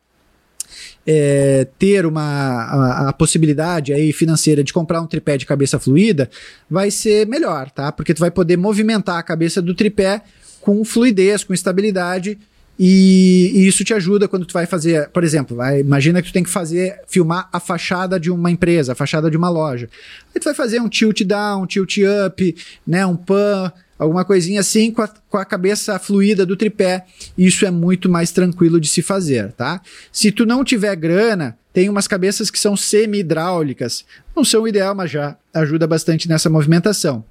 é, 1.04 1.66
ter 1.76 2.06
uma 2.06 2.22
a, 2.22 3.08
a, 3.08 3.12
possibilidade 3.12 3.92
aí 3.92 4.12
financeira 4.12 4.62
de 4.62 4.72
comprar 4.72 5.00
um 5.00 5.08
tripé 5.08 5.36
de 5.36 5.44
cabeça 5.44 5.76
fluida, 5.80 6.30
vai 6.70 6.88
ser 6.88 7.26
melhor, 7.26 7.72
tá? 7.72 7.90
Porque 7.90 8.14
tu 8.14 8.20
vai 8.20 8.30
poder 8.30 8.56
movimentar 8.56 9.18
a 9.18 9.22
cabeça 9.24 9.60
do 9.60 9.74
tripé 9.74 10.22
com 10.60 10.84
fluidez, 10.84 11.42
com 11.42 11.52
estabilidade 11.52 12.38
e, 12.78 13.52
e, 13.54 13.68
isso 13.68 13.84
te 13.84 13.94
ajuda 13.94 14.26
quando 14.26 14.44
tu 14.44 14.52
vai 14.52 14.66
fazer, 14.66 15.08
por 15.10 15.22
exemplo, 15.22 15.56
vai, 15.56 15.80
imagina 15.80 16.20
que 16.20 16.28
tu 16.28 16.32
tem 16.32 16.42
que 16.42 16.50
fazer, 16.50 17.00
filmar 17.06 17.48
a 17.52 17.60
fachada 17.60 18.18
de 18.18 18.30
uma 18.30 18.50
empresa, 18.50 18.92
a 18.92 18.94
fachada 18.96 19.30
de 19.30 19.36
uma 19.36 19.48
loja. 19.48 19.88
Aí 20.34 20.40
tu 20.40 20.44
vai 20.44 20.54
fazer 20.54 20.80
um 20.80 20.88
tilt 20.88 21.22
down, 21.22 21.62
um 21.62 21.66
tilt 21.66 21.98
up, 22.26 22.56
né, 22.86 23.06
um 23.06 23.16
pan, 23.16 23.72
alguma 23.98 24.24
coisinha 24.24 24.60
assim 24.60 24.90
com 24.90 25.02
a, 25.02 25.08
com 25.08 25.38
a 25.38 25.44
cabeça 25.44 25.98
fluida 25.98 26.44
do 26.44 26.56
tripé. 26.56 27.04
Isso 27.38 27.64
é 27.64 27.70
muito 27.70 28.08
mais 28.08 28.32
tranquilo 28.32 28.80
de 28.80 28.88
se 28.88 29.02
fazer, 29.02 29.52
tá? 29.52 29.80
Se 30.10 30.32
tu 30.32 30.44
não 30.44 30.64
tiver 30.64 30.94
grana, 30.96 31.56
tem 31.72 31.88
umas 31.88 32.08
cabeças 32.08 32.50
que 32.50 32.58
são 32.58 32.76
semi-hidráulicas. 32.76 34.04
Não 34.34 34.44
são 34.44 34.62
o 34.62 34.68
ideal, 34.68 34.94
mas 34.94 35.10
já 35.10 35.36
ajuda 35.52 35.86
bastante 35.86 36.28
nessa 36.28 36.50
movimentação. 36.50 37.24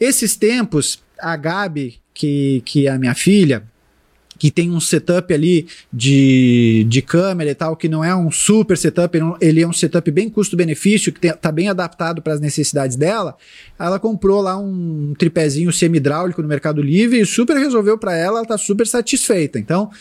Esses 0.00 0.34
tempos, 0.34 1.00
a 1.18 1.36
Gabi, 1.36 2.00
que, 2.12 2.62
que 2.64 2.86
é 2.86 2.90
a 2.90 2.98
minha 2.98 3.14
filha, 3.14 3.62
que 4.42 4.50
tem 4.50 4.72
um 4.72 4.80
setup 4.80 5.32
ali 5.32 5.68
de, 5.92 6.84
de 6.88 7.00
câmera 7.00 7.48
e 7.48 7.54
tal, 7.54 7.76
que 7.76 7.88
não 7.88 8.02
é 8.02 8.12
um 8.12 8.28
super 8.28 8.76
setup, 8.76 9.16
ele 9.40 9.62
é 9.62 9.68
um 9.68 9.72
setup 9.72 10.10
bem 10.10 10.28
custo-benefício, 10.28 11.12
que 11.12 11.24
está 11.28 11.52
bem 11.52 11.68
adaptado 11.68 12.20
para 12.20 12.32
as 12.32 12.40
necessidades 12.40 12.96
dela. 12.96 13.36
Ela 13.78 14.00
comprou 14.00 14.42
lá 14.42 14.58
um 14.58 15.14
tripézinho 15.16 15.72
semi-hidráulico 15.72 16.42
no 16.42 16.48
Mercado 16.48 16.82
Livre 16.82 17.20
e 17.20 17.24
super 17.24 17.56
resolveu 17.56 17.96
para 17.96 18.16
ela, 18.16 18.38
ela 18.38 18.42
está 18.42 18.58
super 18.58 18.84
satisfeita. 18.84 19.60
Então, 19.60 19.92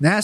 né, 0.00 0.18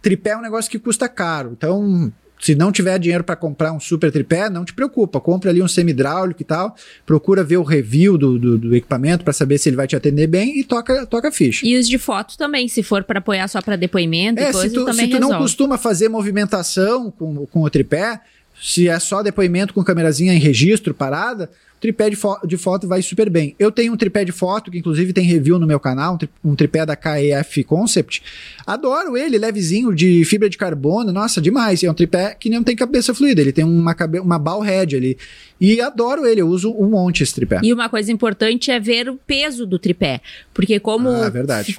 tripé 0.00 0.30
é 0.30 0.36
um 0.36 0.42
negócio 0.42 0.70
que 0.70 0.78
custa 0.78 1.08
caro. 1.08 1.50
Então, 1.50 2.12
se 2.38 2.54
não 2.54 2.70
tiver 2.70 2.98
dinheiro 2.98 3.24
para 3.24 3.36
comprar 3.36 3.72
um 3.72 3.80
super 3.80 4.12
tripé, 4.12 4.50
não 4.50 4.64
te 4.64 4.72
preocupa. 4.74 5.20
Compre 5.20 5.48
ali 5.48 5.62
um 5.62 5.68
semi-hidráulico 5.68 6.42
e 6.42 6.44
tal. 6.44 6.74
Procura 7.04 7.42
ver 7.42 7.56
o 7.56 7.62
review 7.62 8.18
do, 8.18 8.38
do, 8.38 8.58
do 8.58 8.76
equipamento 8.76 9.24
para 9.24 9.32
saber 9.32 9.58
se 9.58 9.68
ele 9.68 9.76
vai 9.76 9.86
te 9.86 9.96
atender 9.96 10.26
bem 10.26 10.58
e 10.58 10.64
toca, 10.64 11.06
toca 11.06 11.28
a 11.28 11.32
ficha. 11.32 11.66
E 11.66 11.76
os 11.76 11.88
de 11.88 11.98
foto 11.98 12.36
também, 12.36 12.68
se 12.68 12.82
for 12.82 13.04
para 13.04 13.18
apoiar 13.18 13.48
só 13.48 13.60
para 13.62 13.76
depoimento 13.76 14.40
é, 14.40 14.50
e 14.50 14.52
coisa, 14.52 14.68
se 14.68 14.74
tu, 14.74 14.84
também 14.84 15.06
Se 15.06 15.10
tu 15.10 15.14
resolve. 15.14 15.32
não 15.32 15.40
costuma 15.40 15.78
fazer 15.78 16.08
movimentação 16.08 17.10
com, 17.10 17.46
com 17.46 17.62
o 17.62 17.70
tripé, 17.70 18.20
se 18.60 18.88
é 18.88 18.98
só 18.98 19.22
depoimento 19.22 19.74
com 19.74 19.84
câmerazinha 19.84 20.32
em 20.32 20.38
registro, 20.38 20.94
parada, 20.94 21.50
tripé 21.80 22.10
de, 22.10 22.16
fo 22.16 22.36
de, 22.44 22.56
foto 22.56 22.88
vai 22.88 23.02
super 23.02 23.28
bem. 23.28 23.54
Eu 23.58 23.70
tenho 23.70 23.92
um 23.92 23.96
tripé 23.96 24.24
de 24.24 24.32
foto, 24.32 24.70
que 24.70 24.78
inclusive 24.78 25.12
tem 25.12 25.24
review 25.24 25.58
no 25.58 25.66
meu 25.66 25.78
canal, 25.78 26.14
um, 26.14 26.18
tri 26.18 26.28
um 26.44 26.54
tripé 26.54 26.86
da 26.86 26.96
KEF 26.96 27.64
Concept. 27.64 28.22
Adoro 28.66 29.16
ele, 29.16 29.38
levezinho, 29.38 29.94
de 29.94 30.24
fibra 30.24 30.48
de 30.48 30.56
carbono, 30.56 31.12
nossa, 31.12 31.40
demais. 31.40 31.82
É 31.82 31.90
um 31.90 31.94
tripé 31.94 32.34
que 32.38 32.48
não 32.48 32.62
tem 32.62 32.74
cabeça 32.74 33.14
fluida, 33.14 33.40
ele 33.40 33.52
tem 33.52 33.64
uma, 33.64 33.94
uma 34.22 34.38
ball 34.38 34.60
head 34.60 34.96
ali. 34.96 35.18
E 35.60 35.80
adoro 35.80 36.26
ele, 36.26 36.40
eu 36.40 36.48
uso 36.48 36.72
um 36.72 36.90
monte 36.90 37.22
esse 37.22 37.34
tripé. 37.34 37.60
E 37.62 37.72
uma 37.72 37.88
coisa 37.88 38.10
importante 38.10 38.70
é 38.70 38.80
ver 38.80 39.08
o 39.08 39.16
peso 39.16 39.66
do 39.66 39.78
tripé, 39.78 40.20
porque 40.52 40.80
como, 40.80 41.08
ah, 41.08 41.32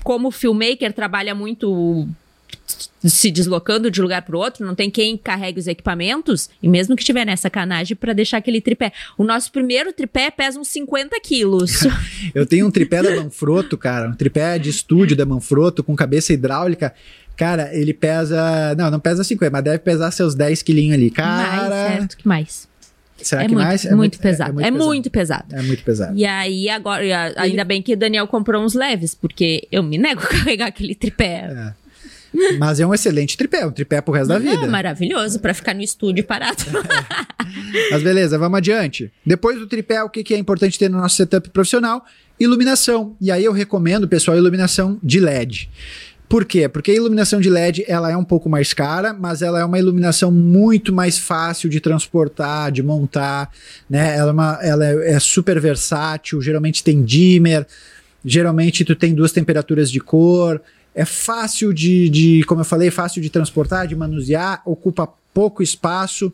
como 0.03 0.31
filmmaker 0.31 0.93
trabalha 0.93 1.35
muito 1.35 2.07
se 3.03 3.31
deslocando 3.31 3.89
de 3.89 4.01
lugar 4.01 4.21
para 4.23 4.35
o 4.35 4.39
outro, 4.39 4.65
não 4.65 4.75
tem 4.75 4.89
quem 4.89 5.17
carregue 5.17 5.59
os 5.59 5.67
equipamentos, 5.67 6.49
e 6.61 6.67
mesmo 6.67 6.95
que 6.95 7.03
tiver 7.03 7.25
nessa 7.25 7.49
canagem 7.49 7.95
para 7.95 8.13
deixar 8.13 8.37
aquele 8.37 8.59
tripé. 8.59 8.91
O 9.17 9.23
nosso 9.23 9.51
primeiro 9.51 9.93
tripé 9.93 10.29
pesa 10.29 10.59
uns 10.59 10.67
50 10.69 11.19
quilos. 11.21 11.81
eu 12.35 12.45
tenho 12.45 12.67
um 12.67 12.71
tripé 12.71 13.01
da 13.01 13.15
Manfrotto, 13.15 13.77
cara, 13.77 14.09
um 14.09 14.13
tripé 14.13 14.59
de 14.59 14.69
estúdio 14.69 15.15
da 15.15 15.25
Manfrotto 15.25 15.83
com 15.83 15.95
cabeça 15.95 16.33
hidráulica. 16.33 16.93
Cara, 17.35 17.69
ele 17.71 17.93
pesa. 17.93 18.73
Não, 18.75 18.89
não 18.89 18.99
pesa 18.99 19.23
50, 19.23 19.51
mas 19.51 19.63
deve 19.63 19.79
pesar 19.79 20.09
seus 20.09 20.33
10 20.33 20.63
quilinhos 20.63 20.95
ali. 20.95 21.11
Cara. 21.11 21.69
Mais, 21.69 21.91
certo, 21.91 22.17
que 22.17 22.27
mais. 22.27 22.67
Será 23.21 23.43
é 23.43 23.47
que 23.47 23.53
muito, 23.53 23.65
mais? 23.65 23.85
É, 23.85 23.95
muito, 23.95 24.19
pesado. 24.19 24.61
É, 24.61 24.71
muito, 24.71 25.09
pesado. 25.11 25.55
É 25.55 25.61
muito 25.61 25.83
pesado. 25.83 26.17
E 26.17 26.25
aí, 26.25 26.69
agora, 26.69 27.03
ainda 27.37 27.63
bem 27.63 27.81
que 27.81 27.93
o 27.93 27.97
Daniel 27.97 28.27
comprou 28.27 28.63
uns 28.63 28.73
leves, 28.73 29.15
porque 29.15 29.67
eu 29.71 29.83
me 29.83 29.97
nego 29.97 30.21
a 30.21 30.25
carregar 30.27 30.67
aquele 30.67 30.95
tripé. 30.95 31.47
É. 31.49 31.86
Mas 32.59 32.79
é 32.79 32.85
um 32.85 32.93
excelente 32.93 33.37
tripé, 33.37 33.65
um 33.65 33.71
tripé 33.71 34.01
pro 34.01 34.13
resto 34.13 34.29
da 34.29 34.39
vida. 34.39 34.65
É 34.65 34.67
maravilhoso 34.67 35.39
para 35.39 35.53
ficar 35.53 35.73
no 35.73 35.81
estúdio 35.81 36.23
parado. 36.23 36.63
Mas 37.91 38.03
beleza, 38.03 38.37
vamos 38.37 38.57
adiante. 38.57 39.11
Depois 39.25 39.57
do 39.57 39.67
tripé, 39.67 40.03
o 40.03 40.09
que, 40.09 40.23
que 40.23 40.33
é 40.33 40.37
importante 40.37 40.77
ter 40.77 40.89
no 40.89 40.97
nosso 40.97 41.15
setup 41.15 41.49
profissional? 41.49 42.05
Iluminação. 42.39 43.15
E 43.19 43.31
aí 43.31 43.43
eu 43.43 43.51
recomendo, 43.51 44.07
pessoal, 44.07 44.37
iluminação 44.37 44.99
de 45.03 45.19
LED. 45.19 45.69
Por 46.29 46.43
quê? 46.43 46.67
Porque 46.67 46.91
a 46.91 46.93
iluminação 46.93 47.39
de 47.39 47.49
LED 47.49 47.85
ela 47.87 48.11
é 48.11 48.17
um 48.17 48.23
pouco 48.23 48.49
mais 48.49 48.73
cara, 48.73 49.13
mas 49.13 49.41
ela 49.41 49.61
é 49.61 49.65
uma 49.65 49.79
iluminação 49.79 50.29
muito 50.29 50.93
mais 50.93 51.17
fácil 51.17 51.69
de 51.69 51.79
transportar, 51.79 52.69
de 52.69 52.83
montar, 52.83 53.49
né? 53.89 54.17
Ela 54.17 54.29
é, 54.29 54.33
uma, 54.33 54.59
ela 54.61 54.85
é, 54.85 55.13
é 55.13 55.19
super 55.19 55.57
versátil, 55.59 56.41
geralmente 56.41 56.83
tem 56.83 57.01
dimmer, 57.01 57.65
geralmente 58.25 58.83
tu 58.83 58.93
tem 58.93 59.13
duas 59.13 59.31
temperaturas 59.31 59.89
de 59.89 60.01
cor, 60.01 60.61
é 60.97 61.05
fácil 61.05 61.71
de, 61.71 62.09
de, 62.09 62.43
como 62.45 62.61
eu 62.61 62.65
falei, 62.65 62.89
fácil 62.89 63.21
de 63.21 63.29
transportar, 63.29 63.85
de 63.85 63.95
manusear, 63.95 64.63
ocupa 64.65 65.07
pouco 65.31 65.61
espaço 65.61 66.33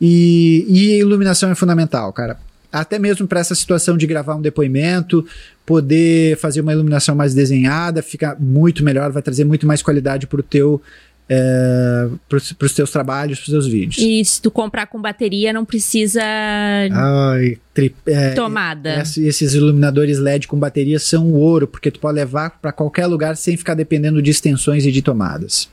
e, 0.00 0.64
e 0.66 0.98
iluminação 0.98 1.50
é 1.50 1.54
fundamental, 1.54 2.10
cara. 2.10 2.40
Até 2.72 2.98
mesmo 2.98 3.28
para 3.28 3.40
essa 3.40 3.54
situação 3.54 3.98
de 3.98 4.06
gravar 4.06 4.36
um 4.36 4.40
depoimento, 4.40 5.26
poder 5.66 6.38
fazer 6.38 6.62
uma 6.62 6.72
iluminação 6.72 7.14
mais 7.14 7.34
desenhada, 7.34 8.02
fica 8.02 8.34
muito 8.40 8.82
melhor, 8.82 9.12
vai 9.12 9.20
trazer 9.20 9.44
muito 9.44 9.66
mais 9.66 9.82
qualidade 9.82 10.26
para 10.26 10.40
o 10.40 10.42
teu 10.42 10.80
é, 11.32 12.08
para 12.28 12.66
os 12.66 12.74
teus 12.74 12.90
trabalhos, 12.90 13.38
para 13.38 13.44
os 13.44 13.50
teus 13.50 13.66
vídeos. 13.68 13.98
E 13.98 14.24
se 14.24 14.42
tu 14.42 14.50
comprar 14.50 14.86
com 14.86 15.00
bateria, 15.00 15.52
não 15.52 15.64
precisa 15.64 16.20
Ai, 16.20 17.56
tri, 17.72 17.94
é, 18.04 18.32
tomada. 18.32 19.00
esses 19.00 19.54
iluminadores 19.54 20.18
LED 20.18 20.48
com 20.48 20.58
bateria 20.58 20.98
são 20.98 21.32
ouro, 21.32 21.68
porque 21.68 21.88
tu 21.88 22.00
pode 22.00 22.16
levar 22.16 22.58
para 22.60 22.72
qualquer 22.72 23.06
lugar 23.06 23.36
sem 23.36 23.56
ficar 23.56 23.74
dependendo 23.74 24.20
de 24.20 24.28
extensões 24.28 24.84
e 24.84 24.90
de 24.90 25.00
tomadas. 25.00 25.68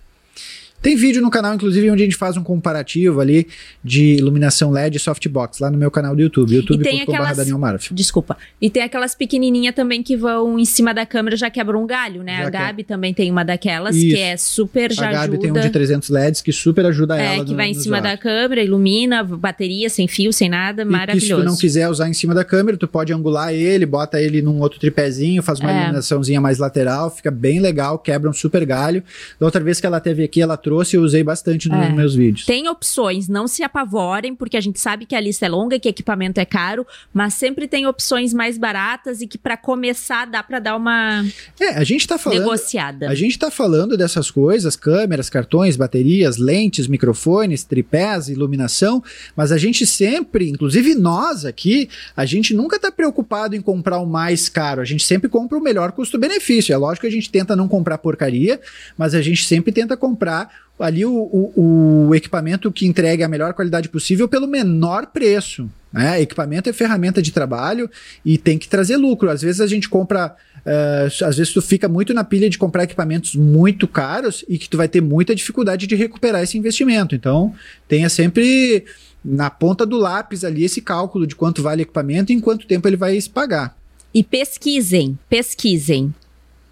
Tem 0.81 0.95
vídeo 0.95 1.21
no 1.21 1.29
canal, 1.29 1.55
inclusive, 1.55 1.89
onde 1.89 2.03
a 2.03 2.05
gente 2.05 2.15
faz 2.15 2.37
um 2.37 2.43
comparativo 2.43 3.19
ali 3.19 3.47
de 3.83 4.15
iluminação 4.15 4.69
LED 4.71 4.97
e 4.97 4.99
softbox, 4.99 5.59
lá 5.59 5.71
no 5.71 5.77
meu 5.77 5.89
canal 5.89 6.15
do 6.15 6.21
YouTube, 6.21 6.53
youtube.com.br 6.53 7.35
Daniel 7.35 7.57
Marf. 7.57 7.91
Desculpa. 7.91 8.37
E 8.61 8.69
tem 8.69 8.83
aquelas 8.83 9.15
pequenininhas 9.15 9.73
também 9.73 10.03
que 10.03 10.15
vão 10.15 10.59
em 10.59 10.65
cima 10.65 10.93
da 10.93 11.05
câmera, 11.05 11.35
já 11.35 11.49
quebram 11.49 11.83
um 11.83 11.87
galho, 11.87 12.21
né? 12.21 12.37
Já 12.37 12.47
a 12.47 12.49
Gabi 12.49 12.83
quer. 12.83 12.93
também 12.93 13.13
tem 13.13 13.31
uma 13.31 13.43
daquelas, 13.43 13.95
Isso. 13.95 14.15
que 14.15 14.21
é 14.21 14.37
super, 14.37 14.91
já 14.91 15.09
A 15.09 15.11
Gabi 15.11 15.35
ajuda. 15.35 15.39
tem 15.39 15.51
um 15.51 15.59
de 15.59 15.69
300 15.69 16.09
LEDs 16.09 16.41
que 16.41 16.51
super 16.51 16.85
ajuda 16.85 17.17
é, 17.19 17.25
ela. 17.25 17.43
É, 17.43 17.45
que 17.45 17.55
vai 17.55 17.69
em 17.69 17.73
cima 17.73 17.99
da 17.99 18.15
câmera, 18.15 18.61
ilumina, 18.61 19.23
bateria, 19.23 19.89
sem 19.89 20.07
fio, 20.07 20.31
sem 20.31 20.47
nada, 20.47 20.83
e 20.83 20.85
maravilhoso. 20.85 21.41
se 21.41 21.41
tu 21.41 21.43
não 21.43 21.57
quiser 21.57 21.89
usar 21.89 22.07
em 22.07 22.13
cima 22.13 22.35
da 22.35 22.43
câmera, 22.43 22.77
tu 22.77 22.87
pode 22.87 23.11
angular 23.11 23.51
ele, 23.51 23.85
bota 23.85 24.21
ele 24.21 24.41
num 24.43 24.59
outro 24.59 24.79
tripézinho, 24.79 25.41
faz 25.41 25.59
uma 25.59 25.71
é. 25.71 25.77
iluminaçãozinha 25.77 26.39
mais 26.39 26.59
lateral, 26.59 27.09
fica 27.09 27.31
bem 27.31 27.59
legal, 27.59 27.97
quebra 27.97 28.29
um 28.29 28.33
super 28.33 28.63
galho. 28.63 29.03
Da 29.39 29.45
outra 29.45 29.61
vez 29.63 29.79
que 29.79 29.87
ela 29.87 29.99
teve 29.99 30.23
aqui, 30.23 30.41
ela 30.41 30.55
trouxe, 30.67 30.97
eu 30.97 31.01
usei 31.01 31.23
bastante 31.23 31.37
bastante 31.47 31.69
nos 31.69 31.79
é. 31.79 31.89
meus 31.89 32.15
vídeos. 32.15 32.45
Tem 32.45 32.67
opções, 32.67 33.27
não 33.27 33.47
se 33.47 33.63
apavorem, 33.63 34.35
porque 34.35 34.57
a 34.57 34.61
gente 34.61 34.79
sabe 34.79 35.05
que 35.05 35.15
a 35.15 35.19
lista 35.19 35.45
é 35.45 35.49
longa, 35.49 35.79
que 35.79 35.87
equipamento 35.87 36.39
é 36.39 36.45
caro, 36.45 36.85
mas 37.13 37.33
sempre 37.35 37.67
tem 37.67 37.85
opções 37.85 38.33
mais 38.33 38.57
baratas 38.57 39.21
e 39.21 39.27
que 39.27 39.37
para 39.37 39.55
começar 39.55 40.25
dá 40.25 40.43
para 40.43 40.59
dar 40.59 40.75
uma 40.75 41.25
É, 41.59 41.69
a 41.69 41.83
gente 41.83 42.07
tá 42.07 42.17
falando 42.17 42.39
negociada. 42.39 43.09
A 43.09 43.15
gente 43.15 43.37
tá 43.39 43.49
falando 43.49 43.95
dessas 43.95 44.29
coisas, 44.29 44.75
câmeras, 44.75 45.29
cartões, 45.29 45.77
baterias, 45.77 46.37
lentes, 46.37 46.87
microfones, 46.87 47.63
tripés, 47.63 48.27
iluminação, 48.27 49.03
mas 49.35 49.51
a 49.51 49.57
gente 49.57 49.85
sempre, 49.85 50.49
inclusive 50.49 50.95
nós 50.95 51.45
aqui, 51.45 51.89
a 52.15 52.25
gente 52.25 52.53
nunca 52.53 52.79
tá 52.79 52.91
preocupado 52.91 53.55
em 53.55 53.61
comprar 53.61 53.99
o 53.99 54.05
mais 54.05 54.49
caro, 54.49 54.81
a 54.81 54.85
gente 54.85 55.05
sempre 55.05 55.29
compra 55.29 55.57
o 55.57 55.61
melhor 55.61 55.91
custo-benefício. 55.91 56.73
É 56.73 56.77
lógico 56.77 57.01
que 57.01 57.07
a 57.07 57.11
gente 57.11 57.29
tenta 57.29 57.55
não 57.55 57.67
comprar 57.67 57.97
porcaria, 57.97 58.59
mas 58.97 59.13
a 59.13 59.21
gente 59.21 59.45
sempre 59.45 59.71
tenta 59.71 59.95
comprar 59.95 60.49
ali 60.79 61.05
o, 61.05 61.11
o, 61.11 62.07
o, 62.09 62.15
equipamento 62.15 62.71
que 62.71 62.85
entregue 62.85 63.23
a 63.23 63.27
melhor 63.27 63.53
qualidade 63.53 63.89
possível 63.89 64.27
pelo 64.27 64.47
menor 64.47 65.07
preço. 65.07 65.69
Né? 65.91 66.21
Equipamento 66.21 66.69
é 66.69 66.73
ferramenta 66.73 67.21
de 67.21 67.31
trabalho 67.31 67.89
e 68.23 68.37
tem 68.37 68.57
que 68.57 68.67
trazer 68.67 68.97
lucro. 68.97 69.29
Às 69.29 69.41
vezes 69.41 69.61
a 69.61 69.67
gente 69.67 69.89
compra. 69.89 70.35
Uh, 70.65 71.25
às 71.25 71.37
vezes 71.37 71.53
tu 71.53 71.61
fica 71.61 71.87
muito 71.87 72.13
na 72.13 72.23
pilha 72.23 72.49
de 72.49 72.57
comprar 72.57 72.83
equipamentos 72.83 73.35
muito 73.35 73.87
caros 73.87 74.43
e 74.49 74.57
que 74.57 74.67
tu 74.69 74.75
vai 74.75 74.87
ter 74.87 75.01
muita 75.01 75.33
dificuldade 75.33 75.87
de 75.87 75.95
recuperar 75.95 76.43
esse 76.43 76.57
investimento. 76.57 77.15
Então, 77.15 77.55
tenha 77.87 78.09
sempre 78.09 78.83
na 79.23 79.49
ponta 79.49 79.85
do 79.85 79.97
lápis 79.97 80.43
ali 80.43 80.63
esse 80.65 80.81
cálculo 80.81 81.25
de 81.25 81.35
quanto 81.35 81.63
vale 81.63 81.81
o 81.81 81.83
equipamento 81.83 82.31
e 82.31 82.35
em 82.35 82.39
quanto 82.39 82.67
tempo 82.67 82.87
ele 82.87 82.97
vai 82.97 83.19
se 83.19 83.29
pagar. 83.29 83.77
E 84.13 84.23
pesquisem, 84.23 85.17
pesquisem 85.29 86.13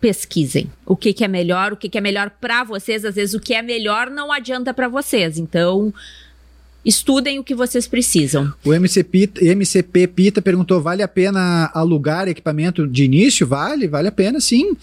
pesquisem 0.06 0.70
o 0.86 0.95
que, 0.95 1.12
que 1.12 1.24
é 1.24 1.28
melhor, 1.28 1.74
o 1.74 1.76
que, 1.76 1.89
que 1.89 1.97
é 1.97 2.01
melhor 2.01 2.30
para 2.39 2.64
vocês. 2.64 3.03
Às 3.03 3.16
vezes 3.16 3.34
o 3.34 3.39
que 3.39 3.56
é 3.56 3.62
melhor 3.64 4.08
não 4.12 4.32
adianta 4.32 4.72
para 4.72 4.88
vocês. 4.88 5.39
Então, 5.39 5.91
estudem 6.86 7.39
o 7.39 7.43
que 7.43 7.56
vocês 7.56 7.88
precisam. 7.88 8.53
O 8.64 8.72
MCP, 8.72 9.32
MCP 9.41 10.06
Pita 10.06 10.43
perguntou: 10.43 10.80
vale 10.80 11.01
a 11.01 11.08
pena 11.08 11.72
alugar 11.74 12.28
equipamento 12.28 12.88
de 12.88 13.03
início? 13.03 13.47
Vale, 13.47 13.88
vale 13.88 14.10
a 14.10 14.12
pena 14.12 14.39
sim. 14.39 14.78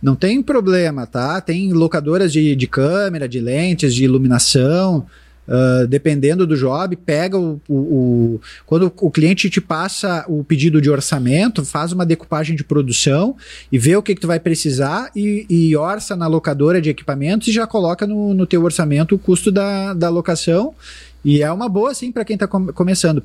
Não 0.00 0.14
tem 0.14 0.40
problema, 0.40 1.08
tá? 1.08 1.40
Tem 1.40 1.72
locadoras 1.72 2.32
de, 2.32 2.54
de 2.54 2.66
câmera, 2.68 3.28
de 3.28 3.40
lentes, 3.40 3.92
de 3.92 4.04
iluminação. 4.04 5.04
Uh, 5.48 5.86
dependendo 5.86 6.46
do 6.46 6.54
job, 6.54 6.94
pega 6.94 7.38
o, 7.38 7.58
o, 7.66 7.74
o, 7.74 8.40
Quando 8.66 8.92
o 9.00 9.10
cliente 9.10 9.48
te 9.48 9.62
passa 9.62 10.22
o 10.28 10.44
pedido 10.44 10.78
de 10.78 10.90
orçamento, 10.90 11.64
faz 11.64 11.90
uma 11.90 12.04
decupagem 12.04 12.54
de 12.54 12.62
produção 12.62 13.34
e 13.72 13.78
vê 13.78 13.96
o 13.96 14.02
que, 14.02 14.14
que 14.14 14.20
tu 14.20 14.26
vai 14.26 14.38
precisar 14.38 15.10
e, 15.16 15.46
e 15.48 15.74
orça 15.74 16.14
na 16.14 16.26
locadora 16.26 16.82
de 16.82 16.90
equipamentos 16.90 17.48
e 17.48 17.52
já 17.52 17.66
coloca 17.66 18.06
no, 18.06 18.34
no 18.34 18.46
teu 18.46 18.62
orçamento 18.62 19.14
o 19.14 19.18
custo 19.18 19.50
da, 19.50 19.94
da 19.94 20.10
locação. 20.10 20.74
E 21.24 21.42
é 21.42 21.50
uma 21.50 21.68
boa, 21.68 21.92
assim, 21.92 22.12
para 22.12 22.26
quem 22.26 22.34
está 22.34 22.46
com 22.46 22.66
começando. 22.66 23.22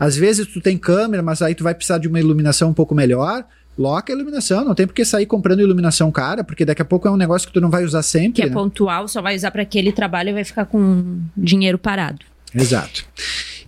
Às 0.00 0.16
vezes 0.16 0.46
tu 0.46 0.62
tem 0.62 0.78
câmera, 0.78 1.22
mas 1.22 1.42
aí 1.42 1.54
tu 1.54 1.62
vai 1.62 1.74
precisar 1.74 1.98
de 1.98 2.08
uma 2.08 2.18
iluminação 2.18 2.70
um 2.70 2.74
pouco 2.74 2.94
melhor 2.94 3.44
loca 3.78 4.12
a 4.12 4.16
iluminação, 4.16 4.64
não 4.64 4.74
tem 4.74 4.86
por 4.86 4.94
que 4.94 5.04
sair 5.04 5.26
comprando 5.26 5.60
iluminação 5.60 6.10
cara, 6.10 6.42
porque 6.42 6.64
daqui 6.64 6.82
a 6.82 6.84
pouco 6.84 7.06
é 7.06 7.10
um 7.10 7.16
negócio 7.16 7.46
que 7.46 7.54
tu 7.54 7.60
não 7.60 7.70
vai 7.70 7.84
usar 7.84 8.02
sempre. 8.02 8.32
Que 8.32 8.42
é 8.42 8.46
né? 8.46 8.52
pontual, 8.52 9.06
só 9.08 9.20
vai 9.20 9.36
usar 9.36 9.50
para 9.50 9.62
aquele 9.62 9.92
trabalho 9.92 10.30
e 10.30 10.32
vai 10.32 10.44
ficar 10.44 10.64
com 10.64 11.20
dinheiro 11.36 11.78
parado. 11.78 12.24
Exato. 12.54 13.04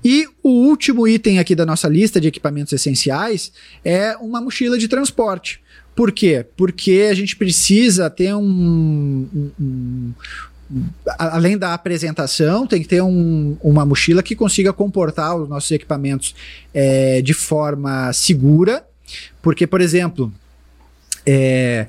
E 0.05 0.27
o 0.43 0.49
último 0.49 1.07
item 1.07 1.39
aqui 1.39 1.55
da 1.55 1.67
nossa 1.67 1.89
lista 1.89 2.21
de 2.21 2.29
equipamentos 2.29 2.73
essenciais 2.73 3.53
é 3.85 4.17
uma 4.17 4.41
mochila 4.41 4.79
de 4.79 4.89
transporte. 4.89 5.61
Por 5.95 6.13
quê? 6.13 6.47
Porque 6.57 7.09
a 7.11 7.15
gente 7.15 7.37
precisa 7.37 8.09
ter 8.09 8.33
um, 8.33 9.29
um, 9.35 9.51
um 9.61 10.13
além 11.19 11.57
da 11.57 11.75
apresentação, 11.75 12.67
tem 12.67 12.83
que 12.83 12.89
ter 12.89 13.03
um, 13.03 13.57
uma 13.61 13.85
mochila 13.85 14.23
que 14.23 14.37
consiga 14.37 14.73
comportar 14.73 15.37
os 15.37 15.49
nossos 15.49 15.71
equipamentos 15.71 16.35
é, 16.73 17.21
de 17.23 17.35
forma 17.35 18.13
segura, 18.13 18.85
porque, 19.43 19.67
por 19.67 19.81
exemplo, 19.81 20.33
é, 21.27 21.87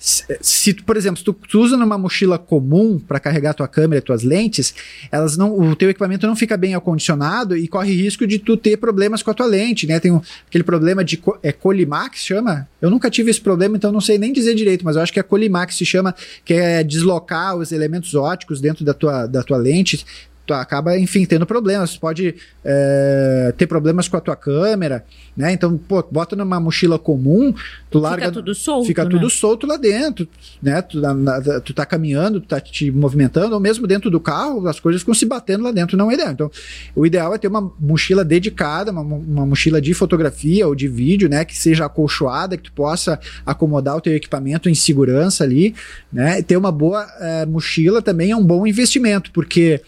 se, 0.00 0.72
por 0.72 0.96
exemplo, 0.96 1.18
se 1.18 1.24
tu, 1.24 1.34
tu, 1.34 1.60
usa 1.60 1.76
numa 1.76 1.98
mochila 1.98 2.38
comum 2.38 2.98
para 2.98 3.20
carregar 3.20 3.52
tua 3.52 3.68
câmera 3.68 3.98
e 3.98 4.02
tuas 4.02 4.22
lentes, 4.22 4.74
elas 5.12 5.36
não, 5.36 5.58
o 5.60 5.76
teu 5.76 5.90
equipamento 5.90 6.26
não 6.26 6.34
fica 6.34 6.56
bem 6.56 6.74
acondicionado 6.74 7.54
e 7.54 7.68
corre 7.68 7.94
risco 7.94 8.26
de 8.26 8.38
tu 8.38 8.56
ter 8.56 8.78
problemas 8.78 9.22
com 9.22 9.30
a 9.30 9.34
tua 9.34 9.44
lente, 9.44 9.86
né? 9.86 10.00
Tem 10.00 10.10
um, 10.10 10.22
aquele 10.48 10.64
problema 10.64 11.04
de 11.04 11.22
é 11.42 11.52
Colimax, 11.52 12.24
chama? 12.24 12.66
Eu 12.80 12.88
nunca 12.88 13.10
tive 13.10 13.30
esse 13.30 13.40
problema, 13.42 13.76
então 13.76 13.92
não 13.92 14.00
sei 14.00 14.16
nem 14.16 14.32
dizer 14.32 14.54
direito, 14.54 14.86
mas 14.86 14.96
eu 14.96 15.02
acho 15.02 15.12
que 15.12 15.20
a 15.20 15.22
Colimax 15.22 15.76
se 15.76 15.84
chama, 15.84 16.14
que 16.46 16.54
é 16.54 16.82
deslocar 16.82 17.54
os 17.56 17.70
elementos 17.70 18.14
óticos 18.14 18.58
dentro 18.58 18.86
da 18.86 18.94
tua, 18.94 19.26
da 19.26 19.42
tua 19.42 19.58
lente 19.58 20.06
tu 20.50 20.54
acaba, 20.54 20.98
enfim, 20.98 21.24
tendo 21.24 21.46
problemas. 21.46 21.96
pode 21.96 22.34
é, 22.64 23.54
ter 23.56 23.68
problemas 23.68 24.08
com 24.08 24.16
a 24.16 24.20
tua 24.20 24.34
câmera, 24.34 25.04
né? 25.36 25.52
Então, 25.52 25.78
pô, 25.78 26.02
bota 26.10 26.34
numa 26.34 26.58
mochila 26.58 26.98
comum, 26.98 27.54
tu 27.88 28.00
larga. 28.00 28.26
Fica 28.26 28.32
tudo 28.32 28.54
solto. 28.54 28.86
Fica 28.86 29.04
né? 29.04 29.10
tudo 29.10 29.30
solto 29.30 29.66
lá 29.66 29.76
dentro, 29.76 30.26
né? 30.60 30.82
Tu, 30.82 31.00
na, 31.00 31.60
tu 31.60 31.72
tá 31.72 31.86
caminhando, 31.86 32.40
tu 32.40 32.48
tá 32.48 32.60
te 32.60 32.90
movimentando, 32.90 33.54
ou 33.54 33.60
mesmo 33.60 33.86
dentro 33.86 34.10
do 34.10 34.18
carro, 34.18 34.66
as 34.66 34.80
coisas 34.80 35.02
ficam 35.02 35.14
se 35.14 35.24
batendo 35.24 35.62
lá 35.62 35.70
dentro, 35.70 35.96
não 35.96 36.10
é 36.10 36.14
ideal. 36.14 36.32
Então, 36.32 36.50
o 36.96 37.06
ideal 37.06 37.32
é 37.32 37.38
ter 37.38 37.46
uma 37.46 37.72
mochila 37.78 38.24
dedicada, 38.24 38.90
uma, 38.90 39.02
uma 39.02 39.46
mochila 39.46 39.80
de 39.80 39.94
fotografia 39.94 40.66
ou 40.66 40.74
de 40.74 40.88
vídeo, 40.88 41.28
né? 41.28 41.44
Que 41.44 41.56
seja 41.56 41.84
acolchoada, 41.86 42.56
que 42.56 42.64
tu 42.64 42.72
possa 42.72 43.20
acomodar 43.46 43.96
o 43.96 44.00
teu 44.00 44.14
equipamento 44.16 44.68
em 44.68 44.74
segurança 44.74 45.44
ali, 45.44 45.76
né? 46.12 46.42
Ter 46.42 46.56
uma 46.56 46.72
boa 46.72 47.06
é, 47.20 47.46
mochila 47.46 48.02
também 48.02 48.32
é 48.32 48.36
um 48.36 48.44
bom 48.44 48.66
investimento, 48.66 49.30
porque 49.30 49.80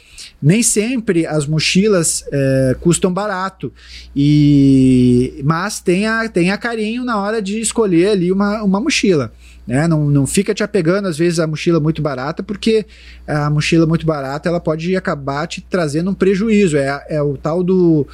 nem 0.43 0.63
sempre 0.63 1.25
as 1.27 1.47
mochilas 1.47 2.25
é, 2.33 2.77
custam 2.81 3.13
barato, 3.13 3.73
e 4.15 5.41
mas 5.45 5.81
tenha, 5.81 6.29
tenha 6.29 6.59
carinho 6.59 7.05
na 7.05 7.21
hora 7.21 7.41
de 7.41 7.61
escolher 7.61 8.09
ali 8.09 8.33
uma, 8.33 8.63
uma 8.63 8.81
mochila. 8.81 9.33
Né? 9.67 9.87
Não, 9.87 10.11
não 10.11 10.27
fica 10.27 10.53
te 10.53 10.63
apegando 10.63 11.07
às 11.07 11.17
vezes 11.17 11.39
a 11.39 11.47
mochila 11.47 11.79
muito 11.79 12.03
barata, 12.03 12.43
porque 12.43 12.85
a 13.27 13.49
mochila 13.49 13.87
muito 13.87 14.05
barata 14.05 14.49
ela 14.49 14.59
pode 14.59 14.97
acabar 14.97 15.47
te 15.47 15.61
trazendo 15.61 16.11
um 16.11 16.15
prejuízo. 16.15 16.77
É, 16.77 17.05
é 17.09 17.23
o 17.23 17.37
tal 17.37 17.63
do, 17.63 18.07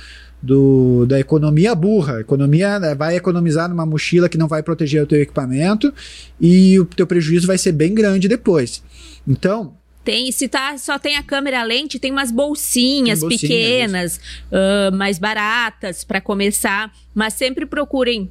do, 0.43 1.07
da 1.07 1.19
economia 1.19 1.75
burra. 1.75 2.21
Economia 2.21 2.79
né, 2.79 2.95
vai 2.95 3.17
economizar 3.17 3.69
numa 3.69 3.87
mochila 3.87 4.29
que 4.29 4.39
não 4.39 4.49
vai 4.49 4.63
proteger 4.63 5.03
o 5.03 5.07
teu 5.07 5.21
equipamento 5.21 5.93
e 6.41 6.79
o 6.79 6.85
teu 6.85 7.07
prejuízo 7.07 7.47
vai 7.47 7.59
ser 7.59 7.73
bem 7.73 7.95
grande 7.95 8.29
depois. 8.29 8.83
Então, 9.27 9.75
tem, 10.09 10.33
se 10.33 10.49
tá, 10.49 10.79
só 10.79 10.99
tem 10.99 11.17
a 11.17 11.23
câmera 11.23 11.63
lente, 11.63 11.99
tem 11.99 12.11
umas 12.11 12.31
bolsinhas, 12.31 13.21
bolsinhas 13.21 13.43
pequenas, 13.43 14.21
uh, 14.51 14.97
mais 14.97 15.19
baratas 15.19 16.03
para 16.03 16.19
começar. 16.19 16.91
Mas 17.15 17.35
sempre 17.35 17.67
procurem 17.67 18.31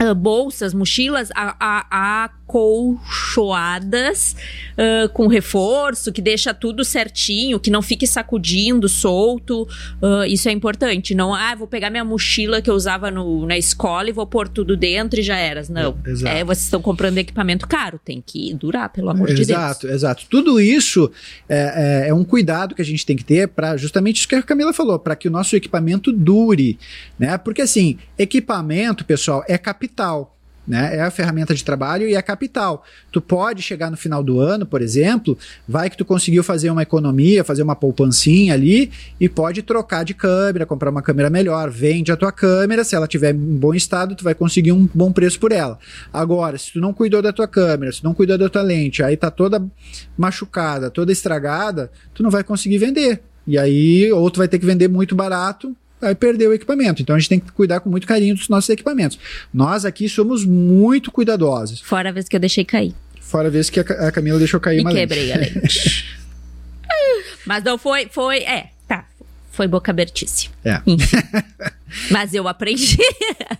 Uh, 0.00 0.14
bolsas, 0.14 0.72
mochilas 0.74 1.30
acolchoadas 1.90 4.36
uh, 4.72 5.08
com 5.08 5.26
reforço, 5.26 6.12
que 6.12 6.20
deixa 6.20 6.52
tudo 6.52 6.84
certinho, 6.84 7.58
que 7.58 7.70
não 7.70 7.80
fique 7.80 8.06
sacudindo, 8.06 8.90
solto. 8.90 9.62
Uh, 10.02 10.26
isso 10.26 10.50
é 10.50 10.52
importante. 10.52 11.14
Não, 11.14 11.34
ah, 11.34 11.54
vou 11.54 11.66
pegar 11.66 11.88
minha 11.88 12.04
mochila 12.04 12.60
que 12.60 12.68
eu 12.68 12.74
usava 12.74 13.10
no, 13.10 13.46
na 13.46 13.56
escola 13.56 14.10
e 14.10 14.12
vou 14.12 14.26
pôr 14.26 14.48
tudo 14.48 14.76
dentro 14.76 15.18
e 15.18 15.22
já 15.22 15.36
eras. 15.36 15.70
Não. 15.70 15.96
É, 16.26 16.44
vocês 16.44 16.64
estão 16.64 16.82
comprando 16.82 17.16
equipamento 17.16 17.66
caro, 17.66 17.98
tem 18.04 18.22
que 18.24 18.52
durar, 18.52 18.90
pelo 18.90 19.08
amor 19.08 19.30
exato, 19.30 19.40
de 19.40 19.46
Deus. 19.46 19.58
Exato, 19.58 19.88
exato. 19.88 20.26
Tudo 20.28 20.60
isso 20.60 21.10
é, 21.48 22.02
é, 22.04 22.10
é, 22.10 22.14
um 22.14 22.22
cuidado 22.22 22.74
que 22.74 22.82
a 22.82 22.84
gente 22.84 23.06
tem 23.06 23.16
que 23.16 23.24
ter 23.24 23.48
para 23.48 23.78
justamente 23.78 24.18
isso 24.18 24.28
que 24.28 24.34
a 24.34 24.42
Camila 24.42 24.74
falou, 24.74 24.98
para 24.98 25.16
que 25.16 25.26
o 25.26 25.30
nosso 25.30 25.56
equipamento 25.56 26.12
dure. 26.12 26.78
Né? 27.18 27.38
Porque 27.38 27.62
assim, 27.62 27.96
equipamento, 28.18 29.02
pessoal, 29.02 29.42
é 29.48 29.56
capital 29.56 29.85
capital. 29.86 30.32
Né? 30.66 30.96
É 30.96 31.00
a 31.00 31.12
ferramenta 31.12 31.54
de 31.54 31.62
trabalho 31.62 32.08
e 32.08 32.16
é 32.16 32.22
capital. 32.22 32.84
Tu 33.12 33.20
pode 33.20 33.62
chegar 33.62 33.88
no 33.88 33.96
final 33.96 34.20
do 34.20 34.40
ano, 34.40 34.66
por 34.66 34.82
exemplo, 34.82 35.38
vai 35.66 35.88
que 35.88 35.96
tu 35.96 36.04
conseguiu 36.04 36.42
fazer 36.42 36.70
uma 36.70 36.82
economia, 36.82 37.44
fazer 37.44 37.62
uma 37.62 37.76
poupancinha 37.76 38.54
ali 38.54 38.90
e 39.20 39.28
pode 39.28 39.62
trocar 39.62 40.04
de 40.04 40.12
câmera, 40.12 40.66
comprar 40.66 40.90
uma 40.90 41.02
câmera 41.02 41.30
melhor, 41.30 41.70
vende 41.70 42.10
a 42.10 42.16
tua 42.16 42.32
câmera, 42.32 42.82
se 42.82 42.96
ela 42.96 43.06
tiver 43.06 43.32
em 43.32 43.56
bom 43.56 43.74
estado, 43.74 44.16
tu 44.16 44.24
vai 44.24 44.34
conseguir 44.34 44.72
um 44.72 44.88
bom 44.92 45.12
preço 45.12 45.38
por 45.38 45.52
ela. 45.52 45.78
Agora, 46.12 46.58
se 46.58 46.72
tu 46.72 46.80
não 46.80 46.92
cuidou 46.92 47.22
da 47.22 47.32
tua 47.32 47.46
câmera, 47.46 47.92
se 47.92 48.02
não 48.02 48.12
cuidou 48.12 48.36
da 48.36 48.48
tua 48.48 48.62
lente, 48.62 49.04
aí 49.04 49.16
tá 49.16 49.30
toda 49.30 49.64
machucada, 50.18 50.90
toda 50.90 51.12
estragada, 51.12 51.92
tu 52.12 52.24
não 52.24 52.30
vai 52.30 52.42
conseguir 52.42 52.78
vender. 52.78 53.22
E 53.46 53.56
aí, 53.56 54.10
ou 54.10 54.28
tu 54.32 54.38
vai 54.38 54.48
ter 54.48 54.58
que 54.58 54.66
vender 54.66 54.88
muito 54.88 55.14
barato, 55.14 55.76
vai 56.00 56.14
perder 56.14 56.48
o 56.48 56.54
equipamento. 56.54 57.02
Então 57.02 57.16
a 57.16 57.18
gente 57.18 57.28
tem 57.28 57.40
que 57.40 57.50
cuidar 57.52 57.80
com 57.80 57.90
muito 57.90 58.06
carinho 58.06 58.34
dos 58.34 58.48
nossos 58.48 58.70
equipamentos. 58.70 59.18
Nós 59.52 59.84
aqui 59.84 60.08
somos 60.08 60.44
muito 60.44 61.10
cuidadosos. 61.10 61.80
Fora 61.80 62.10
a 62.10 62.12
vez 62.12 62.28
que 62.28 62.36
eu 62.36 62.40
deixei 62.40 62.64
cair. 62.64 62.94
Fora 63.20 63.48
a 63.48 63.50
vez 63.50 63.68
que 63.68 63.80
a 63.80 64.12
Camila 64.12 64.38
deixou 64.38 64.60
cair 64.60 64.78
e 64.78 64.80
uma 64.82 64.92
quebrei 64.92 65.26
lente. 65.32 65.58
a 65.58 65.60
lente. 65.60 66.16
Mas 67.44 67.62
não 67.62 67.78
foi, 67.78 68.08
foi, 68.10 68.38
é. 68.38 68.70
Foi 69.56 69.66
boca 69.66 69.90
abertice. 69.90 70.50
É. 70.62 70.82
Mas 72.12 72.34
eu 72.34 72.46
aprendi. 72.46 72.98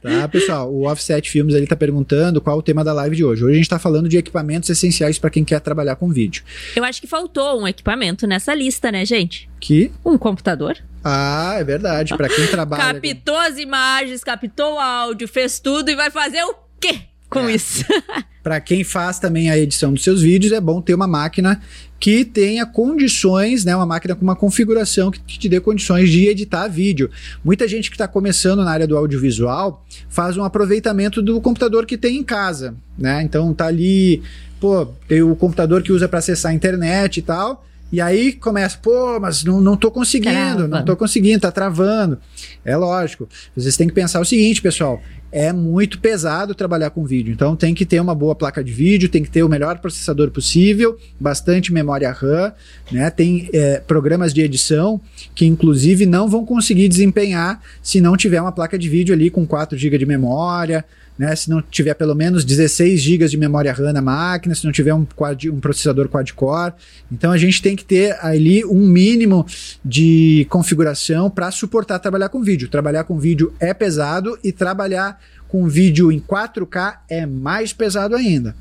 tá, 0.02 0.28
pessoal, 0.28 0.70
o 0.70 0.86
Offset 0.86 1.30
Filmes 1.30 1.54
ali 1.54 1.66
tá 1.66 1.74
perguntando 1.74 2.38
qual 2.38 2.54
é 2.54 2.58
o 2.58 2.62
tema 2.62 2.84
da 2.84 2.92
live 2.92 3.16
de 3.16 3.24
hoje. 3.24 3.42
Hoje 3.42 3.54
a 3.54 3.56
gente 3.56 3.68
tá 3.70 3.78
falando 3.78 4.06
de 4.06 4.18
equipamentos 4.18 4.68
essenciais 4.68 5.18
para 5.18 5.30
quem 5.30 5.42
quer 5.42 5.58
trabalhar 5.58 5.96
com 5.96 6.10
vídeo. 6.10 6.44
Eu 6.76 6.84
acho 6.84 7.00
que 7.00 7.06
faltou 7.06 7.62
um 7.62 7.66
equipamento 7.66 8.26
nessa 8.26 8.54
lista, 8.54 8.92
né, 8.92 9.06
gente? 9.06 9.48
Que? 9.58 9.90
Um 10.04 10.18
computador. 10.18 10.76
Ah, 11.02 11.54
é 11.58 11.64
verdade. 11.64 12.14
Para 12.14 12.28
quem 12.28 12.46
trabalha. 12.46 13.00
captou 13.00 13.38
as 13.38 13.56
imagens, 13.56 14.22
captou 14.22 14.74
o 14.74 14.78
áudio, 14.78 15.26
fez 15.26 15.58
tudo 15.58 15.90
e 15.90 15.96
vai 15.96 16.10
fazer 16.10 16.42
o 16.44 16.54
quê 16.78 17.15
com 17.40 17.48
é. 17.48 17.54
isso? 17.54 17.84
Para 18.42 18.60
quem 18.60 18.84
faz 18.84 19.18
também 19.18 19.50
a 19.50 19.58
edição 19.58 19.92
dos 19.92 20.04
seus 20.04 20.22
vídeos, 20.22 20.52
é 20.52 20.60
bom 20.60 20.80
ter 20.80 20.94
uma 20.94 21.06
máquina 21.06 21.60
que 21.98 22.24
tenha 22.24 22.64
condições, 22.64 23.64
né, 23.64 23.74
uma 23.74 23.86
máquina 23.86 24.14
com 24.14 24.22
uma 24.22 24.36
configuração 24.36 25.10
que 25.10 25.20
te 25.20 25.48
dê 25.48 25.58
condições 25.58 26.08
de 26.10 26.28
editar 26.28 26.68
vídeo. 26.68 27.10
Muita 27.44 27.66
gente 27.66 27.90
que 27.90 27.96
está 27.96 28.06
começando 28.06 28.62
na 28.62 28.70
área 28.70 28.86
do 28.86 28.96
audiovisual 28.96 29.84
faz 30.08 30.36
um 30.36 30.44
aproveitamento 30.44 31.20
do 31.20 31.40
computador 31.40 31.86
que 31.86 31.98
tem 31.98 32.18
em 32.18 32.22
casa, 32.22 32.76
né? 32.96 33.22
Então 33.22 33.52
tá 33.52 33.66
ali, 33.66 34.22
pô, 34.60 34.86
tem 35.08 35.22
o 35.22 35.34
computador 35.34 35.82
que 35.82 35.90
usa 35.90 36.08
para 36.08 36.20
acessar 36.20 36.52
a 36.52 36.54
internet 36.54 37.16
e 37.16 37.22
tal 37.22 37.66
e 37.90 38.00
aí 38.00 38.32
começa, 38.32 38.76
pô, 38.82 39.20
mas 39.20 39.44
não, 39.44 39.60
não 39.60 39.76
tô 39.76 39.90
conseguindo, 39.90 40.32
Trava. 40.32 40.68
não 40.68 40.84
tô 40.84 40.96
conseguindo, 40.96 41.40
tá 41.40 41.52
travando. 41.52 42.18
É 42.64 42.76
lógico. 42.76 43.28
Vocês 43.56 43.76
têm 43.76 43.86
que 43.86 43.94
pensar 43.94 44.20
o 44.20 44.24
seguinte, 44.24 44.60
pessoal: 44.60 45.00
é 45.36 45.52
muito 45.52 45.98
pesado 45.98 46.54
trabalhar 46.54 46.88
com 46.88 47.04
vídeo. 47.04 47.30
Então 47.30 47.54
tem 47.54 47.74
que 47.74 47.84
ter 47.84 48.00
uma 48.00 48.14
boa 48.14 48.34
placa 48.34 48.64
de 48.64 48.72
vídeo, 48.72 49.06
tem 49.06 49.22
que 49.22 49.28
ter 49.28 49.42
o 49.42 49.48
melhor 49.50 49.78
processador 49.80 50.30
possível, 50.30 50.96
bastante 51.20 51.74
memória 51.74 52.10
RAM, 52.10 52.54
né? 52.90 53.10
Tem 53.10 53.50
é, 53.52 53.78
programas 53.80 54.32
de 54.32 54.40
edição 54.40 54.98
que 55.34 55.44
inclusive 55.44 56.06
não 56.06 56.26
vão 56.26 56.46
conseguir 56.46 56.88
desempenhar 56.88 57.60
se 57.82 58.00
não 58.00 58.16
tiver 58.16 58.40
uma 58.40 58.50
placa 58.50 58.78
de 58.78 58.88
vídeo 58.88 59.14
ali 59.14 59.28
com 59.28 59.46
4 59.46 59.76
GB 59.76 59.98
de 59.98 60.06
memória 60.06 60.82
né? 61.18 61.34
Se 61.34 61.48
não 61.48 61.62
tiver 61.62 61.94
pelo 61.94 62.14
menos 62.14 62.44
16 62.44 63.00
GB 63.00 63.28
de 63.28 63.36
memória 63.36 63.72
RAM 63.72 63.92
na 63.92 64.02
máquina, 64.02 64.54
se 64.54 64.64
não 64.64 64.72
tiver 64.72 64.94
um, 64.94 65.04
quad, 65.04 65.48
um 65.50 65.60
processador 65.60 66.08
quad-core. 66.08 66.74
Então 67.10 67.32
a 67.32 67.38
gente 67.38 67.62
tem 67.62 67.74
que 67.74 67.84
ter 67.84 68.16
ali 68.20 68.64
um 68.64 68.86
mínimo 68.86 69.46
de 69.84 70.46
configuração 70.50 71.30
para 71.30 71.50
suportar 71.50 71.98
trabalhar 71.98 72.28
com 72.28 72.42
vídeo. 72.42 72.68
Trabalhar 72.68 73.04
com 73.04 73.18
vídeo 73.18 73.52
é 73.60 73.72
pesado 73.72 74.38
e 74.42 74.52
trabalhar 74.52 75.20
com 75.48 75.66
vídeo 75.66 76.10
em 76.10 76.20
4K 76.20 76.98
é 77.08 77.24
mais 77.24 77.72
pesado 77.72 78.14
ainda. 78.14 78.54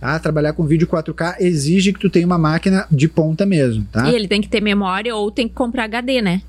Tá? 0.00 0.18
Trabalhar 0.18 0.52
com 0.52 0.66
vídeo 0.66 0.88
4K 0.88 1.36
exige 1.38 1.92
que 1.92 2.00
tu 2.00 2.10
tenha 2.10 2.26
uma 2.26 2.38
máquina 2.38 2.86
de 2.90 3.06
ponta 3.06 3.46
mesmo, 3.46 3.86
tá? 3.92 4.10
E 4.10 4.14
ele 4.14 4.26
tem 4.26 4.40
que 4.40 4.48
ter 4.48 4.60
memória 4.60 5.14
ou 5.14 5.30
tem 5.30 5.46
que 5.46 5.54
comprar 5.54 5.84
HD, 5.84 6.20
né? 6.20 6.42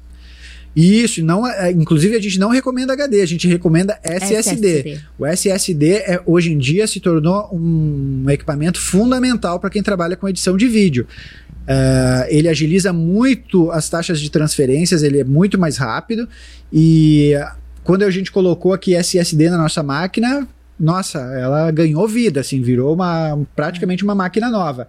Isso, 0.75 1.23
não, 1.23 1.47
é, 1.47 1.71
inclusive 1.71 2.15
a 2.15 2.21
gente 2.21 2.39
não 2.39 2.49
recomenda 2.49 2.93
HD, 2.93 3.21
a 3.21 3.25
gente 3.27 3.47
recomenda 3.47 3.99
SSD. 4.03 4.67
SSD. 4.67 5.01
O 5.19 5.25
SSD 5.25 5.91
é, 5.91 6.21
hoje 6.25 6.51
em 6.51 6.57
dia 6.57 6.87
se 6.87 6.99
tornou 6.99 7.49
um 7.53 8.25
equipamento 8.29 8.79
fundamental 8.79 9.59
para 9.59 9.69
quem 9.69 9.83
trabalha 9.83 10.15
com 10.15 10.27
edição 10.27 10.57
de 10.57 10.67
vídeo. 10.67 11.07
Uh, 11.63 12.25
ele 12.27 12.49
agiliza 12.49 12.91
muito 12.91 13.71
as 13.71 13.87
taxas 13.87 14.19
de 14.19 14.29
transferências, 14.29 15.01
ele 15.01 15.19
é 15.19 15.23
muito 15.23 15.57
mais 15.57 15.77
rápido 15.77 16.27
e 16.73 17.33
quando 17.83 18.03
a 18.03 18.11
gente 18.11 18.31
colocou 18.31 18.73
aqui 18.73 18.95
SSD 18.95 19.49
na 19.49 19.57
nossa 19.57 19.81
máquina, 19.81 20.47
nossa, 20.79 21.19
ela 21.19 21.69
ganhou 21.71 22.07
vida, 22.07 22.39
assim, 22.39 22.61
virou 22.61 22.93
uma 22.93 23.39
praticamente 23.55 24.03
uma 24.03 24.15
máquina 24.15 24.49
nova. 24.49 24.87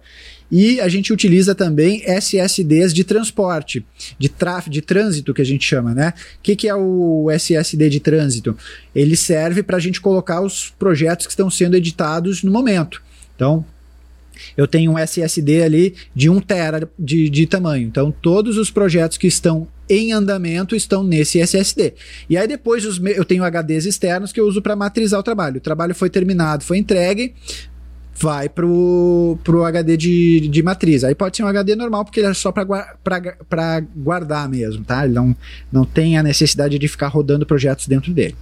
E 0.51 0.79
a 0.79 0.87
gente 0.87 1.11
utiliza 1.11 1.55
também 1.55 2.03
SSDs 2.05 2.93
de 2.93 3.03
transporte, 3.03 3.85
de 4.17 4.29
tráfego, 4.29 4.73
de 4.73 4.81
trânsito 4.81 5.33
que 5.33 5.41
a 5.41 5.45
gente 5.45 5.65
chama, 5.65 5.93
né? 5.93 6.13
O 6.37 6.41
que, 6.41 6.55
que 6.55 6.67
é 6.67 6.75
o 6.75 7.29
SSD 7.31 7.89
de 7.89 7.99
trânsito? 7.99 8.55
Ele 8.93 9.15
serve 9.15 9.63
para 9.63 9.77
a 9.77 9.79
gente 9.79 9.99
colocar 9.99 10.41
os 10.41 10.69
projetos 10.77 11.25
que 11.25 11.31
estão 11.31 11.49
sendo 11.49 11.75
editados 11.75 12.43
no 12.43 12.51
momento. 12.51 13.01
Então, 13.35 13.65
eu 14.55 14.67
tenho 14.67 14.91
um 14.91 14.99
SSD 14.99 15.63
ali 15.63 15.95
de 16.13 16.29
1 16.29 16.39
tera 16.41 16.89
de, 16.97 17.29
de 17.29 17.47
tamanho. 17.47 17.87
Então, 17.87 18.11
todos 18.11 18.57
os 18.57 18.69
projetos 18.69 19.17
que 19.17 19.27
estão 19.27 19.67
em 19.89 20.11
andamento 20.11 20.75
estão 20.75 21.03
nesse 21.03 21.39
SSD. 21.39 21.93
E 22.29 22.37
aí 22.37 22.47
depois 22.47 22.83
eu 22.83 23.25
tenho 23.25 23.43
HDs 23.43 23.85
externos 23.85 24.31
que 24.31 24.39
eu 24.39 24.47
uso 24.47 24.61
para 24.61 24.75
matrizar 24.75 25.19
o 25.19 25.23
trabalho. 25.23 25.57
O 25.57 25.61
trabalho 25.61 25.93
foi 25.93 26.09
terminado, 26.09 26.63
foi 26.63 26.77
entregue, 26.77 27.33
vai 28.17 28.47
pro, 28.47 29.37
pro 29.43 29.63
HD 29.65 29.97
de, 29.97 30.47
de 30.47 30.63
matriz. 30.63 31.03
Aí 31.03 31.13
pode 31.13 31.37
ser 31.37 31.43
um 31.43 31.47
HD 31.47 31.75
normal, 31.75 32.05
porque 32.05 32.19
ele 32.19 32.27
é 32.27 32.33
só 32.33 32.51
para 32.51 33.79
guardar 33.95 34.47
mesmo, 34.49 34.83
tá? 34.83 35.05
Ele 35.05 35.13
não, 35.13 35.35
não 35.71 35.85
tem 35.85 36.17
a 36.17 36.23
necessidade 36.23 36.79
de 36.79 36.87
ficar 36.87 37.07
rodando 37.07 37.45
projetos 37.45 37.87
dentro 37.87 38.13
dele. 38.13 38.35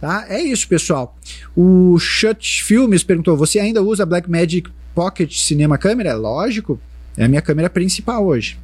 Tá? 0.00 0.26
É 0.28 0.40
isso, 0.40 0.66
pessoal. 0.68 1.16
O 1.56 1.98
Shut 1.98 2.62
Filmes 2.62 3.02
perguntou: 3.02 3.36
você 3.36 3.58
ainda 3.58 3.82
usa 3.82 4.06
Blackmagic 4.06 4.70
Pocket 4.94 5.34
Cinema 5.34 5.78
Câmera? 5.78 6.14
Lógico, 6.14 6.80
é 7.16 7.24
a 7.24 7.28
minha 7.28 7.42
câmera 7.42 7.70
principal 7.70 8.24
hoje. 8.24 8.58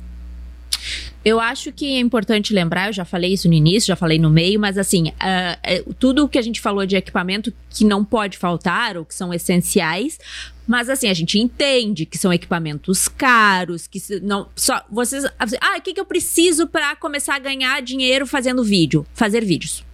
Eu 1.22 1.38
acho 1.38 1.70
que 1.70 1.96
é 1.96 2.00
importante 2.00 2.54
lembrar, 2.54 2.88
eu 2.88 2.92
já 2.94 3.04
falei 3.04 3.34
isso 3.34 3.46
no 3.46 3.52
início, 3.52 3.88
já 3.88 3.96
falei 3.96 4.18
no 4.18 4.30
meio, 4.30 4.58
mas 4.58 4.78
assim, 4.78 5.08
uh, 5.08 5.94
tudo 5.94 6.24
o 6.24 6.28
que 6.28 6.38
a 6.38 6.42
gente 6.42 6.60
falou 6.60 6.86
de 6.86 6.96
equipamento 6.96 7.52
que 7.68 7.84
não 7.84 8.02
pode 8.02 8.38
faltar 8.38 8.96
ou 8.96 9.04
que 9.04 9.14
são 9.14 9.32
essenciais, 9.32 10.18
mas 10.66 10.88
assim, 10.88 11.08
a 11.08 11.14
gente 11.14 11.38
entende 11.38 12.06
que 12.06 12.16
são 12.16 12.32
equipamentos 12.32 13.06
caros, 13.06 13.86
que 13.86 14.00
não 14.22 14.48
só 14.56 14.82
vocês, 14.90 15.26
ah, 15.26 15.76
o 15.76 15.82
que, 15.82 15.92
que 15.92 16.00
eu 16.00 16.06
preciso 16.06 16.66
para 16.66 16.96
começar 16.96 17.34
a 17.34 17.38
ganhar 17.38 17.82
dinheiro 17.82 18.26
fazendo 18.26 18.64
vídeo, 18.64 19.06
fazer 19.12 19.44
vídeos. 19.44 19.84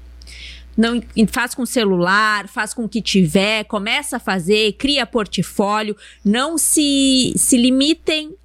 Não 0.76 1.02
faz 1.28 1.54
com 1.54 1.64
celular, 1.66 2.46
faz 2.46 2.72
com 2.74 2.84
o 2.84 2.88
que 2.88 3.00
tiver, 3.00 3.64
começa 3.64 4.18
a 4.18 4.20
fazer, 4.20 4.74
cria 4.74 5.06
portfólio, 5.06 5.96
não 6.24 6.56
se 6.58 7.32
se 7.36 7.56
limitem 7.56 8.36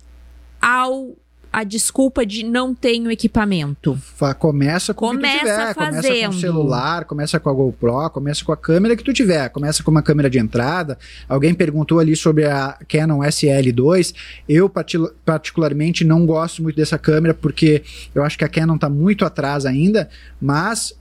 ao 0.61 1.17
a 1.51 1.63
desculpa 1.63 2.25
de 2.25 2.43
não 2.43 2.73
tenho 2.73 3.11
equipamento. 3.11 3.99
Começa 4.39 4.93
com 4.93 5.07
começa 5.07 5.35
o 5.35 5.39
que 5.39 5.39
tu 5.39 5.49
tiver, 5.49 5.73
fazendo. 5.73 6.01
começa 6.01 6.25
com 6.25 6.29
o 6.29 6.39
celular, 6.39 7.05
começa 7.05 7.39
com 7.39 7.49
a 7.49 7.53
GoPro, 7.53 8.09
começa 8.11 8.45
com 8.45 8.51
a 8.51 8.57
câmera 8.57 8.95
que 8.95 9.03
tu 9.03 9.11
tiver, 9.11 9.49
começa 9.49 9.83
com 9.83 9.91
uma 9.91 10.01
câmera 10.01 10.29
de 10.29 10.39
entrada. 10.39 10.97
Alguém 11.27 11.53
perguntou 11.53 11.99
ali 11.99 12.15
sobre 12.15 12.45
a 12.45 12.77
Canon 12.87 13.19
SL2. 13.19 14.13
Eu 14.47 14.71
particularmente 15.25 16.05
não 16.05 16.25
gosto 16.25 16.63
muito 16.63 16.75
dessa 16.75 16.97
câmera 16.97 17.33
porque 17.33 17.83
eu 18.15 18.23
acho 18.23 18.37
que 18.37 18.45
a 18.45 18.49
Canon 18.49 18.75
está 18.75 18.89
muito 18.89 19.25
atrás 19.25 19.65
ainda, 19.65 20.09
mas 20.41 20.93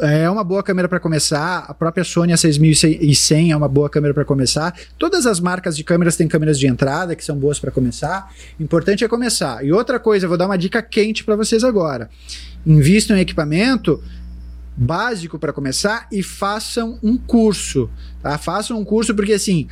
é 0.00 0.28
uma 0.28 0.44
boa 0.44 0.62
câmera 0.62 0.88
para 0.88 1.00
começar. 1.00 1.64
A 1.68 1.74
própria 1.74 2.04
Sony 2.04 2.32
A6100 2.32 3.50
é 3.50 3.56
uma 3.56 3.68
boa 3.68 3.88
câmera 3.88 4.14
para 4.14 4.24
começar. 4.24 4.74
Todas 4.98 5.26
as 5.26 5.40
marcas 5.40 5.76
de 5.76 5.84
câmeras 5.84 6.16
têm 6.16 6.28
câmeras 6.28 6.58
de 6.58 6.66
entrada 6.66 7.14
que 7.14 7.24
são 7.24 7.36
boas 7.36 7.58
para 7.58 7.70
começar. 7.70 8.32
Importante 8.58 9.04
é 9.04 9.08
começar. 9.08 9.64
E 9.64 9.72
outra 9.72 9.98
coisa, 9.98 10.26
eu 10.26 10.28
vou 10.28 10.38
dar 10.38 10.46
uma 10.46 10.58
dica 10.58 10.82
quente 10.82 11.24
para 11.24 11.36
vocês 11.36 11.64
agora. 11.64 12.10
Invistam 12.66 13.16
em 13.16 13.20
equipamento 13.20 14.02
básico 14.76 15.38
para 15.38 15.52
começar 15.52 16.06
e 16.12 16.22
façam 16.22 16.98
um 17.02 17.18
curso. 17.18 17.90
Tá? 18.22 18.38
Façam 18.38 18.78
um 18.78 18.84
curso 18.84 19.14
porque 19.14 19.32
assim, 19.32 19.66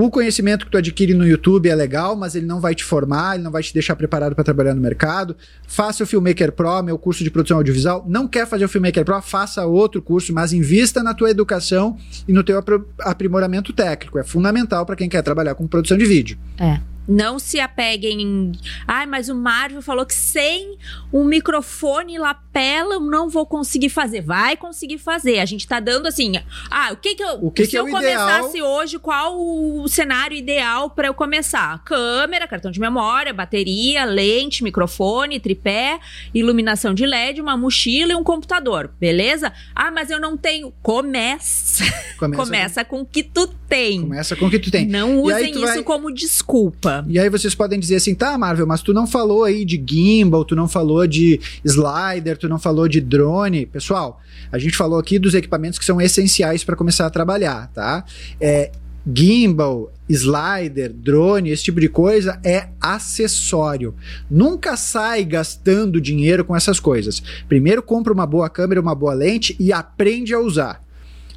o 0.00 0.10
conhecimento 0.10 0.64
que 0.64 0.70
tu 0.70 0.78
adquire 0.78 1.12
no 1.12 1.26
YouTube 1.26 1.68
é 1.68 1.74
legal, 1.74 2.16
mas 2.16 2.34
ele 2.34 2.46
não 2.46 2.60
vai 2.60 2.74
te 2.74 2.82
formar, 2.82 3.34
ele 3.34 3.44
não 3.44 3.50
vai 3.50 3.62
te 3.62 3.74
deixar 3.74 3.94
preparado 3.94 4.34
para 4.34 4.42
trabalhar 4.42 4.74
no 4.74 4.80
mercado. 4.80 5.36
Faça 5.66 6.02
o 6.02 6.06
Filmmaker 6.06 6.50
Pro, 6.52 6.82
meu 6.82 6.96
curso 6.96 7.22
de 7.22 7.30
produção 7.30 7.58
audiovisual. 7.58 8.02
Não 8.08 8.26
quer 8.26 8.46
fazer 8.46 8.64
o 8.64 8.68
Filmmaker 8.70 9.04
Pro? 9.04 9.20
Faça 9.20 9.66
outro 9.66 10.00
curso, 10.00 10.32
mas 10.32 10.54
invista 10.54 11.02
na 11.02 11.12
tua 11.12 11.30
educação 11.30 11.98
e 12.26 12.32
no 12.32 12.42
teu 12.42 12.64
aprimoramento 13.00 13.70
técnico. 13.74 14.18
É 14.18 14.24
fundamental 14.24 14.86
para 14.86 14.96
quem 14.96 15.10
quer 15.10 15.20
trabalhar 15.20 15.54
com 15.54 15.66
produção 15.66 15.98
de 15.98 16.06
vídeo. 16.06 16.38
É. 16.58 16.80
Não 17.06 17.38
se 17.38 17.58
apeguem 17.58 18.20
em. 18.22 18.52
Ai, 18.86 19.06
mas 19.06 19.28
o 19.28 19.34
Marvel 19.34 19.82
falou 19.82 20.06
que 20.06 20.14
sem 20.14 20.78
um 21.12 21.24
microfone 21.24 22.18
lapela 22.18 22.94
eu 22.94 23.00
não 23.00 23.28
vou 23.28 23.44
conseguir 23.44 23.88
fazer. 23.88 24.20
Vai 24.20 24.56
conseguir 24.56 24.98
fazer. 24.98 25.40
A 25.40 25.44
gente 25.44 25.66
tá 25.66 25.80
dando 25.80 26.06
assim. 26.06 26.34
Ah, 26.70 26.90
o 26.92 26.96
que 26.96 27.14
que 27.14 27.22
eu. 27.22 27.38
O 27.42 27.50
que 27.50 27.64
se 27.64 27.70
que 27.70 27.76
é 27.76 27.80
eu 27.80 27.88
começasse 27.88 28.58
ideal? 28.58 28.70
hoje, 28.70 28.98
qual 28.98 29.38
o 29.38 29.88
cenário 29.88 30.36
ideal 30.36 30.90
para 30.90 31.08
eu 31.08 31.14
começar? 31.14 31.82
Câmera, 31.84 32.46
cartão 32.46 32.70
de 32.70 32.78
memória, 32.78 33.32
bateria, 33.32 34.04
lente, 34.04 34.62
microfone, 34.62 35.40
tripé, 35.40 35.98
iluminação 36.32 36.94
de 36.94 37.04
LED, 37.04 37.40
uma 37.40 37.56
mochila 37.56 38.12
e 38.12 38.14
um 38.14 38.22
computador. 38.22 38.90
Beleza? 39.00 39.52
Ah, 39.74 39.90
mas 39.90 40.10
eu 40.10 40.20
não 40.20 40.36
tenho. 40.36 40.72
Começa. 40.82 41.84
Começa, 42.18 42.42
Começa 42.44 42.84
com 42.84 43.00
o 43.00 43.06
que 43.06 43.22
tu 43.22 43.46
tem. 43.46 44.02
Começa 44.02 44.36
com 44.36 44.46
o 44.46 44.50
que 44.50 44.58
tu 44.58 44.70
tem. 44.70 44.86
Não 44.86 45.20
usem 45.20 45.50
isso 45.50 45.60
vai... 45.60 45.82
como 45.82 46.12
desculpa. 46.12 46.91
E 47.08 47.18
aí 47.18 47.28
vocês 47.28 47.54
podem 47.54 47.78
dizer 47.78 47.96
assim, 47.96 48.14
tá, 48.14 48.36
Marvel, 48.36 48.66
mas 48.66 48.82
tu 48.82 48.92
não 48.92 49.06
falou 49.06 49.44
aí 49.44 49.64
de 49.64 49.82
gimbal, 49.84 50.44
tu 50.44 50.56
não 50.56 50.68
falou 50.68 51.06
de 51.06 51.40
slider, 51.64 52.36
tu 52.36 52.48
não 52.48 52.58
falou 52.58 52.88
de 52.88 53.00
drone. 53.00 53.66
Pessoal, 53.66 54.20
a 54.50 54.58
gente 54.58 54.76
falou 54.76 54.98
aqui 54.98 55.18
dos 55.18 55.34
equipamentos 55.34 55.78
que 55.78 55.84
são 55.84 56.00
essenciais 56.00 56.64
para 56.64 56.76
começar 56.76 57.06
a 57.06 57.10
trabalhar, 57.10 57.70
tá? 57.72 58.04
É, 58.40 58.70
gimbal, 59.14 59.92
slider, 60.08 60.92
drone, 60.92 61.50
esse 61.50 61.64
tipo 61.64 61.80
de 61.80 61.88
coisa 61.88 62.38
é 62.44 62.68
acessório. 62.80 63.94
Nunca 64.30 64.76
sai 64.76 65.24
gastando 65.24 66.00
dinheiro 66.00 66.44
com 66.44 66.54
essas 66.54 66.78
coisas. 66.78 67.22
Primeiro 67.48 67.82
compra 67.82 68.12
uma 68.12 68.26
boa 68.26 68.48
câmera, 68.48 68.80
uma 68.80 68.94
boa 68.94 69.14
lente 69.14 69.56
e 69.58 69.72
aprende 69.72 70.34
a 70.34 70.38
usar. 70.38 70.82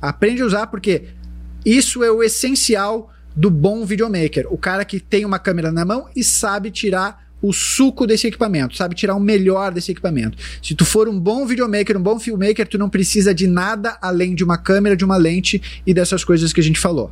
Aprende 0.01 0.41
a 0.41 0.45
usar 0.45 0.67
porque 0.67 1.03
isso 1.65 2.03
é 2.03 2.11
o 2.11 2.21
essencial 2.21 3.11
do 3.35 3.49
bom 3.49 3.85
videomaker. 3.85 4.47
O 4.49 4.57
cara 4.57 4.85
que 4.85 4.99
tem 4.99 5.25
uma 5.25 5.39
câmera 5.39 5.71
na 5.71 5.83
mão 5.83 6.07
e 6.15 6.23
sabe 6.23 6.71
tirar 6.71 7.25
o 7.41 7.53
suco 7.53 8.07
desse 8.07 8.25
equipamento, 8.27 8.75
sabe 8.75 8.95
tirar 8.95 9.15
o 9.15 9.19
melhor 9.19 9.71
desse 9.71 9.91
equipamento. 9.91 10.37
Se 10.63 10.73
tu 10.73 10.85
for 10.85 11.07
um 11.07 11.19
bom 11.19 11.45
videomaker, 11.45 11.97
um 11.97 12.01
bom 12.01 12.19
filmmaker, 12.19 12.67
tu 12.67 12.77
não 12.77 12.89
precisa 12.89 13.33
de 13.35 13.45
nada 13.45 13.97
além 14.01 14.33
de 14.33 14.43
uma 14.43 14.57
câmera, 14.57 14.95
de 14.95 15.05
uma 15.05 15.17
lente 15.17 15.81
e 15.85 15.93
dessas 15.93 16.23
coisas 16.23 16.51
que 16.51 16.59
a 16.59 16.63
gente 16.63 16.79
falou. 16.79 17.11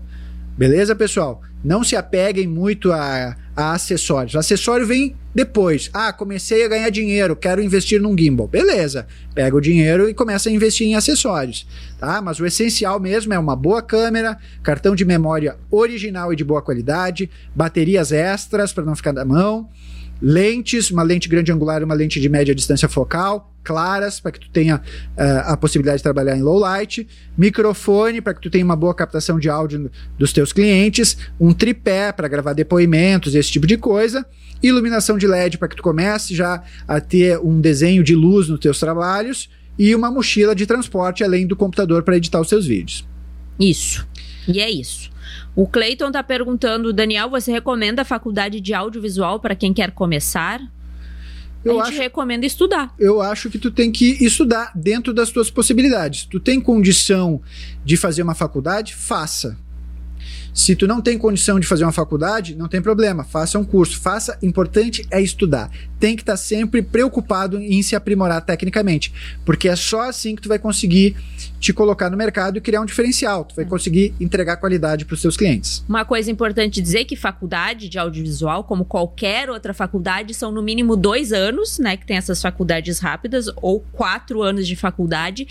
Beleza, 0.57 0.95
pessoal? 0.95 1.41
Não 1.63 1.83
se 1.83 1.95
apeguem 1.95 2.47
muito 2.47 2.91
a, 2.91 3.35
a 3.55 3.73
acessórios. 3.73 4.33
O 4.33 4.39
acessório 4.39 4.87
vem 4.87 5.15
depois. 5.33 5.89
Ah, 5.93 6.13
comecei 6.13 6.65
a 6.65 6.67
ganhar 6.67 6.89
dinheiro, 6.89 7.35
quero 7.35 7.61
investir 7.61 8.01
num 8.01 8.17
gimbal. 8.17 8.47
Beleza, 8.47 9.07
pega 9.33 9.55
o 9.55 9.61
dinheiro 9.61 10.09
e 10.09 10.13
começa 10.13 10.49
a 10.49 10.51
investir 10.51 10.87
em 10.87 10.95
acessórios. 10.95 11.67
Tá? 11.99 12.21
Mas 12.21 12.39
o 12.39 12.45
essencial 12.45 12.99
mesmo 12.99 13.33
é 13.33 13.39
uma 13.39 13.55
boa 13.55 13.81
câmera, 13.81 14.37
cartão 14.61 14.95
de 14.95 15.05
memória 15.05 15.57
original 15.71 16.31
e 16.31 16.35
de 16.35 16.43
boa 16.43 16.61
qualidade, 16.61 17.29
baterias 17.55 18.11
extras 18.11 18.71
para 18.71 18.83
não 18.83 18.95
ficar 18.95 19.13
na 19.13 19.25
mão 19.25 19.69
lentes, 20.23 20.89
uma 20.89 21.03
lente 21.03 21.27
grande 21.27 21.51
angular 21.51 21.81
e 21.81 21.83
uma 21.83 21.93
lente 21.93 22.17
de 22.21 22.29
média 22.29 22.55
distância 22.55 22.87
focal, 22.87 23.53
claras, 23.61 24.21
para 24.21 24.31
que 24.31 24.39
tu 24.39 24.49
tenha 24.49 24.77
uh, 24.77 25.51
a 25.51 25.57
possibilidade 25.57 25.97
de 25.97 26.03
trabalhar 26.03 26.37
em 26.37 26.41
low 26.41 26.57
light, 26.57 27.05
microfone, 27.37 28.21
para 28.21 28.33
que 28.33 28.41
tu 28.41 28.49
tenha 28.49 28.63
uma 28.63 28.75
boa 28.75 28.95
captação 28.95 29.37
de 29.37 29.49
áudio 29.49 29.91
dos 30.17 30.31
teus 30.31 30.53
clientes, 30.53 31.17
um 31.37 31.53
tripé 31.53 32.13
para 32.13 32.29
gravar 32.29 32.53
depoimentos, 32.53 33.35
esse 33.35 33.51
tipo 33.51 33.67
de 33.67 33.77
coisa, 33.77 34.25
iluminação 34.61 35.17
de 35.17 35.27
LED 35.27 35.57
para 35.57 35.67
que 35.67 35.75
tu 35.75 35.83
comece 35.83 36.33
já 36.33 36.63
a 36.87 37.01
ter 37.01 37.37
um 37.39 37.59
desenho 37.59 38.01
de 38.01 38.15
luz 38.15 38.47
nos 38.47 38.59
teus 38.59 38.79
trabalhos 38.79 39.49
e 39.77 39.93
uma 39.93 40.09
mochila 40.09 40.55
de 40.55 40.65
transporte 40.65 41.23
além 41.23 41.45
do 41.45 41.55
computador 41.55 42.03
para 42.03 42.15
editar 42.15 42.39
os 42.39 42.47
seus 42.47 42.65
vídeos. 42.65 43.05
Isso. 43.59 44.07
E 44.47 44.59
é 44.61 44.69
isso. 44.69 45.12
O 45.55 45.67
Cleiton 45.67 46.07
está 46.07 46.23
perguntando, 46.23 46.91
Daniel, 46.91 47.29
você 47.29 47.51
recomenda 47.51 48.01
a 48.01 48.05
faculdade 48.05 48.59
de 48.59 48.73
audiovisual 48.73 49.39
para 49.39 49.55
quem 49.55 49.73
quer 49.73 49.91
começar? 49.91 50.59
Eu 51.63 51.79
a 51.79 51.85
gente 51.85 51.93
acho, 51.93 52.01
recomenda 52.01 52.45
estudar. 52.45 52.93
Eu 52.99 53.21
acho 53.21 53.49
que 53.49 53.57
tu 53.57 53.71
tem 53.71 53.91
que 53.91 54.23
estudar 54.23 54.71
dentro 54.75 55.13
das 55.13 55.29
tuas 55.29 55.49
possibilidades. 55.49 56.25
Tu 56.25 56.39
tem 56.39 56.59
condição 56.59 57.41
de 57.85 57.95
fazer 57.95 58.23
uma 58.23 58.35
faculdade? 58.35 58.95
Faça. 58.95 59.57
Se 60.53 60.75
tu 60.75 60.85
não 60.85 61.01
tem 61.01 61.17
condição 61.17 61.59
de 61.59 61.65
fazer 61.65 61.83
uma 61.83 61.91
faculdade, 61.91 62.55
não 62.55 62.67
tem 62.67 62.81
problema, 62.81 63.23
faça 63.23 63.57
um 63.57 63.65
curso. 63.65 63.99
Faça, 63.99 64.37
importante 64.41 65.05
é 65.09 65.21
estudar. 65.21 65.71
Tem 65.99 66.15
que 66.15 66.21
estar 66.21 66.33
tá 66.33 66.37
sempre 66.37 66.81
preocupado 66.81 67.59
em 67.59 67.81
se 67.81 67.95
aprimorar 67.95 68.41
tecnicamente, 68.41 69.13
porque 69.45 69.67
é 69.67 69.75
só 69.75 70.01
assim 70.01 70.35
que 70.35 70.41
tu 70.41 70.49
vai 70.49 70.59
conseguir 70.59 71.15
te 71.63 71.71
colocar 71.71 72.09
no 72.09 72.17
mercado 72.17 72.57
e 72.57 72.61
criar 72.61 72.81
um 72.81 72.85
diferencial. 72.85 73.45
Tu 73.45 73.55
vai 73.55 73.63
conseguir 73.63 74.13
entregar 74.19 74.57
qualidade 74.57 75.05
para 75.05 75.13
os 75.13 75.21
seus 75.21 75.37
clientes. 75.37 75.83
Uma 75.87 76.03
coisa 76.03 76.29
importante 76.29 76.81
dizer 76.81 77.05
que 77.05 77.15
faculdade 77.15 77.87
de 77.87 77.97
audiovisual, 77.97 78.65
como 78.65 78.83
qualquer 78.83 79.49
outra 79.49 79.73
faculdade, 79.73 80.33
são 80.33 80.51
no 80.51 80.61
mínimo 80.61 80.97
dois 80.97 81.31
anos, 81.31 81.79
né? 81.79 81.95
Que 81.95 82.05
tem 82.05 82.17
essas 82.17 82.41
faculdades 82.41 82.99
rápidas, 82.99 83.45
ou 83.55 83.79
quatro 83.93 84.41
anos 84.41 84.67
de 84.67 84.75
faculdade 84.75 85.47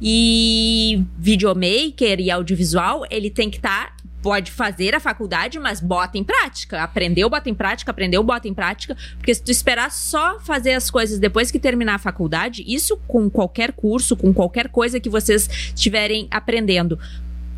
E 0.00 1.04
videomaker 1.18 2.18
e 2.20 2.30
audiovisual, 2.30 3.04
ele 3.10 3.28
tem 3.28 3.50
que 3.50 3.58
estar 3.58 3.88
tá 3.88 3.99
pode 4.22 4.50
fazer 4.50 4.94
a 4.94 5.00
faculdade, 5.00 5.58
mas 5.58 5.80
bota 5.80 6.18
em 6.18 6.24
prática. 6.24 6.82
Aprendeu, 6.82 7.28
bota 7.28 7.48
em 7.48 7.54
prática, 7.54 7.90
aprendeu, 7.90 8.22
bota 8.22 8.48
em 8.48 8.54
prática. 8.54 8.96
Porque 9.16 9.34
se 9.34 9.42
tu 9.42 9.50
esperar 9.50 9.90
só 9.90 10.38
fazer 10.40 10.74
as 10.74 10.90
coisas 10.90 11.18
depois 11.18 11.50
que 11.50 11.58
terminar 11.58 11.94
a 11.94 11.98
faculdade, 11.98 12.64
isso 12.66 12.96
com 13.08 13.28
qualquer 13.30 13.72
curso, 13.72 14.16
com 14.16 14.32
qualquer 14.32 14.68
coisa 14.68 15.00
que 15.00 15.08
vocês 15.08 15.48
estiverem 15.74 16.28
aprendendo. 16.30 16.98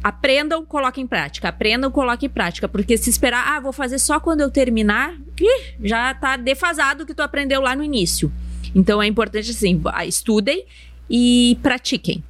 Aprendam, 0.03 0.65
coloquem 0.65 1.05
em 1.05 1.07
prática. 1.07 1.49
Aprendam, 1.49 1.91
coloquem 1.91 2.27
em 2.27 2.31
prática. 2.31 2.69
Porque 2.69 2.97
se 2.97 3.11
esperar, 3.11 3.45
ah, 3.49 3.61
vou 3.61 3.73
fazer 3.73 3.99
só 3.99 4.19
quando 4.19 4.41
eu 4.41 4.51
terminar, 4.51 5.15
ih, 5.41 5.75
já 5.83 6.13
tá 6.15 6.37
defasado 6.37 7.05
o 7.05 7.07
que 7.07 7.15
tu 7.15 7.23
aprendeu 7.23 7.61
lá 7.61 7.77
no 7.77 7.85
início. 7.85 8.33
Então 8.75 9.03
é 9.03 9.07
importante 9.07 9.51
assim, 9.51 9.81
estudem 10.07 10.65
e 11.13 11.59
pratiquem. 11.63 12.25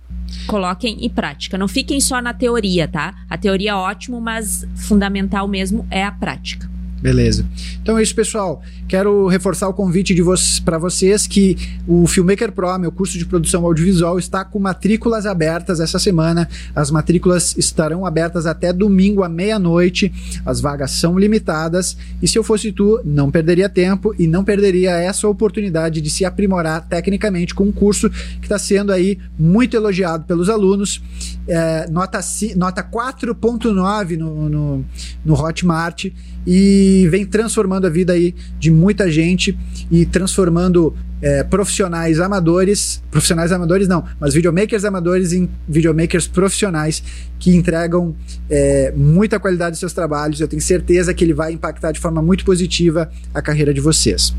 Coloquem 0.48 1.04
em 1.04 1.08
prática. 1.08 1.56
Não 1.56 1.68
fiquem 1.68 2.00
só 2.00 2.20
na 2.20 2.34
teoria, 2.34 2.88
tá? 2.88 3.14
A 3.30 3.38
teoria 3.38 3.70
é 3.70 3.74
ótimo, 3.74 4.20
mas 4.20 4.66
fundamental 4.74 5.46
mesmo 5.46 5.86
é 5.88 6.04
a 6.04 6.10
prática. 6.10 6.68
Beleza. 7.02 7.44
Então 7.82 7.98
é 7.98 8.02
isso, 8.02 8.14
pessoal. 8.14 8.62
Quero 8.86 9.26
reforçar 9.26 9.68
o 9.68 9.74
convite 9.74 10.14
de 10.14 10.22
vo 10.22 10.34
para 10.64 10.78
vocês 10.78 11.26
que 11.26 11.56
o 11.86 12.06
Filmmaker 12.06 12.52
Pro, 12.52 12.78
meu 12.78 12.92
curso 12.92 13.18
de 13.18 13.26
produção 13.26 13.66
audiovisual, 13.66 14.20
está 14.20 14.44
com 14.44 14.60
matrículas 14.60 15.26
abertas 15.26 15.80
essa 15.80 15.98
semana. 15.98 16.48
As 16.76 16.92
matrículas 16.92 17.56
estarão 17.58 18.06
abertas 18.06 18.46
até 18.46 18.72
domingo 18.72 19.24
à 19.24 19.28
meia-noite. 19.28 20.12
As 20.46 20.60
vagas 20.60 20.92
são 20.92 21.18
limitadas. 21.18 21.96
E 22.22 22.28
se 22.28 22.38
eu 22.38 22.44
fosse 22.44 22.70
tu, 22.70 23.00
não 23.04 23.32
perderia 23.32 23.68
tempo 23.68 24.14
e 24.16 24.28
não 24.28 24.44
perderia 24.44 24.92
essa 24.92 25.26
oportunidade 25.26 26.00
de 26.00 26.08
se 26.08 26.24
aprimorar 26.24 26.86
tecnicamente 26.88 27.52
com 27.52 27.64
um 27.64 27.72
curso 27.72 28.08
que 28.10 28.44
está 28.44 28.60
sendo 28.60 28.92
aí 28.92 29.18
muito 29.36 29.76
elogiado 29.76 30.24
pelos 30.24 30.48
alunos. 30.48 31.02
É, 31.48 31.88
nota 31.90 32.20
nota 32.56 32.84
4.9 32.84 34.16
no, 34.16 34.48
no, 34.48 34.84
no 35.24 35.34
Hotmart 35.34 36.06
e 36.46 37.06
vem 37.10 37.24
transformando 37.24 37.86
a 37.86 37.90
vida 37.90 38.12
aí 38.12 38.34
de 38.58 38.70
muita 38.70 39.10
gente 39.10 39.56
e 39.90 40.04
transformando 40.04 40.94
é, 41.20 41.44
profissionais 41.44 42.18
amadores, 42.18 43.02
profissionais 43.10 43.52
amadores 43.52 43.86
não, 43.86 44.04
mas 44.18 44.34
videomakers 44.34 44.84
amadores 44.84 45.32
em 45.32 45.48
videomakers 45.68 46.26
profissionais 46.26 47.02
que 47.38 47.54
entregam 47.54 48.14
é, 48.50 48.92
muita 48.96 49.38
qualidade 49.38 49.78
seus 49.78 49.92
trabalhos. 49.92 50.40
Eu 50.40 50.48
tenho 50.48 50.60
certeza 50.60 51.14
que 51.14 51.22
ele 51.22 51.32
vai 51.32 51.52
impactar 51.52 51.92
de 51.92 52.00
forma 52.00 52.20
muito 52.20 52.44
positiva 52.44 53.10
a 53.32 53.40
carreira 53.40 53.72
de 53.72 53.80
vocês. 53.80 54.34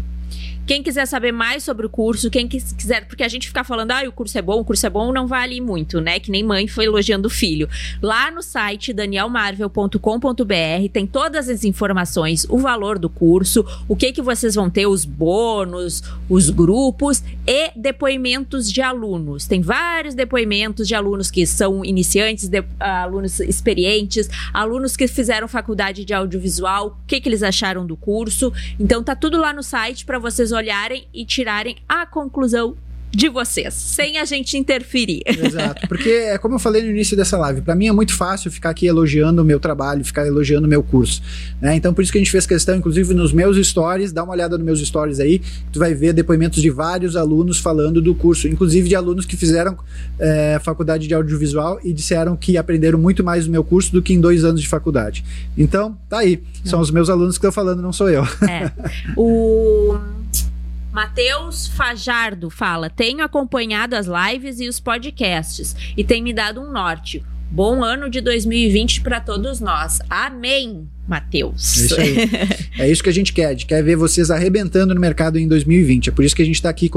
Quem 0.66 0.82
quiser 0.82 1.05
saber 1.05 1.34
mais 1.34 1.61
sobre 1.61 1.86
o 1.86 1.89
curso, 1.89 2.30
quem 2.30 2.47
quiser, 2.47 3.05
porque 3.05 3.22
a 3.22 3.28
gente 3.28 3.47
ficar 3.47 3.66
falando, 3.66 3.91
ah, 3.91 4.03
o 4.07 4.14
curso 4.14 4.38
é 4.38 4.41
bom, 4.41 4.61
o 4.61 4.66
curso 4.66 4.86
é 4.86 4.89
bom, 4.89 5.11
não 5.11 5.28
vale 5.28 5.59
muito, 5.59 5.99
né? 5.99 6.20
Que 6.20 6.32
nem 6.32 6.41
mãe 6.41 6.68
foi 6.70 6.86
elogiando 6.86 7.28
o 7.28 7.30
filho. 7.30 7.68
Lá 8.01 8.32
no 8.32 8.41
site 8.41 8.93
danielmarvel.com.br 8.93 10.89
tem 10.93 11.05
todas 11.05 11.49
as 11.49 11.66
informações, 11.66 12.45
o 12.49 12.57
valor 12.57 12.97
do 12.97 13.09
curso, 13.09 13.66
o 13.89 13.95
que 13.95 14.14
que 14.14 14.22
vocês 14.22 14.55
vão 14.55 14.70
ter, 14.70 14.88
os 14.88 15.03
bônus, 15.03 16.01
os 16.30 16.49
grupos 16.49 17.22
e 17.45 17.72
depoimentos 17.76 18.72
de 18.72 18.82
alunos. 18.82 19.45
Tem 19.45 19.61
vários 19.61 20.16
depoimentos 20.16 20.88
de 20.88 20.95
alunos 20.95 21.30
que 21.30 21.45
são 21.45 21.84
iniciantes, 21.84 22.47
de, 22.47 22.61
uh, 22.61 22.66
alunos 22.80 23.41
experientes, 23.41 24.30
alunos 24.53 24.95
que 24.95 25.09
fizeram 25.09 25.45
faculdade 25.45 26.05
de 26.05 26.14
audiovisual, 26.14 26.88
o 26.88 27.05
que 27.05 27.20
que 27.20 27.28
eles 27.28 27.43
acharam 27.43 27.86
do 27.86 27.97
curso. 27.97 28.53
Então 28.80 29.03
tá 29.03 29.14
tudo 29.14 29.38
lá 29.38 29.51
no 29.51 29.61
site 29.61 30.05
para 30.05 30.18
vocês 30.18 30.53
olharem 30.54 31.08
e 31.14 31.26
tirarem 31.26 31.76
a 31.88 32.06
conclusão 32.06 32.76
de 33.16 33.30
vocês, 33.30 33.74
sem 33.76 34.18
a 34.18 34.26
gente 34.26 34.58
interferir. 34.58 35.22
Exato, 35.28 35.88
porque 35.88 36.10
é 36.10 36.38
como 36.39 36.56
eu 36.56 36.60
falei 36.60 36.82
no 36.82 36.89
início 36.89 37.16
dessa 37.16 37.38
live, 37.38 37.62
para 37.62 37.76
mim 37.76 37.88
é 37.88 37.91
muito 37.91 38.16
fácil 38.16 38.51
ficar 38.51 38.72
aqui 38.72 38.88
elogiando 38.88 39.41
o 39.41 39.45
meu 39.45 39.60
trabalho, 39.60 40.04
ficar 40.04 40.26
elogiando 40.26 40.66
o 40.66 40.70
meu 40.70 40.82
curso, 40.82 41.22
né? 41.62 41.76
Então 41.76 41.93
por 41.93 42.01
isso 42.01 42.12
que 42.12 42.18
a 42.18 42.22
gente 42.22 42.32
fez 42.32 42.47
questão, 42.47 42.76
inclusive 42.76 43.14
nos 43.14 43.32
meus 43.32 43.56
stories, 43.68 44.12
dá 44.12 44.24
uma 44.24 44.34
olhada 44.34 44.58
nos 44.58 44.66
meus 44.66 44.82
stories 44.82 45.20
aí, 45.20 45.39
tu 45.72 45.78
vai 45.78 45.93
ver 45.93 46.12
depoimentos 46.12 46.60
de 46.60 46.72
vários 46.72 47.16
alunos 47.16 47.60
falando 47.60 48.01
do 48.01 48.16
curso, 48.16 48.47
inclusive 48.47 48.89
de 48.89 48.95
alunos 48.95 49.26
que 49.26 49.38
fizeram 49.38 49.78
é, 50.18 50.60
faculdade 50.64 51.08
de 51.08 51.14
audiovisual 51.14 51.80
e 51.84 51.93
disseram 51.93 52.36
que 52.36 52.58
aprenderam 52.58 52.97
muito 52.97 53.24
mais 53.24 53.45
no 53.45 53.51
meu 53.51 53.64
curso 53.64 53.91
do 53.91 54.01
que 54.01 54.14
em 54.14 54.20
dois 54.20 54.43
anos 54.43 54.60
de 54.60 54.68
faculdade. 54.68 55.24
Então, 55.56 55.95
tá 56.10 56.20
aí, 56.20 56.41
são 56.66 56.80
os 56.80 56.89
meus 56.89 57.12
alunos 57.12 57.38
que 57.38 57.45
estão 57.45 57.51
falando, 57.51 57.82
não 57.82 57.93
sou 57.93 58.10
eu. 58.10 58.24
É. 58.49 58.72
O 59.16 59.95
Matheus 60.94 61.68
Fajardo 61.70 62.52
fala: 62.52 62.88
Tenho 62.88 63.26
acompanhado 63.26 63.96
as 63.96 64.06
lives 64.06 64.60
e 64.60 64.68
os 64.68 64.80
podcasts 64.80 65.76
e 65.98 66.04
tem 66.04 66.22
me 66.22 66.32
dado 66.32 66.62
um 66.62 66.72
norte. 66.72 67.26
Bom 67.50 67.84
ano 67.84 68.08
de 68.08 68.22
2020 68.22 69.02
para 69.02 69.20
todos 69.20 69.60
nós. 69.60 70.00
Amém, 70.08 70.88
Matheus. 71.08 71.78
É 71.78 71.86
isso 71.86 71.99
aí. 71.99 72.16
é 72.80 72.91
isso 72.91 73.04
que 73.04 73.10
a 73.10 73.14
gente 73.14 73.34
quer. 73.34 73.47
A 73.47 73.51
gente 73.51 73.66
quer 73.66 73.84
ver 73.84 73.95
vocês 73.95 74.32
arrebentando 74.32 74.93
no 74.93 75.01
mercado 75.01 75.38
em 75.38 75.47
2020. 75.47 76.10
É 76.10 76.12
por 76.12 76.24
isso 76.24 76.36
que 76.36 76.41
a 76.41 76.45
gente 76.45 76.56
está 76.56 76.70
aqui 76.70 76.89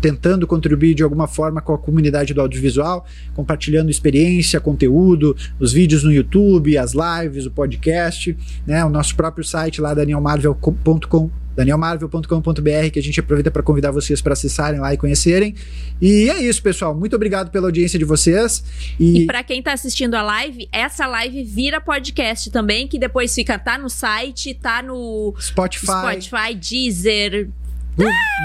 tentando 0.00 0.46
contribuir 0.46 0.94
de 0.94 1.02
alguma 1.02 1.26
forma 1.26 1.60
com 1.60 1.74
a 1.74 1.78
comunidade 1.78 2.32
do 2.32 2.40
audiovisual, 2.40 3.04
compartilhando 3.34 3.90
experiência, 3.90 4.60
conteúdo, 4.60 5.36
os 5.58 5.72
vídeos 5.72 6.04
no 6.04 6.12
YouTube, 6.12 6.76
as 6.78 6.92
lives, 6.92 7.46
o 7.46 7.50
podcast, 7.50 8.36
né, 8.66 8.84
o 8.84 8.88
nosso 8.88 9.16
próprio 9.16 9.44
site 9.44 9.80
lá, 9.80 9.92
danielmarvel.com 9.94 11.42
danielmarvel.com.br, 11.54 12.90
que 12.92 12.98
a 12.98 13.02
gente 13.02 13.20
aproveita 13.20 13.50
para 13.50 13.62
convidar 13.62 13.90
vocês 13.90 14.20
para 14.20 14.32
acessarem 14.32 14.80
lá 14.80 14.92
e 14.94 14.96
conhecerem. 14.96 15.54
E 16.00 16.30
é 16.30 16.42
isso, 16.42 16.62
pessoal. 16.62 16.94
Muito 16.94 17.14
obrigado 17.14 17.50
pela 17.50 17.68
audiência 17.68 17.98
de 17.98 18.04
vocês. 18.04 18.64
E, 18.98 19.20
e 19.20 19.26
para 19.26 19.42
quem 19.42 19.58
está 19.58 19.72
assistindo 19.72 20.14
a 20.14 20.22
live, 20.22 20.68
essa 20.72 21.06
live 21.06 21.44
vira 21.44 21.80
podcast 21.80 22.50
também, 22.50 22.88
que 22.88 22.98
depois 22.98 23.31
fica 23.34 23.58
tá 23.58 23.78
no 23.78 23.88
site, 23.88 24.54
tá 24.54 24.82
no 24.82 25.34
Spotify, 25.40 26.20
Spotify 26.20 26.54
Deezer, 26.54 27.48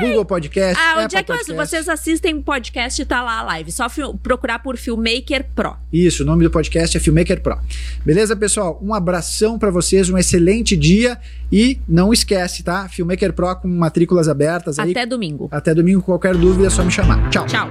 Google 0.02 0.26
Podcast. 0.26 0.82
Ah, 0.82 0.96
onde 0.98 1.16
Apple 1.16 1.18
é 1.18 1.24
que 1.24 1.28
podcast. 1.46 1.54
vocês 1.54 1.90
assistem 1.90 2.42
podcast 2.42 3.02
e 3.02 3.06
tá 3.06 3.22
lá 3.24 3.40
a 3.40 3.44
live? 3.44 3.72
Só 3.72 3.88
procurar 4.22 4.60
por 4.60 4.78
Filmmaker 4.78 5.46
Pro. 5.56 5.76
Isso, 5.92 6.24
o 6.24 6.26
nome 6.26 6.44
do 6.44 6.52
podcast 6.52 6.98
é 6.98 7.00
Filmmaker 7.00 7.42
Pro. 7.42 7.58
Beleza, 8.06 8.36
pessoal? 8.36 8.80
Um 8.82 8.94
abração 8.94 9.58
para 9.58 9.72
vocês, 9.72 10.10
um 10.10 10.18
excelente 10.18 10.76
dia 10.76 11.18
e 11.52 11.80
não 11.88 12.12
esquece, 12.12 12.62
tá? 12.62 12.90
Filmmaker 12.90 13.32
Pro 13.34 13.56
com 13.56 13.68
matrículas 13.68 14.28
abertas 14.28 14.80
aí. 14.80 14.92
Até 14.92 15.06
domingo. 15.06 15.48
Até 15.52 15.74
domingo, 15.74 16.02
qualquer 16.02 16.36
dúvida 16.36 16.68
é 16.68 16.70
só 16.70 16.84
me 16.84 16.92
chamar. 16.92 17.30
Tchau. 17.30 17.46
Tchau. 17.46 17.70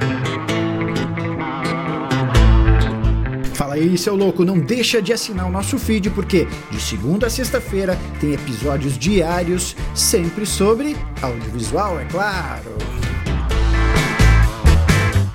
Fala 3.56 3.76
aí, 3.76 3.96
seu 3.96 4.14
louco, 4.14 4.44
não 4.44 4.58
deixa 4.58 5.00
de 5.00 5.14
assinar 5.14 5.46
o 5.46 5.50
nosso 5.50 5.78
feed 5.78 6.10
porque 6.10 6.46
de 6.70 6.78
segunda 6.78 7.26
a 7.26 7.30
sexta-feira 7.30 7.98
tem 8.20 8.34
episódios 8.34 8.98
diários 8.98 9.74
sempre 9.94 10.44
sobre 10.44 10.94
audiovisual, 11.22 11.98
é 11.98 12.04
claro. 12.04 12.76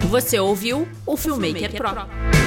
Você 0.07 0.39
ouviu 0.39 0.87
o 1.03 1.17
Filmmaker, 1.17 1.71
Filmmaker 1.71 1.81
Pro. 1.81 2.29
Pro. 2.29 2.40